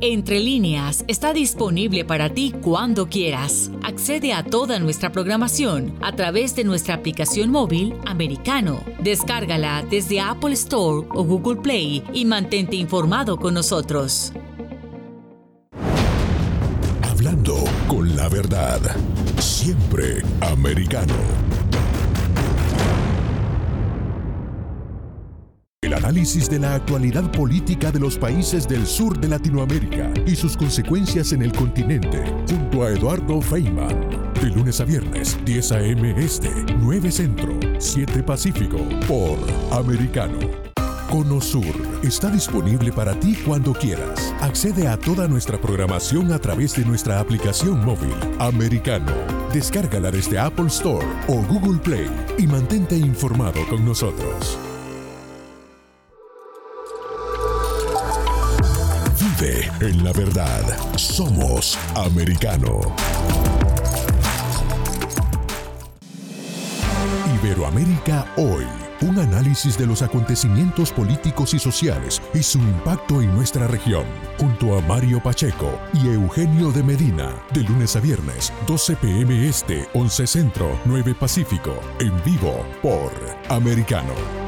Entre 0.00 0.38
líneas 0.38 1.04
está 1.08 1.32
disponible 1.32 2.04
para 2.04 2.30
ti 2.30 2.54
cuando 2.62 3.08
quieras. 3.08 3.72
Accede 3.82 4.32
a 4.32 4.44
toda 4.44 4.78
nuestra 4.78 5.10
programación 5.10 5.92
a 6.00 6.12
través 6.12 6.54
de 6.54 6.62
nuestra 6.62 6.94
aplicación 6.94 7.50
móvil 7.50 7.94
americano. 8.06 8.80
Descárgala 9.02 9.84
desde 9.90 10.20
Apple 10.20 10.52
Store 10.52 11.08
o 11.10 11.24
Google 11.24 11.60
Play 11.62 12.04
y 12.12 12.24
mantente 12.26 12.76
informado 12.76 13.38
con 13.38 13.54
nosotros. 13.54 14.32
Hablando 17.02 17.56
con 17.88 18.14
la 18.14 18.28
verdad. 18.28 18.80
Siempre 19.40 20.22
americano. 20.42 21.57
Análisis 26.08 26.48
de 26.48 26.58
la 26.58 26.74
actualidad 26.74 27.30
política 27.32 27.92
de 27.92 28.00
los 28.00 28.16
países 28.16 28.66
del 28.66 28.86
sur 28.86 29.20
de 29.20 29.28
Latinoamérica 29.28 30.10
y 30.26 30.34
sus 30.36 30.56
consecuencias 30.56 31.34
en 31.34 31.42
el 31.42 31.52
continente, 31.52 32.24
junto 32.48 32.82
a 32.82 32.92
Eduardo 32.92 33.42
Feynman. 33.42 34.32
De 34.40 34.48
lunes 34.48 34.80
a 34.80 34.86
viernes, 34.86 35.36
10 35.44 35.72
a.m. 35.72 36.14
Este, 36.16 36.50
9 36.80 37.12
Centro, 37.12 37.60
7 37.78 38.22
Pacífico, 38.22 38.78
por 39.06 39.38
Americano. 39.70 40.38
Cono 41.10 41.42
Sur 41.42 41.76
está 42.02 42.30
disponible 42.30 42.90
para 42.90 43.12
ti 43.20 43.36
cuando 43.44 43.74
quieras. 43.74 44.34
Accede 44.40 44.88
a 44.88 44.96
toda 44.96 45.28
nuestra 45.28 45.60
programación 45.60 46.32
a 46.32 46.38
través 46.38 46.74
de 46.74 46.86
nuestra 46.86 47.20
aplicación 47.20 47.84
móvil, 47.84 48.14
Americano. 48.38 49.12
Descárgala 49.52 50.10
desde 50.10 50.38
Apple 50.38 50.68
Store 50.68 51.06
o 51.26 51.42
Google 51.42 51.80
Play 51.80 52.08
y 52.38 52.46
mantente 52.46 52.96
informado 52.96 53.60
con 53.68 53.84
nosotros. 53.84 54.58
En 59.40 60.02
la 60.02 60.12
verdad. 60.12 60.62
Somos 60.96 61.78
Americano. 61.94 62.80
Iberoamérica 67.40 68.26
hoy. 68.36 68.64
Un 69.00 69.16
análisis 69.20 69.78
de 69.78 69.86
los 69.86 70.02
acontecimientos 70.02 70.90
políticos 70.90 71.54
y 71.54 71.60
sociales 71.60 72.20
y 72.34 72.42
su 72.42 72.58
impacto 72.58 73.22
en 73.22 73.32
nuestra 73.36 73.68
región. 73.68 74.04
Junto 74.38 74.76
a 74.76 74.80
Mario 74.82 75.22
Pacheco 75.22 75.70
y 75.92 76.08
Eugenio 76.08 76.72
de 76.72 76.82
Medina. 76.82 77.32
De 77.52 77.62
lunes 77.62 77.94
a 77.94 78.00
viernes, 78.00 78.52
12 78.66 78.96
p.m. 78.96 79.48
Este, 79.48 79.88
11 79.94 80.26
Centro, 80.26 80.80
9 80.84 81.14
Pacífico. 81.14 81.78
En 82.00 82.12
vivo 82.24 82.66
por 82.82 83.12
Americano. 83.48 84.47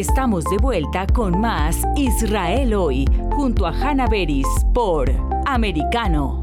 Estamos 0.00 0.44
de 0.44 0.56
vuelta 0.56 1.06
con 1.14 1.38
más 1.38 1.86
Israel 1.94 2.72
hoy, 2.72 3.04
junto 3.32 3.66
a 3.66 3.70
Hanna 3.70 4.06
Beris 4.06 4.46
por 4.72 5.10
Americano. 5.44 6.40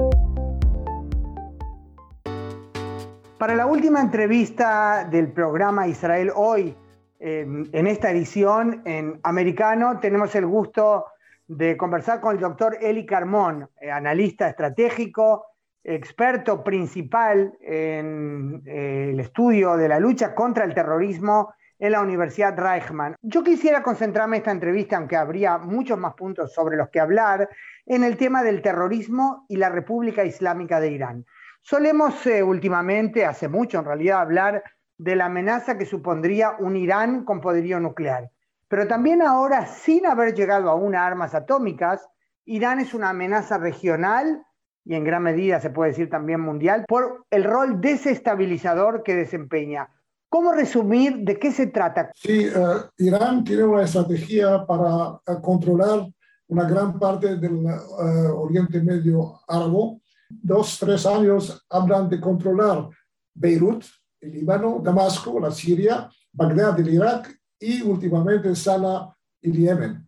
Para 3.40 3.56
la 3.56 3.66
última 3.66 4.00
entrevista 4.00 5.08
del 5.10 5.32
programa 5.32 5.88
Israel 5.88 6.32
hoy, 6.36 6.76
en 7.18 7.88
esta 7.88 8.12
edición 8.12 8.84
en 8.86 9.20
Americano, 9.24 10.00
tenemos 10.00 10.36
el 10.36 10.46
gusto 10.46 11.08
de 11.48 11.76
conversar 11.78 12.22
con 12.22 12.36
el 12.36 12.40
doctor 12.40 12.78
Eli 12.80 13.08
Carmón, 13.08 13.68
eh, 13.82 13.90
analista 13.90 14.50
estratégico, 14.50 15.48
experto 15.84 16.64
principal 16.64 17.58
en 17.62 18.62
eh, 18.68 19.10
el 19.14 19.20
estudio 19.20 19.78
de 19.78 19.90
la 19.90 20.00
lucha 20.00 20.36
contra 20.36 20.64
el 20.64 20.76
terrorismo 20.76 21.56
en 21.80 21.92
la 21.92 22.02
Universidad 22.02 22.58
Reichman. 22.58 23.16
Yo 23.22 23.44
quisiera 23.44 23.84
concentrarme 23.84 24.38
esta 24.38 24.52
entrevista, 24.52 24.98
aunque 24.98 25.16
habría 25.16 25.58
muchos 25.58 25.98
más 25.98 26.14
puntos 26.14 26.54
sobre 26.54 26.78
los 26.78 26.90
que 26.90 27.00
hablar, 27.00 27.50
en 27.86 28.04
el 28.04 28.18
tema 28.18 28.44
del 28.44 28.62
terrorismo 28.62 29.46
y 29.48 29.58
la 29.58 29.70
República 29.70 30.26
Islámica 30.26 30.80
de 30.80 30.92
Irán. 30.92 31.26
Solemos 31.62 32.26
eh, 32.26 32.44
últimamente, 32.44 33.26
hace 33.26 33.48
mucho 33.48 33.80
en 33.80 33.86
realidad, 33.86 34.22
hablar 34.22 34.64
de 34.98 35.16
la 35.16 35.26
amenaza 35.26 35.78
que 35.78 35.86
supondría 35.86 36.56
un 36.60 36.76
Irán 36.76 37.24
con 37.24 37.42
poderío 37.42 37.80
nuclear. 37.80 38.32
Pero 38.68 38.88
también 38.88 39.22
ahora, 39.22 39.66
sin 39.68 40.06
haber 40.06 40.34
llegado 40.34 40.70
aún 40.70 40.96
a 40.96 41.06
armas 41.06 41.36
atómicas, 41.36 42.08
Irán 42.46 42.80
es 42.80 42.94
una 42.94 43.10
amenaza 43.10 43.58
regional 43.58 44.44
y 44.84 44.96
en 44.96 45.04
gran 45.04 45.24
medida 45.24 45.60
se 45.60 45.70
puede 45.70 45.92
decir 45.92 46.10
también 46.10 46.40
mundial 46.40 46.86
por 46.88 47.26
el 47.30 47.44
rol 47.44 47.82
desestabilizador 47.82 49.04
que 49.04 49.16
desempeña. 49.16 49.90
¿Cómo 50.38 50.52
resumir 50.52 51.18
de 51.26 51.40
qué 51.40 51.52
se 51.52 51.66
trata? 51.66 52.12
Sí, 52.14 52.46
uh, 52.46 52.84
Irán 53.00 53.44
tiene 53.44 53.64
una 53.64 53.82
estrategia 53.82 54.64
para 54.68 55.14
uh, 55.14 55.42
controlar 55.42 56.08
una 56.46 56.64
gran 56.70 57.00
parte 57.00 57.38
del 57.38 57.66
uh, 57.66 58.40
Oriente 58.40 58.80
Medio 58.80 59.40
árabe. 59.48 60.00
Dos, 60.30 60.78
tres 60.80 61.08
años 61.08 61.66
hablan 61.72 62.08
de 62.08 62.22
controlar 62.22 62.88
Beirut, 63.34 63.84
el 64.22 64.34
Líbano, 64.34 64.80
Damasco, 64.80 65.40
la 65.40 65.50
Siria, 65.50 66.08
Bagdad, 66.32 66.80
el 66.82 66.94
Irak 66.94 67.36
y 67.60 67.82
últimamente 67.82 68.54
Sana 68.56 69.12
y 69.42 69.52
Yemen. 69.52 70.08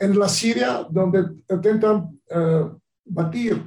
en 0.00 0.18
la 0.18 0.28
Siria, 0.28 0.84
donde 0.90 1.44
intentan 1.48 2.20
batir 3.04 3.62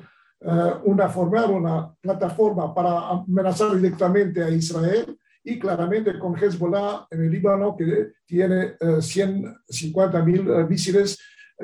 una, 0.84 1.08
formar 1.08 1.50
una 1.50 1.96
plataforma 2.02 2.74
para 2.74 3.08
amenazar 3.08 3.74
directamente 3.74 4.44
a 4.44 4.50
Israel, 4.50 5.18
y 5.46 5.60
claramente 5.60 6.18
con 6.18 6.36
Hezbollah 6.36 7.08
en 7.12 7.22
el 7.22 7.32
Líbano 7.32 7.78
que 7.78 8.14
tiene 8.26 8.74
150 9.00 10.18
eh, 10.20 10.24
mil 10.24 10.50
eh, 10.50 10.66
misiles 10.68 11.20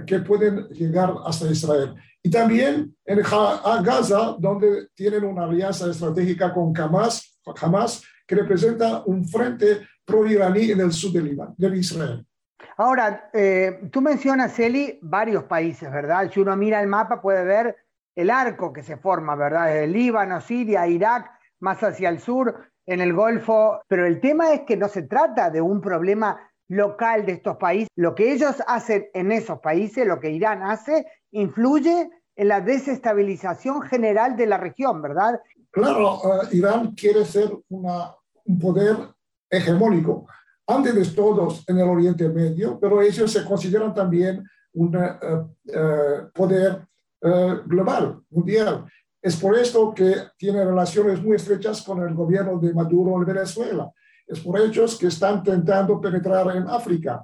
que 0.06 0.20
pueden 0.20 0.68
llegar 0.70 1.14
hasta 1.26 1.48
Israel. 1.48 1.96
Y 2.24 2.30
también 2.30 2.96
en 3.04 3.20
Gaza, 3.20 4.36
donde 4.40 4.90
tienen 4.94 5.26
una 5.26 5.46
alianza 5.46 5.90
estratégica 5.90 6.54
con 6.54 6.78
Hamas, 6.78 7.40
Hamas 7.60 8.04
que 8.28 8.36
representa 8.36 9.04
un 9.06 9.28
frente 9.28 9.88
pro-iraní 10.06 10.72
en 10.72 10.82
el 10.82 10.92
sur 10.94 11.12
del, 11.12 11.26
Líbano, 11.26 11.56
del 11.58 11.76
Israel. 11.76 12.26
Ahora, 12.78 13.30
eh, 13.34 13.90
tú 13.92 14.00
mencionas, 14.00 14.58
Eli, 14.60 15.00
varios 15.02 15.44
países, 15.46 15.92
¿verdad? 15.92 16.30
Si 16.32 16.40
uno 16.40 16.56
mira 16.56 16.80
el 16.80 16.88
mapa 16.88 17.22
puede 17.22 17.44
ver 17.44 17.76
el 18.16 18.30
arco 18.30 18.72
que 18.72 18.84
se 18.84 18.98
forma, 18.98 19.36
¿verdad? 19.36 19.76
el 19.76 19.92
Líbano, 19.92 20.40
Siria, 20.40 20.88
Irak, 20.88 21.32
más 21.60 21.82
hacia 21.84 22.10
el 22.10 22.20
sur, 22.20 22.71
en 22.92 23.02
el 23.02 23.14
Golfo, 23.14 23.82
pero 23.88 24.06
el 24.06 24.20
tema 24.20 24.54
es 24.54 24.62
que 24.62 24.76
no 24.76 24.90
se 24.90 25.04
trata 25.04 25.50
de 25.50 25.62
un 25.62 25.80
problema 25.80 26.40
local 26.68 27.26
de 27.26 27.34
estos 27.34 27.58
países. 27.58 27.90
Lo 27.96 28.16
que 28.16 28.34
ellos 28.34 28.56
hacen 28.68 29.08
en 29.14 29.32
esos 29.32 29.60
países, 29.60 30.06
lo 30.06 30.20
que 30.20 30.32
Irán 30.32 30.62
hace, 30.64 31.06
influye 31.32 32.10
en 32.36 32.48
la 32.48 32.62
desestabilización 32.62 33.82
general 33.84 34.36
de 34.36 34.48
la 34.48 34.58
región, 34.58 35.02
¿verdad? 35.02 35.40
Claro, 35.70 36.20
eh, 36.24 36.48
Irán 36.52 36.92
quiere 36.92 37.24
ser 37.26 37.50
una, 37.70 38.14
un 38.46 38.60
poder 38.60 38.98
hegemónico, 39.50 40.28
antes 40.68 40.96
de 40.96 41.06
todos 41.16 41.64
en 41.68 41.80
el 41.80 41.88
Oriente 41.88 42.28
Medio, 42.30 42.80
pero 42.80 43.02
ellos 43.02 43.32
se 43.32 43.46
consideran 43.46 43.94
también 43.94 44.44
un 44.74 44.96
eh, 44.96 45.20
eh, 45.74 46.22
poder 46.34 46.88
global, 47.68 48.20
mundial. 48.32 48.86
Es 49.22 49.36
por 49.36 49.58
esto 49.58 49.94
que 49.94 50.16
tiene 50.38 50.66
relaciones 50.66 51.22
muy 51.22 51.36
estrechas 51.36 51.84
con 51.84 52.02
el 52.02 52.14
gobierno 52.16 52.58
de 52.58 52.74
Maduro 52.74 53.18
en 53.18 53.26
Venezuela. 53.26 53.92
Es 54.26 54.40
por 54.40 54.60
ellos 54.60 54.98
que 54.98 55.08
están 55.08 55.38
intentando 55.38 56.02
penetrar 56.02 56.56
en 56.56 56.68
África. 56.68 57.24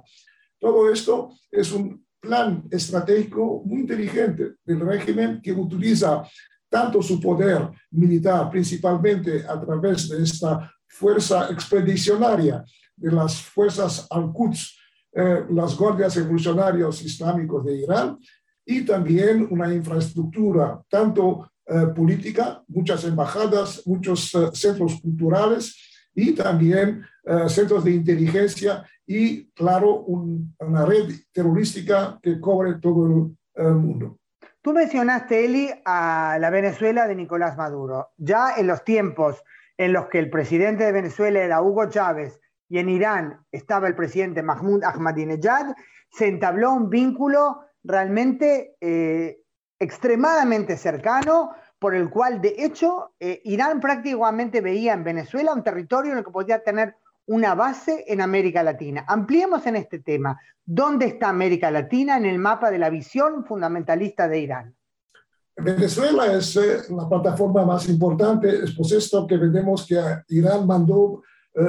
Todo 0.60 0.90
esto 0.92 1.30
es 1.50 1.72
un 1.72 2.06
plan 2.20 2.64
estratégico 2.70 3.62
muy 3.64 3.80
inteligente 3.80 4.56
del 4.64 4.80
régimen 4.80 5.40
que 5.42 5.52
utiliza 5.52 6.22
tanto 6.68 7.02
su 7.02 7.20
poder 7.20 7.68
militar, 7.90 8.50
principalmente 8.50 9.44
a 9.46 9.60
través 9.60 10.08
de 10.08 10.22
esta 10.22 10.70
fuerza 10.86 11.48
expedicionaria 11.50 12.64
de 12.94 13.12
las 13.12 13.40
fuerzas 13.42 14.06
Al-Quds, 14.10 14.76
eh, 15.12 15.46
las 15.50 15.76
guardias 15.76 16.16
revolucionarios 16.16 17.02
islámicos 17.02 17.64
de 17.64 17.76
Irán, 17.76 18.18
y 18.66 18.84
también 18.84 19.48
una 19.50 19.72
infraestructura 19.72 20.82
tanto 20.90 21.50
política, 21.94 22.62
muchas 22.68 23.04
embajadas, 23.04 23.86
muchos 23.86 24.34
eh, 24.34 24.50
centros 24.54 25.00
culturales 25.00 25.76
y 26.14 26.32
también 26.32 27.04
eh, 27.24 27.48
centros 27.48 27.84
de 27.84 27.90
inteligencia 27.92 28.84
y, 29.06 29.50
claro, 29.52 30.00
una 30.00 30.84
red 30.86 31.10
terrorística 31.32 32.18
que 32.22 32.40
cubre 32.40 32.74
todo 32.80 33.30
el 33.54 33.74
mundo. 33.74 34.18
Tú 34.62 34.72
mencionaste, 34.72 35.44
Eli, 35.44 35.70
a 35.84 36.36
la 36.40 36.50
Venezuela 36.50 37.06
de 37.06 37.14
Nicolás 37.14 37.56
Maduro. 37.56 38.08
Ya 38.16 38.54
en 38.56 38.66
los 38.66 38.84
tiempos 38.84 39.42
en 39.78 39.92
los 39.92 40.08
que 40.08 40.18
el 40.18 40.28
presidente 40.28 40.84
de 40.84 40.92
Venezuela 40.92 41.40
era 41.40 41.62
Hugo 41.62 41.88
Chávez 41.88 42.40
y 42.68 42.78
en 42.78 42.88
Irán 42.88 43.40
estaba 43.52 43.88
el 43.88 43.94
presidente 43.94 44.42
Mahmoud 44.42 44.84
Ahmadinejad, 44.84 45.74
se 46.10 46.26
entabló 46.26 46.72
un 46.72 46.90
vínculo 46.90 47.60
realmente 47.82 48.76
extremadamente 49.78 50.76
cercano, 50.76 51.52
por 51.78 51.94
el 51.94 52.10
cual, 52.10 52.40
de 52.40 52.56
hecho, 52.58 53.12
eh, 53.20 53.40
Irán 53.44 53.80
prácticamente 53.80 54.60
veía 54.60 54.92
en 54.92 55.04
Venezuela 55.04 55.54
un 55.54 55.62
territorio 55.62 56.12
en 56.12 56.18
el 56.18 56.24
que 56.24 56.30
podía 56.30 56.62
tener 56.62 56.96
una 57.26 57.54
base 57.54 58.04
en 58.08 58.20
América 58.20 58.62
Latina. 58.62 59.04
Ampliemos 59.06 59.66
en 59.66 59.76
este 59.76 60.00
tema. 60.00 60.40
¿Dónde 60.64 61.06
está 61.06 61.28
América 61.28 61.70
Latina 61.70 62.16
en 62.16 62.24
el 62.24 62.38
mapa 62.38 62.70
de 62.70 62.78
la 62.78 62.90
visión 62.90 63.44
fundamentalista 63.44 64.26
de 64.28 64.40
Irán? 64.40 64.74
Venezuela 65.56 66.32
es 66.32 66.56
la 66.90 67.08
plataforma 67.08 67.64
más 67.64 67.88
importante, 67.88 68.64
es 68.64 68.72
por 68.72 68.86
esto 68.86 69.26
que 69.26 69.36
vemos 69.36 69.86
que 69.86 70.00
Irán 70.28 70.66
mandó 70.66 71.22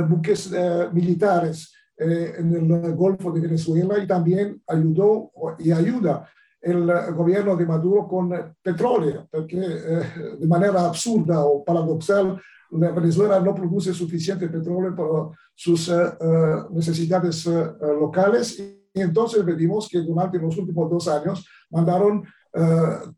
buques 0.07 0.51
militares 0.93 1.74
en 1.97 2.53
el 2.53 2.95
Golfo 2.95 3.32
de 3.32 3.41
Venezuela 3.41 3.97
y 3.97 4.05
también 4.05 4.62
ayudó 4.68 5.32
y 5.57 5.72
ayuda 5.72 6.30
el 6.62 7.14
gobierno 7.14 7.55
de 7.55 7.66
Maduro 7.66 8.07
con 8.07 8.55
petróleo, 8.62 9.28
porque 9.32 9.57
de 9.57 10.47
manera 10.47 10.86
absurda 10.86 11.45
o 11.45 11.64
paradoxal 11.64 12.39
Venezuela 12.72 13.39
no 13.39 13.55
produce 13.55 13.93
suficiente 13.93 14.47
petróleo 14.47 14.95
para 14.95 15.38
sus 15.55 15.89
eh, 15.89 15.93
eh, 15.95 16.55
necesidades 16.72 17.45
eh, 17.47 17.66
locales 17.99 18.60
y 18.60 19.01
entonces 19.01 19.43
vimos 19.45 19.88
que 19.88 19.99
durante 20.01 20.38
los 20.38 20.57
últimos 20.57 20.89
dos 20.89 21.07
años 21.07 21.45
mandaron 21.70 22.24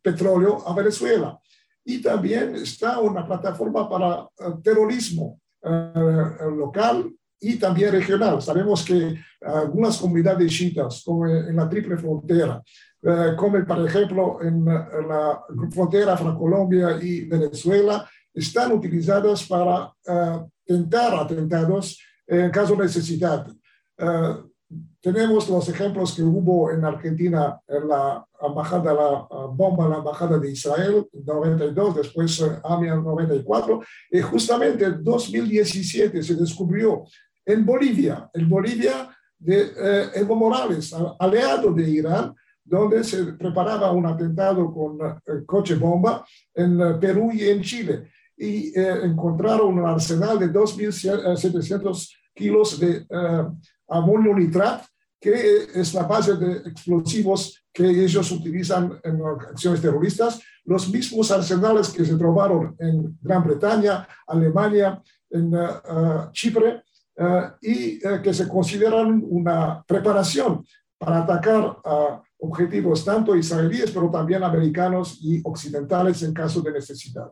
petróleo 0.02 0.58
a 0.68 0.76
Venezuela. 0.76 1.40
Y 1.86 2.02
también 2.02 2.54
está 2.56 3.00
una 3.00 3.26
plataforma 3.26 3.90
para 3.90 4.28
terrorismo 4.62 5.40
local 5.64 7.10
y 7.40 7.56
también 7.56 7.94
regional. 7.94 8.42
Sabemos 8.42 8.84
que 8.84 9.16
algunas 9.42 9.98
comunidades 9.98 10.52
chiitas, 10.52 11.02
como 11.06 11.26
en 11.26 11.56
la 11.56 11.70
triple 11.70 11.98
frontera, 11.98 12.62
como 13.36 13.66
por 13.66 13.88
ejemplo 13.88 14.40
en 14.42 14.64
la 14.66 15.44
frontera 15.72 16.12
entre 16.12 16.38
Colombia 16.38 17.00
y 17.02 17.26
Venezuela, 17.26 18.08
están 18.34 18.72
utilizadas 18.72 19.46
para 19.48 19.86
uh, 19.86 20.50
tentar 20.66 21.16
atentados 21.16 22.00
en 22.28 22.50
caso 22.50 22.76
de 22.76 22.84
necesidad. 22.84 23.48
Uh, 24.00 24.50
tenemos 25.02 25.50
los 25.50 25.68
ejemplos 25.68 26.14
que 26.16 26.24
hubo 26.24 26.72
en 26.72 26.86
Argentina 26.86 27.60
en 27.68 27.88
la 27.88 28.26
embajada, 28.42 28.94
la 28.94 29.28
uh, 29.30 29.54
bomba 29.54 29.86
en 29.86 29.92
la 29.92 29.98
embajada 29.98 30.40
de 30.40 30.52
Israel 30.52 31.06
en 31.12 31.26
92, 31.26 31.96
después 31.96 32.40
uh, 32.40 32.60
AMIA 32.64 32.94
en 32.94 33.04
94, 33.04 33.82
y 34.12 34.22
justamente 34.22 34.86
en 34.86 35.04
2017 35.04 36.24
se 36.24 36.36
descubrió 36.36 37.04
en 37.46 37.66
Bolivia, 37.66 38.30
en 38.34 38.48
Bolivia 38.48 39.10
de 39.38 39.64
uh, 39.64 40.18
Evo 40.18 40.36
Morales, 40.36 40.94
aliado 41.20 41.74
de 41.74 41.90
Irán, 41.90 42.34
donde 42.64 43.04
se 43.04 43.34
preparaba 43.34 43.92
un 43.92 44.06
atentado 44.06 44.72
con 44.74 44.98
coche 45.46 45.76
bomba 45.76 46.26
en 46.54 47.00
Perú 47.00 47.32
y 47.34 47.50
en 47.50 47.62
Chile. 47.62 48.12
Y 48.38 48.78
eh, 48.80 49.02
encontraron 49.04 49.78
un 49.78 49.86
arsenal 49.86 50.40
de 50.40 50.52
2.700 50.52 52.10
kilos 52.34 52.80
de 52.80 53.06
eh, 53.10 53.48
amonio 53.90 54.34
nitrat, 54.34 54.84
que 55.20 55.68
es 55.76 55.94
la 55.94 56.04
base 56.04 56.36
de 56.36 56.58
explosivos 56.70 57.64
que 57.72 57.88
ellos 57.88 58.32
utilizan 58.32 59.00
en 59.04 59.22
acciones 59.22 59.82
terroristas, 59.82 60.42
los 60.66 60.90
mismos 60.90 61.32
arsenales 61.32 61.90
que 61.90 62.04
se 62.04 62.16
trovaron 62.16 62.76
en 62.80 63.18
Gran 63.22 63.44
Bretaña, 63.44 64.08
Alemania, 64.26 65.02
en 65.30 65.56
uh, 65.56 66.32
Chipre, 66.32 66.84
uh, 67.18 67.56
y 67.62 68.00
que 68.24 68.34
se 68.34 68.48
consideran 68.48 69.24
una 69.24 69.84
preparación 69.88 70.66
para 70.98 71.20
atacar 71.20 71.78
a 71.86 72.22
objetivos 72.42 73.06
tanto 73.06 73.36
israelíes, 73.36 73.92
pero 73.92 74.10
también 74.10 74.44
americanos 74.44 75.20
y 75.22 75.42
occidentales 75.44 76.24
en 76.24 76.34
caso 76.34 76.62
de 76.62 76.72
necesidad. 76.72 77.32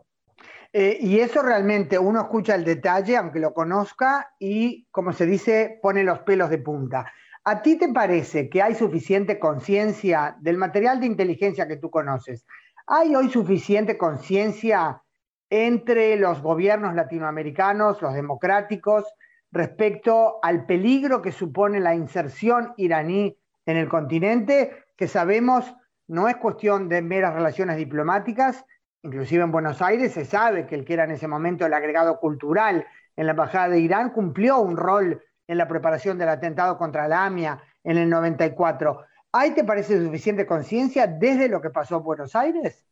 Eh, 0.72 1.00
y 1.02 1.20
eso 1.20 1.42
realmente 1.42 1.98
uno 1.98 2.22
escucha 2.22 2.54
el 2.54 2.64
detalle, 2.64 3.18
aunque 3.18 3.40
lo 3.40 3.54
conozca, 3.54 4.36
y 4.40 4.88
como 4.92 5.12
se 5.12 5.26
dice, 5.26 5.80
pone 5.82 6.04
los 6.04 6.20
pelos 6.20 6.52
de 6.52 6.60
punta. 6.60 7.12
¿A 7.44 7.64
ti 7.64 7.76
te 7.78 7.90
parece 7.90 8.50
que 8.50 8.62
hay 8.62 8.76
suficiente 8.76 9.40
conciencia 9.40 10.38
del 10.42 10.58
material 10.58 11.00
de 11.00 11.08
inteligencia 11.08 11.68
que 11.68 11.78
tú 11.78 11.90
conoces? 11.90 12.46
¿Hay 12.86 13.16
hoy 13.16 13.32
suficiente 13.32 13.98
conciencia 13.98 15.02
entre 15.50 16.18
los 16.18 16.40
gobiernos 16.44 16.94
latinoamericanos, 16.94 18.00
los 18.04 18.14
democráticos, 18.14 19.06
respecto 19.52 20.38
al 20.44 20.68
peligro 20.68 21.24
que 21.24 21.32
supone 21.32 21.80
la 21.80 21.96
inserción 21.96 22.74
iraní 22.78 23.36
en 23.66 23.78
el 23.78 23.90
continente, 23.90 24.89
que 25.00 25.08
sabemos 25.08 25.64
no 26.10 26.28
es 26.28 26.36
cuestión 26.36 26.90
de 26.90 27.02
meras 27.02 27.34
relaciones 27.34 27.78
diplomáticas, 27.78 28.66
inclusive 29.02 29.46
en 29.46 29.52
Buenos 29.54 29.82
Aires 29.82 30.12
se 30.12 30.26
sabe 30.26 30.68
que 30.68 30.76
el 30.76 30.84
que 30.84 30.92
era 30.92 31.06
en 31.06 31.12
ese 31.12 31.26
momento 31.26 31.66
el 31.66 31.74
agregado 31.74 32.20
cultural 32.20 32.86
en 33.16 33.26
la 33.26 33.32
Embajada 33.32 33.70
de 33.70 33.80
Irán 33.80 34.10
cumplió 34.10 34.60
un 34.60 34.76
rol 34.76 35.24
en 35.48 35.58
la 35.58 35.70
preparación 35.70 36.18
del 36.18 36.28
atentado 36.28 36.78
contra 36.78 37.08
la 37.08 37.24
AMIA 37.24 37.64
en 37.82 37.98
el 37.98 38.10
94. 38.10 39.06
¿Hay, 39.32 39.52
te 39.52 39.64
parece, 39.64 40.04
suficiente 40.04 40.46
conciencia 40.46 41.08
desde 41.08 41.48
lo 41.48 41.62
que 41.62 41.70
pasó 41.70 41.96
en 41.96 42.04
Buenos 42.04 42.36
Aires? 42.36 42.86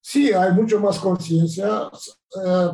Sí, 0.00 0.32
hay 0.32 0.52
mucho 0.52 0.78
más 0.78 1.00
conciencia. 1.00 1.90
Eh, 2.46 2.68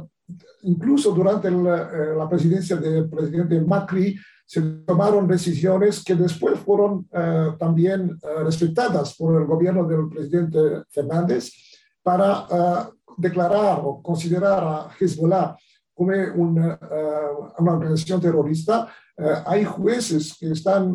incluso 0.65 1.13
durante 1.13 1.49
eh, 1.49 2.15
la 2.15 2.29
presidencia 2.29 2.77
del 2.77 3.09
presidente 3.09 3.59
Macri 3.59 4.19
se 4.51 4.61
tomaron 4.85 5.29
decisiones 5.29 6.03
que 6.03 6.17
después 6.17 6.59
fueron 6.59 7.07
eh, 7.13 7.53
también 7.57 8.19
respetadas 8.45 9.15
por 9.15 9.41
el 9.41 9.47
gobierno 9.47 9.87
del 9.87 10.09
presidente 10.09 10.59
Fernández 10.91 11.53
para 12.03 12.47
uh, 12.49 12.93
declarar 13.17 13.81
o 13.85 14.03
considerar 14.03 14.65
a 14.65 14.89
Hezbollah 14.99 15.57
como 15.95 16.13
una, 16.35 16.79
organización 17.59 18.21
terrorista, 18.21 18.89
hay 19.45 19.65
jueces 19.65 20.35
que 20.41 20.51
están 20.51 20.95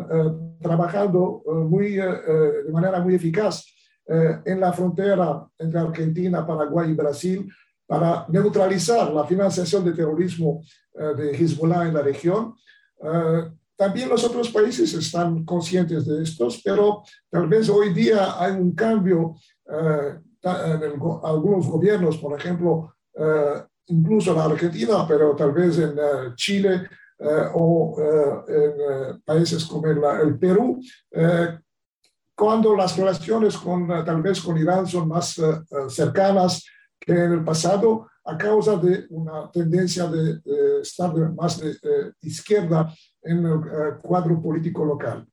trabajando 0.60 1.43
muy, 1.70 1.91
de 1.91 2.72
manera 2.74 2.99
muy 3.01 3.14
eficaz 3.14 3.64
en 4.08 4.60
la 4.60 4.74
frontera 4.74 5.47
entre 5.60 5.80
Argentina, 5.80 6.45
Paraguay 6.47 6.89
y 6.89 6.95
Brasil 6.95 7.47
para 7.86 8.26
neutralizar 8.30 9.14
la 9.14 9.26
financiación 9.26 9.86
de 9.86 9.93
terrorismo 9.93 10.64
de 10.95 11.38
Hezbollah 11.38 11.88
en 11.88 11.93
la 11.93 12.01
región. 12.01 12.56
También 13.75 14.09
los 14.09 14.23
otros 14.23 14.49
países 14.49 14.93
están 14.93 15.43
conscientes 15.43 16.05
de 16.05 16.23
estos, 16.23 16.61
pero 16.63 17.03
tal 17.29 17.47
vez 17.47 17.67
hoy 17.69 17.93
día 17.93 18.41
hay 18.41 18.53
un 18.53 18.73
cambio 18.73 19.35
en 20.45 21.01
algunos 21.23 21.67
gobiernos, 21.67 22.17
por 22.17 22.39
ejemplo, 22.39 22.95
eh, 23.13 23.63
incluso 23.87 24.33
en 24.33 24.39
Argentina, 24.39 25.05
pero 25.07 25.35
tal 25.35 25.51
vez 25.51 25.77
en 25.79 25.97
eh, 25.97 26.33
Chile 26.35 26.87
eh, 27.17 27.47
o 27.53 27.95
en 28.47 29.21
países 29.21 29.65
como 29.65 29.87
el, 29.87 30.37
Perú, 30.37 30.79
cuando 32.35 32.75
las 32.75 32.97
relaciones 32.97 33.57
con, 33.57 33.87
tal 33.87 34.21
vez 34.21 34.41
con 34.41 34.57
Irán 34.57 34.85
son 34.85 35.07
más 35.07 35.39
cercanas 35.87 36.65
que 36.99 37.13
en 37.13 37.31
el 37.31 37.43
pasado 37.43 38.07
a 38.26 38.38
causa 38.38 38.78
de 38.78 39.05
una 39.09 39.51
tendencia 39.51 40.07
de, 40.07 40.39
de 40.39 40.82
estar 40.82 41.13
más 41.34 41.59
de 41.59 41.76
izquierda 42.21 42.91
en 43.21 43.45
el 43.45 43.99
cuadro 44.01 44.41
político 44.41 44.84
local. 44.84 45.28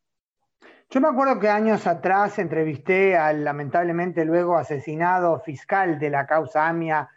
Yo 0.91 1.01
me 1.01 1.09
acuerdo 1.09 1.41
que 1.41 1.49
años 1.49 1.87
atrás 1.87 2.39
entrevisté 2.39 3.17
al 3.17 3.45
lamentablemente 3.45 4.27
luego 4.27 4.59
asesinado 4.59 5.41
fiscal 5.41 5.99
de 5.99 6.11
la 6.11 6.27
causa 6.27 6.69
AMIA 6.69 7.09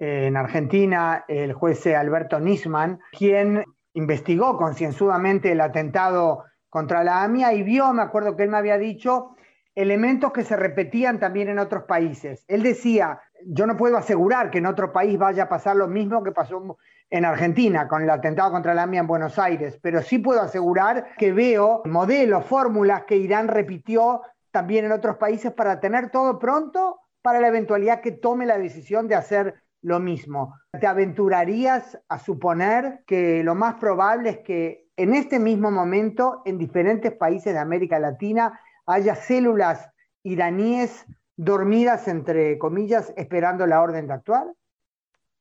eh, 0.00 0.26
en 0.26 0.36
Argentina, 0.36 1.24
el 1.28 1.52
juez 1.52 1.86
Alberto 1.86 2.40
Nisman, 2.40 2.98
quien 3.12 3.64
investigó 3.94 4.56
concienzudamente 4.56 5.52
el 5.52 5.60
atentado 5.60 6.44
contra 6.68 7.04
la 7.04 7.22
AMIA 7.22 7.52
y 7.52 7.62
vio, 7.62 7.92
me 7.92 8.02
acuerdo 8.02 8.34
que 8.34 8.42
él 8.42 8.50
me 8.50 8.56
había 8.56 8.78
dicho, 8.78 9.36
elementos 9.76 10.32
que 10.32 10.42
se 10.42 10.56
repetían 10.56 11.20
también 11.20 11.48
en 11.48 11.60
otros 11.60 11.84
países. 11.84 12.44
Él 12.48 12.64
decía, 12.64 13.20
yo 13.46 13.66
no 13.66 13.76
puedo 13.76 13.96
asegurar 13.96 14.50
que 14.50 14.58
en 14.58 14.66
otro 14.66 14.92
país 14.92 15.18
vaya 15.18 15.44
a 15.44 15.48
pasar 15.48 15.76
lo 15.76 15.88
mismo 15.88 16.22
que 16.22 16.32
pasó 16.32 16.78
en 17.10 17.24
Argentina 17.24 17.88
con 17.88 18.02
el 18.02 18.10
atentado 18.10 18.52
contra 18.52 18.74
la 18.74 18.84
AMIA 18.84 19.00
en 19.00 19.06
Buenos 19.06 19.38
Aires, 19.38 19.78
pero 19.82 20.02
sí 20.02 20.18
puedo 20.18 20.40
asegurar 20.40 21.16
que 21.18 21.32
veo 21.32 21.82
modelos, 21.84 22.44
fórmulas 22.46 23.04
que 23.04 23.16
Irán 23.16 23.48
repitió 23.48 24.22
también 24.50 24.84
en 24.84 24.92
otros 24.92 25.16
países 25.16 25.52
para 25.52 25.80
tener 25.80 26.10
todo 26.10 26.38
pronto 26.38 27.00
para 27.22 27.40
la 27.40 27.48
eventualidad 27.48 28.00
que 28.00 28.12
tome 28.12 28.46
la 28.46 28.58
decisión 28.58 29.08
de 29.08 29.14
hacer 29.14 29.54
lo 29.82 29.98
mismo. 29.98 30.54
¿Te 30.78 30.86
aventurarías 30.86 31.98
a 32.08 32.18
suponer 32.18 33.02
que 33.06 33.42
lo 33.42 33.54
más 33.54 33.74
probable 33.74 34.30
es 34.30 34.38
que 34.38 34.88
en 34.96 35.14
este 35.14 35.38
mismo 35.38 35.70
momento 35.70 36.42
en 36.44 36.58
diferentes 36.58 37.12
países 37.12 37.54
de 37.54 37.58
América 37.58 37.98
Latina 37.98 38.60
haya 38.86 39.14
células 39.14 39.90
iraníes 40.22 41.06
dormidas, 41.40 42.06
entre 42.06 42.58
comillas, 42.58 43.14
esperando 43.16 43.66
la 43.66 43.80
orden 43.80 44.06
de 44.06 44.12
actuar? 44.12 44.52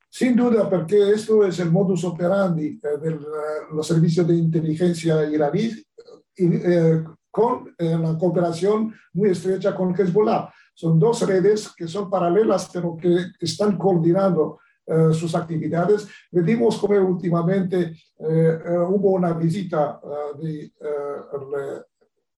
Sin 0.10 0.36
duda, 0.36 0.70
porque 0.70 1.12
esto 1.12 1.46
es 1.46 1.60
el 1.60 1.72
modus 1.72 2.04
operandi 2.06 2.80
eh, 2.82 2.98
de 3.02 3.20
los 3.74 3.86
servicios 3.86 4.26
de 4.26 4.36
inteligencia 4.36 5.26
iraní 5.26 5.72
eh, 6.38 7.04
con 7.30 7.76
eh, 7.78 7.98
la 8.00 8.18
cooperación 8.18 8.96
muy 9.14 9.32
estrecha 9.32 9.76
con 9.76 9.94
Hezbollah. 9.94 10.52
Son 10.74 10.98
dos 10.98 11.28
redes 11.28 11.74
que 11.76 11.88
son 11.88 12.10
paralelas, 12.10 12.70
pero 12.74 12.96
que 12.96 13.18
están 13.40 13.78
coordinando 13.78 14.60
sus 15.12 15.36
actividades. 15.36 16.08
Vimos 16.32 16.80
como 16.80 16.96
últimamente 16.96 17.94
hubo 18.18 19.12
una 19.12 19.34
visita 19.34 20.02
del 20.42 20.74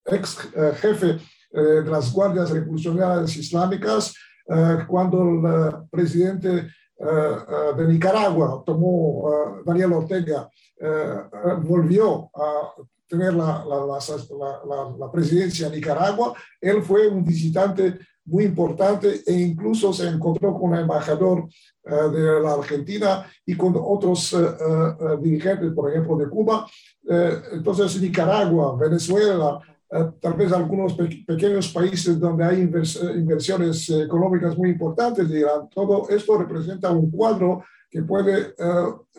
ex 0.03 0.49
jefe 0.82 1.18
de 1.52 1.84
las 1.84 2.12
Guardias 2.12 2.52
Revolucionarias 2.52 3.36
Islámicas 3.36 4.14
cuando 4.88 5.22
el 5.24 5.89
presidente 5.89 6.70
de 6.97 7.88
Nicaragua 7.88 8.64
tomó, 8.66 9.62
Daniel 9.66 9.93
Ortega, 9.93 10.49
volvió 11.64 12.30
a 12.34 12.74
tener 13.12 13.34
la, 13.34 13.66
la, 13.66 14.95
la, 14.97 15.12
presidencia 15.12 15.70
de 15.70 15.76
Nicaragua, 15.76 16.34
él 16.62 16.82
fue 16.82 17.10
un 17.10 17.26
visitante 17.26 17.99
muy 18.26 18.45
importante 18.45 19.22
e 19.26 19.34
incluso 19.34 19.91
se 19.91 20.08
encontró 20.08 20.58
con 20.58 20.74
el 20.74 20.82
embajador 20.82 21.49
eh, 21.84 22.10
de 22.12 22.39
la 22.39 22.54
Argentina 22.54 23.26
y 23.45 23.56
con 23.56 23.74
otros 23.78 24.34
eh, 24.34 24.38
eh, 24.38 25.18
dirigentes, 25.22 25.74
por 25.74 25.89
ejemplo, 25.89 26.16
de 26.18 26.30
Cuba. 26.30 26.66
entonces, 27.52 27.99
Nicaragua, 27.99 28.78
Venezuela, 28.78 29.60
tal 30.20 30.34
vez 30.36 30.52
algunos 30.54 30.94
pequeños 30.94 31.68
países 31.70 32.20
donde 32.20 32.46
hay 32.46 32.62
inversiones 32.62 33.89
económicas 33.89 34.58
muy 34.58 34.70
importantes 34.70 35.30
de 35.30 35.39
Irán. 35.39 35.70
Todo 35.70 36.08
esto 36.10 36.38
representa 36.38 36.92
un 36.92 37.12
cuadro 37.12 37.64
que 37.89 38.02
puede 38.02 38.56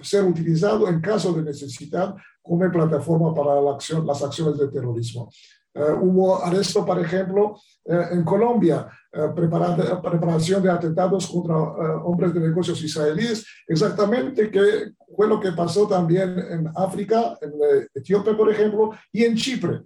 ser 0.00 0.24
utilizado 0.24 0.88
en 0.88 1.00
caso 1.00 1.32
de 1.34 1.42
necesidad 1.42 2.14
como 2.42 2.70
plataforma 2.70 3.34
para 3.34 3.60
la 3.60 3.72
acción, 3.72 4.06
las 4.06 4.22
acciones 4.22 4.58
de 4.58 4.68
terrorismo. 4.68 5.28
Uh, 5.74 5.94
hubo 6.02 6.44
arresto, 6.44 6.84
por 6.84 6.98
ejemplo, 6.98 7.56
uh, 7.84 7.94
en 8.12 8.24
Colombia, 8.24 8.86
uh, 9.14 9.34
preparación 9.34 10.62
de 10.62 10.70
atentados 10.70 11.26
contra 11.26 11.56
hombres 12.04 12.34
de 12.34 12.40
negocios 12.40 12.82
israelíes, 12.82 13.46
exactamente 13.66 14.50
que 14.50 14.92
fue 15.16 15.26
lo 15.26 15.40
que 15.40 15.52
pasó 15.52 15.88
también 15.88 16.38
en 16.38 16.68
África, 16.74 17.38
en 17.40 17.52
Etiopía, 17.94 18.36
por 18.36 18.50
ejemplo, 18.50 18.90
y 19.10 19.24
en 19.24 19.34
Chipre. 19.34 19.82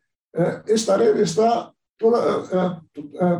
Esta 0.66 0.96
red 0.96 1.18
está 1.20 1.72
toda, 1.96 2.82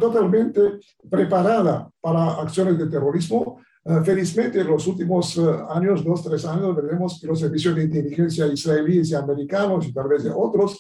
totalmente 0.01 0.81
preparada 1.11 1.91
para 2.01 2.41
acciones 2.41 2.79
de 2.79 2.87
terrorismo. 2.87 3.61
felizmente, 4.05 4.61
en 4.61 4.67
los 4.67 4.87
últimos 4.87 5.39
años, 5.69 6.03
dos, 6.03 6.23
tres 6.23 6.45
años, 6.45 6.75
veremos 6.75 7.19
que 7.21 7.27
los 7.27 7.39
servicios 7.39 7.75
de 7.75 7.85
inteligencia 7.85 8.47
israelíes 8.47 9.11
y 9.11 9.15
americanos 9.15 9.87
y 9.87 9.93
tal 9.93 10.09
vez 10.09 10.25
otros 10.35 10.79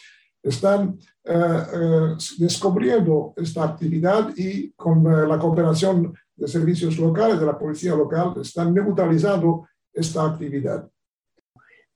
están 0.48 0.98
eh, 1.24 1.32
eh, 1.34 2.16
descubriendo 2.38 3.34
esta 3.36 3.64
actividad 3.64 4.30
y 4.36 4.70
con 4.72 5.04
eh, 5.06 5.26
la 5.26 5.38
cooperación 5.38 6.14
de 6.36 6.48
servicios 6.48 6.98
locales, 6.98 7.40
de 7.40 7.46
la 7.46 7.58
policía 7.58 7.94
local, 7.94 8.34
están 8.40 8.72
neutralizando 8.72 9.66
esta 9.92 10.24
actividad. 10.24 10.88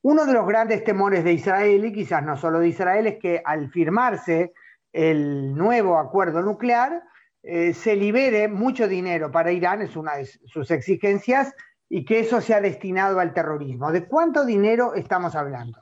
Uno 0.03 0.26
de 0.26 0.32
los 0.32 0.46
grandes 0.46 0.82
temores 0.84 1.24
de 1.24 1.32
Israel, 1.32 1.84
y 1.84 1.92
quizás 1.92 2.22
no 2.24 2.36
solo 2.36 2.61
de 2.61 2.68
Israel, 2.68 3.07
es 3.07 3.18
que 3.18 3.42
al 3.44 3.70
firmarse 3.70 4.53
el 4.92 5.55
nuevo 5.55 5.98
acuerdo 5.98 6.42
nuclear, 6.42 7.03
se 7.42 7.96
libere 7.96 8.48
mucho 8.48 8.86
dinero 8.88 9.30
para 9.30 9.53
Irán, 9.53 9.80
es 9.82 9.96
una 9.96 10.16
de 10.16 10.26
sus 10.26 10.70
exigencias, 10.70 11.55
y 11.90 12.05
que 12.05 12.20
eso 12.20 12.40
sea 12.40 12.61
destinado 12.61 13.18
al 13.18 13.34
terrorismo. 13.34 13.90
¿De 13.90 14.07
cuánto 14.07 14.46
dinero 14.46 14.94
estamos 14.94 15.34
hablando? 15.34 15.78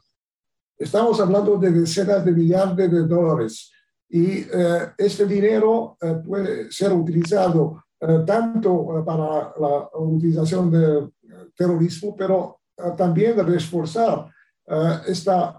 Estamos 0.76 1.20
hablando 1.20 1.58
de 1.58 1.70
decenas 1.70 2.24
de 2.24 2.32
millones 2.32 2.76
de 2.76 3.06
dólares 3.06 3.70
y 4.08 4.38
eh, 4.38 4.92
este 4.96 5.26
dinero 5.26 5.98
eh, 6.00 6.14
puede 6.26 6.72
ser 6.72 6.92
utilizado 6.92 7.84
eh, 8.00 8.22
tanto 8.26 9.04
para 9.04 9.52
la 9.60 9.90
utilización 9.98 10.70
del 10.70 11.12
terrorismo, 11.54 12.16
pero 12.16 12.57
también 12.97 13.37
reforzar 13.47 14.31
estas 15.07 15.55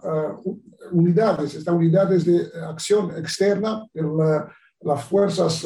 unidades, 0.92 1.56
estas 1.56 1.74
unidades 1.74 2.26
de 2.26 2.48
acción 2.68 3.12
externa 3.18 3.86
las 4.82 5.04
fuerzas 5.04 5.66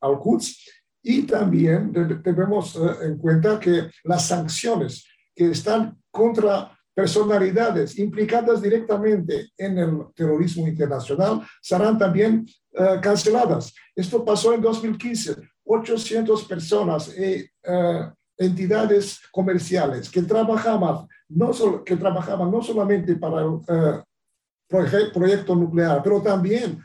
al-Quds 0.00 0.70
y 1.02 1.22
también 1.22 1.92
debemos 2.22 2.76
en 3.02 3.16
cuenta 3.18 3.60
que 3.60 3.90
las 4.04 4.26
sanciones 4.26 5.06
que 5.34 5.50
están 5.50 5.96
contra 6.10 6.74
personalidades 6.94 7.98
implicadas 7.98 8.62
directamente 8.62 9.50
en 9.58 9.78
el 9.78 9.98
terrorismo 10.14 10.66
internacional 10.66 11.42
serán 11.60 11.98
también 11.98 12.46
eh, 12.72 12.98
canceladas. 13.02 13.74
Esto 13.94 14.24
pasó 14.24 14.54
en 14.54 14.62
2015. 14.62 15.36
800 15.66 16.44
personas 16.44 17.08
y 17.18 17.44
eh, 17.64 18.10
entidades 18.36 19.20
comerciales 19.30 20.10
que 20.10 20.22
trabajaban 20.22 21.06
no, 21.28 21.84
que 21.84 21.96
trabajaban 21.96 22.50
no 22.50 22.62
solamente 22.62 23.16
para 23.16 23.42
el 23.42 23.60
eh, 23.68 25.10
proyecto 25.12 25.54
nuclear, 25.54 26.02
pero 26.02 26.20
también 26.20 26.78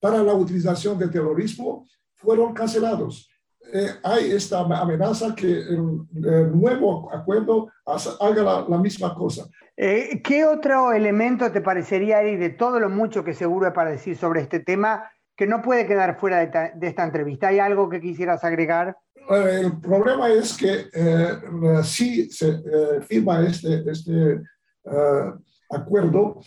para 0.00 0.22
la 0.22 0.34
utilización 0.34 0.98
del 0.98 1.10
terrorismo, 1.10 1.86
fueron 2.14 2.54
cancelados. 2.54 3.30
Eh, 3.72 3.88
hay 4.02 4.30
esta 4.30 4.60
amenaza 4.60 5.34
que 5.34 5.46
el, 5.46 6.06
nuevo 6.52 7.12
acuerdo 7.12 7.68
haga 7.84 8.64
la, 8.68 8.78
misma 8.78 9.14
cosa. 9.14 9.48
Eh, 9.76 10.20
¿Qué 10.22 10.44
otro 10.44 10.92
elemento 10.92 11.50
te 11.50 11.60
parecería, 11.60 12.22
Eric, 12.22 12.38
de 12.38 12.50
todo 12.50 12.78
lo 12.78 12.88
mucho 12.88 13.24
que 13.24 13.34
seguro 13.34 13.66
hay 13.66 13.72
para 13.72 13.90
decir 13.90 14.16
sobre 14.16 14.40
este 14.40 14.60
tema, 14.60 15.10
que 15.36 15.46
no 15.46 15.62
puede 15.62 15.86
quedar 15.86 16.18
fuera 16.18 16.46
de, 16.46 16.86
esta 16.86 17.04
entrevista? 17.04 17.48
¿Hay 17.48 17.58
algo 17.58 17.88
que 17.88 18.00
quisieras 18.00 18.44
agregar? 18.44 18.96
Eh, 19.28 19.60
el 19.64 19.80
problema 19.80 20.28
es 20.28 20.56
que 20.56 20.88
si 21.82 22.30
se 22.30 22.62
firma 23.02 23.44
este, 23.46 23.82
este 23.90 24.42
acuerdo, 25.70 26.40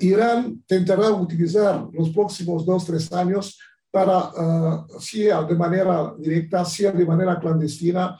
Irán 0.00 0.46
intentará 0.46 1.10
utilizar 1.10 1.86
los 1.92 2.10
próximos 2.10 2.64
dos, 2.64 2.86
tres 2.86 3.12
años 3.12 3.58
para, 3.90 4.28
uh, 4.28 5.00
sea 5.00 5.42
de 5.42 5.54
manera 5.54 6.14
directa, 6.18 6.64
sea 6.64 6.92
de 6.92 7.04
manera 7.04 7.38
clandestina, 7.38 8.18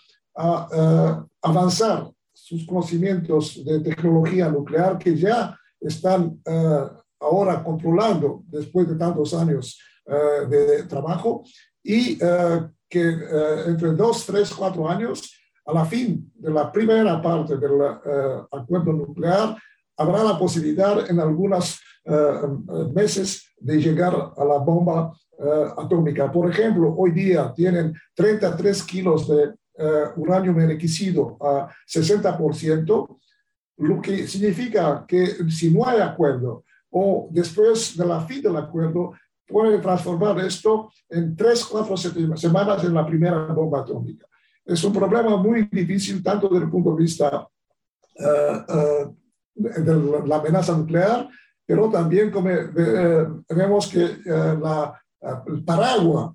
avanzar 1.40 2.10
sus 2.32 2.66
conocimientos 2.66 3.64
de 3.64 3.80
tecnología 3.80 4.50
nuclear 4.50 4.98
que 4.98 5.16
ya 5.16 5.58
están 5.80 6.38
ahora 7.18 7.64
controlando 7.64 8.42
después 8.46 8.86
de 8.86 8.96
tantos 8.96 9.32
años 9.32 9.80
de 10.06 10.82
trabajo 10.84 11.42
y 11.82 12.18
que 12.88 13.18
entre 13.66 13.92
dos, 13.92 14.24
tres, 14.26 14.52
cuatro 14.54 14.88
años, 14.88 15.32
a 15.64 15.72
la 15.72 15.84
fin 15.84 16.30
de 16.34 16.50
la 16.50 16.70
primera 16.70 17.20
parte 17.20 17.56
del 17.56 17.72
acuerdo 18.52 18.92
nuclear, 18.92 19.56
habrá 19.96 20.22
la 20.22 20.38
posibilidad 20.38 21.10
en 21.10 21.18
algunos 21.18 21.80
meses 22.94 23.52
de 23.58 23.78
llegar 23.78 24.14
a 24.36 24.44
la 24.44 24.58
bomba 24.58 25.12
atómica. 25.76 26.30
Por 26.30 26.50
ejemplo, 26.50 26.94
hoy 26.96 27.10
día 27.10 27.52
tienen 27.54 27.94
33 28.14 28.82
kilos 28.84 29.28
de 29.28 29.54
uranio 30.16 30.52
enriquecido 30.52 31.36
a 31.40 31.68
60%, 31.86 33.18
lo 33.78 34.00
que 34.00 34.26
significa 34.26 35.04
que 35.06 35.26
si 35.50 35.70
no 35.70 35.86
hay 35.86 36.00
acuerdo 36.00 36.64
o 36.90 37.28
después 37.30 37.96
de 37.96 38.06
la 38.06 38.20
fin 38.20 38.40
del 38.40 38.56
acuerdo, 38.56 39.12
puede 39.46 39.78
transformar 39.78 40.38
esto 40.40 40.90
en 41.08 41.36
tres, 41.36 41.64
cuatro 41.64 41.96
semanas 41.96 42.84
en 42.84 42.94
la 42.94 43.06
primera 43.06 43.46
bomba 43.46 43.80
atómica. 43.80 44.26
Es 44.64 44.82
un 44.82 44.92
problema 44.92 45.36
muy 45.36 45.68
difícil 45.70 46.22
tanto 46.22 46.48
desde 46.48 46.64
el 46.64 46.70
punto 46.70 46.90
de 46.94 47.02
vista 47.02 47.48
uh, 48.18 49.14
de 49.54 50.26
la 50.26 50.36
amenaza 50.36 50.76
nuclear, 50.76 51.28
pero 51.64 51.88
también 51.88 52.30
como, 52.30 52.50
vemos 53.48 53.88
que 53.88 54.18
la 54.26 55.00
el 55.46 55.64
paraguas 55.64 56.32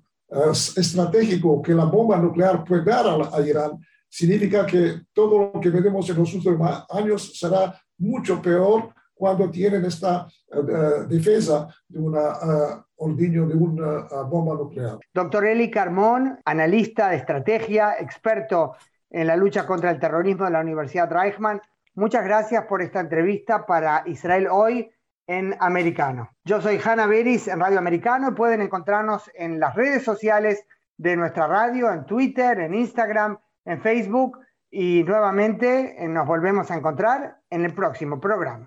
estratégico 0.76 1.60
que 1.62 1.74
la 1.74 1.84
bomba 1.84 2.16
nuclear 2.16 2.64
puede 2.64 2.84
dar 2.84 3.06
a, 3.32 3.40
Irán, 3.40 3.78
significa 4.08 4.66
que 4.66 5.02
todo 5.12 5.52
lo 5.52 5.60
que 5.60 5.70
veremos 5.70 6.08
en 6.08 6.16
los 6.16 6.34
últimos 6.34 6.84
años 6.90 7.38
será 7.38 7.78
mucho 7.98 8.40
peor 8.40 8.94
cuando 9.22 9.48
tienen 9.52 9.84
esta 9.84 10.26
eh, 10.50 11.06
defensa 11.06 11.68
de 11.86 12.00
una 12.00 12.20
uh, 12.20 12.82
ordiño 12.96 13.46
de 13.46 13.54
una 13.54 14.24
bomba 14.24 14.54
nuclear. 14.54 14.98
Doctor 15.14 15.46
Eli 15.46 15.70
Carmón, 15.70 16.40
analista 16.44 17.08
de 17.08 17.18
estrategia, 17.18 17.94
experto 18.00 18.74
en 19.10 19.28
la 19.28 19.36
lucha 19.36 19.64
contra 19.64 19.92
el 19.92 20.00
terrorismo 20.00 20.46
de 20.46 20.50
la 20.50 20.60
Universidad 20.60 21.08
Reichman, 21.08 21.62
muchas 21.94 22.24
gracias 22.24 22.64
por 22.66 22.82
esta 22.82 22.98
entrevista 22.98 23.64
para 23.64 24.02
Israel 24.06 24.48
Hoy 24.50 24.90
en 25.28 25.54
Americano. 25.60 26.28
Yo 26.44 26.60
soy 26.60 26.80
Hanna 26.84 27.06
Beris 27.06 27.46
en 27.46 27.60
Radio 27.60 27.78
Americano 27.78 28.30
y 28.30 28.34
pueden 28.34 28.60
encontrarnos 28.60 29.30
en 29.36 29.60
las 29.60 29.76
redes 29.76 30.02
sociales 30.02 30.66
de 30.96 31.14
nuestra 31.14 31.46
radio, 31.46 31.92
en 31.92 32.06
Twitter, 32.06 32.58
en 32.58 32.74
Instagram, 32.74 33.38
en 33.66 33.80
Facebook 33.82 34.40
y 34.68 35.04
nuevamente 35.04 35.94
nos 36.08 36.26
volvemos 36.26 36.72
a 36.72 36.74
encontrar 36.74 37.36
en 37.50 37.64
el 37.64 37.72
próximo 37.72 38.18
programa. 38.18 38.66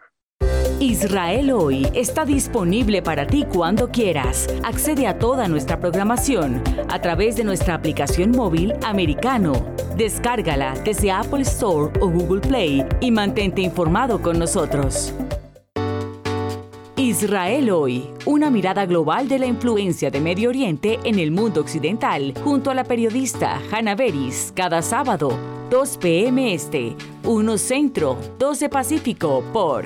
Israel 0.79 1.51
hoy 1.51 1.87
está 1.93 2.25
disponible 2.25 3.01
para 3.01 3.25
ti 3.25 3.45
cuando 3.49 3.89
quieras. 3.89 4.47
Accede 4.63 5.07
a 5.07 5.17
toda 5.17 5.47
nuestra 5.47 5.79
programación 5.79 6.61
a 6.89 6.99
través 6.99 7.37
de 7.37 7.45
nuestra 7.45 7.75
aplicación 7.75 8.31
móvil 8.31 8.73
americano. 8.83 9.53
Descárgala 9.95 10.73
desde 10.83 11.11
Apple 11.11 11.43
Store 11.43 11.97
o 12.01 12.09
Google 12.09 12.41
Play 12.41 12.85
y 12.99 13.09
mantente 13.09 13.61
informado 13.61 14.21
con 14.21 14.37
nosotros. 14.37 15.13
Israel 16.97 17.71
hoy, 17.71 18.09
una 18.25 18.49
mirada 18.49 18.85
global 18.85 19.29
de 19.29 19.39
la 19.39 19.45
influencia 19.45 20.11
de 20.11 20.19
Medio 20.19 20.49
Oriente 20.49 20.99
en 21.05 21.19
el 21.19 21.31
mundo 21.31 21.61
occidental, 21.61 22.33
junto 22.43 22.69
a 22.69 22.75
la 22.75 22.83
periodista 22.83 23.61
Hannah 23.71 23.95
Beris, 23.95 24.51
cada 24.53 24.81
sábado, 24.81 25.37
2 25.69 25.97
p.m. 25.97 26.53
Este, 26.53 26.95
1 27.23 27.57
Centro, 27.57 28.17
12 28.39 28.69
Pacífico, 28.69 29.43
por 29.53 29.85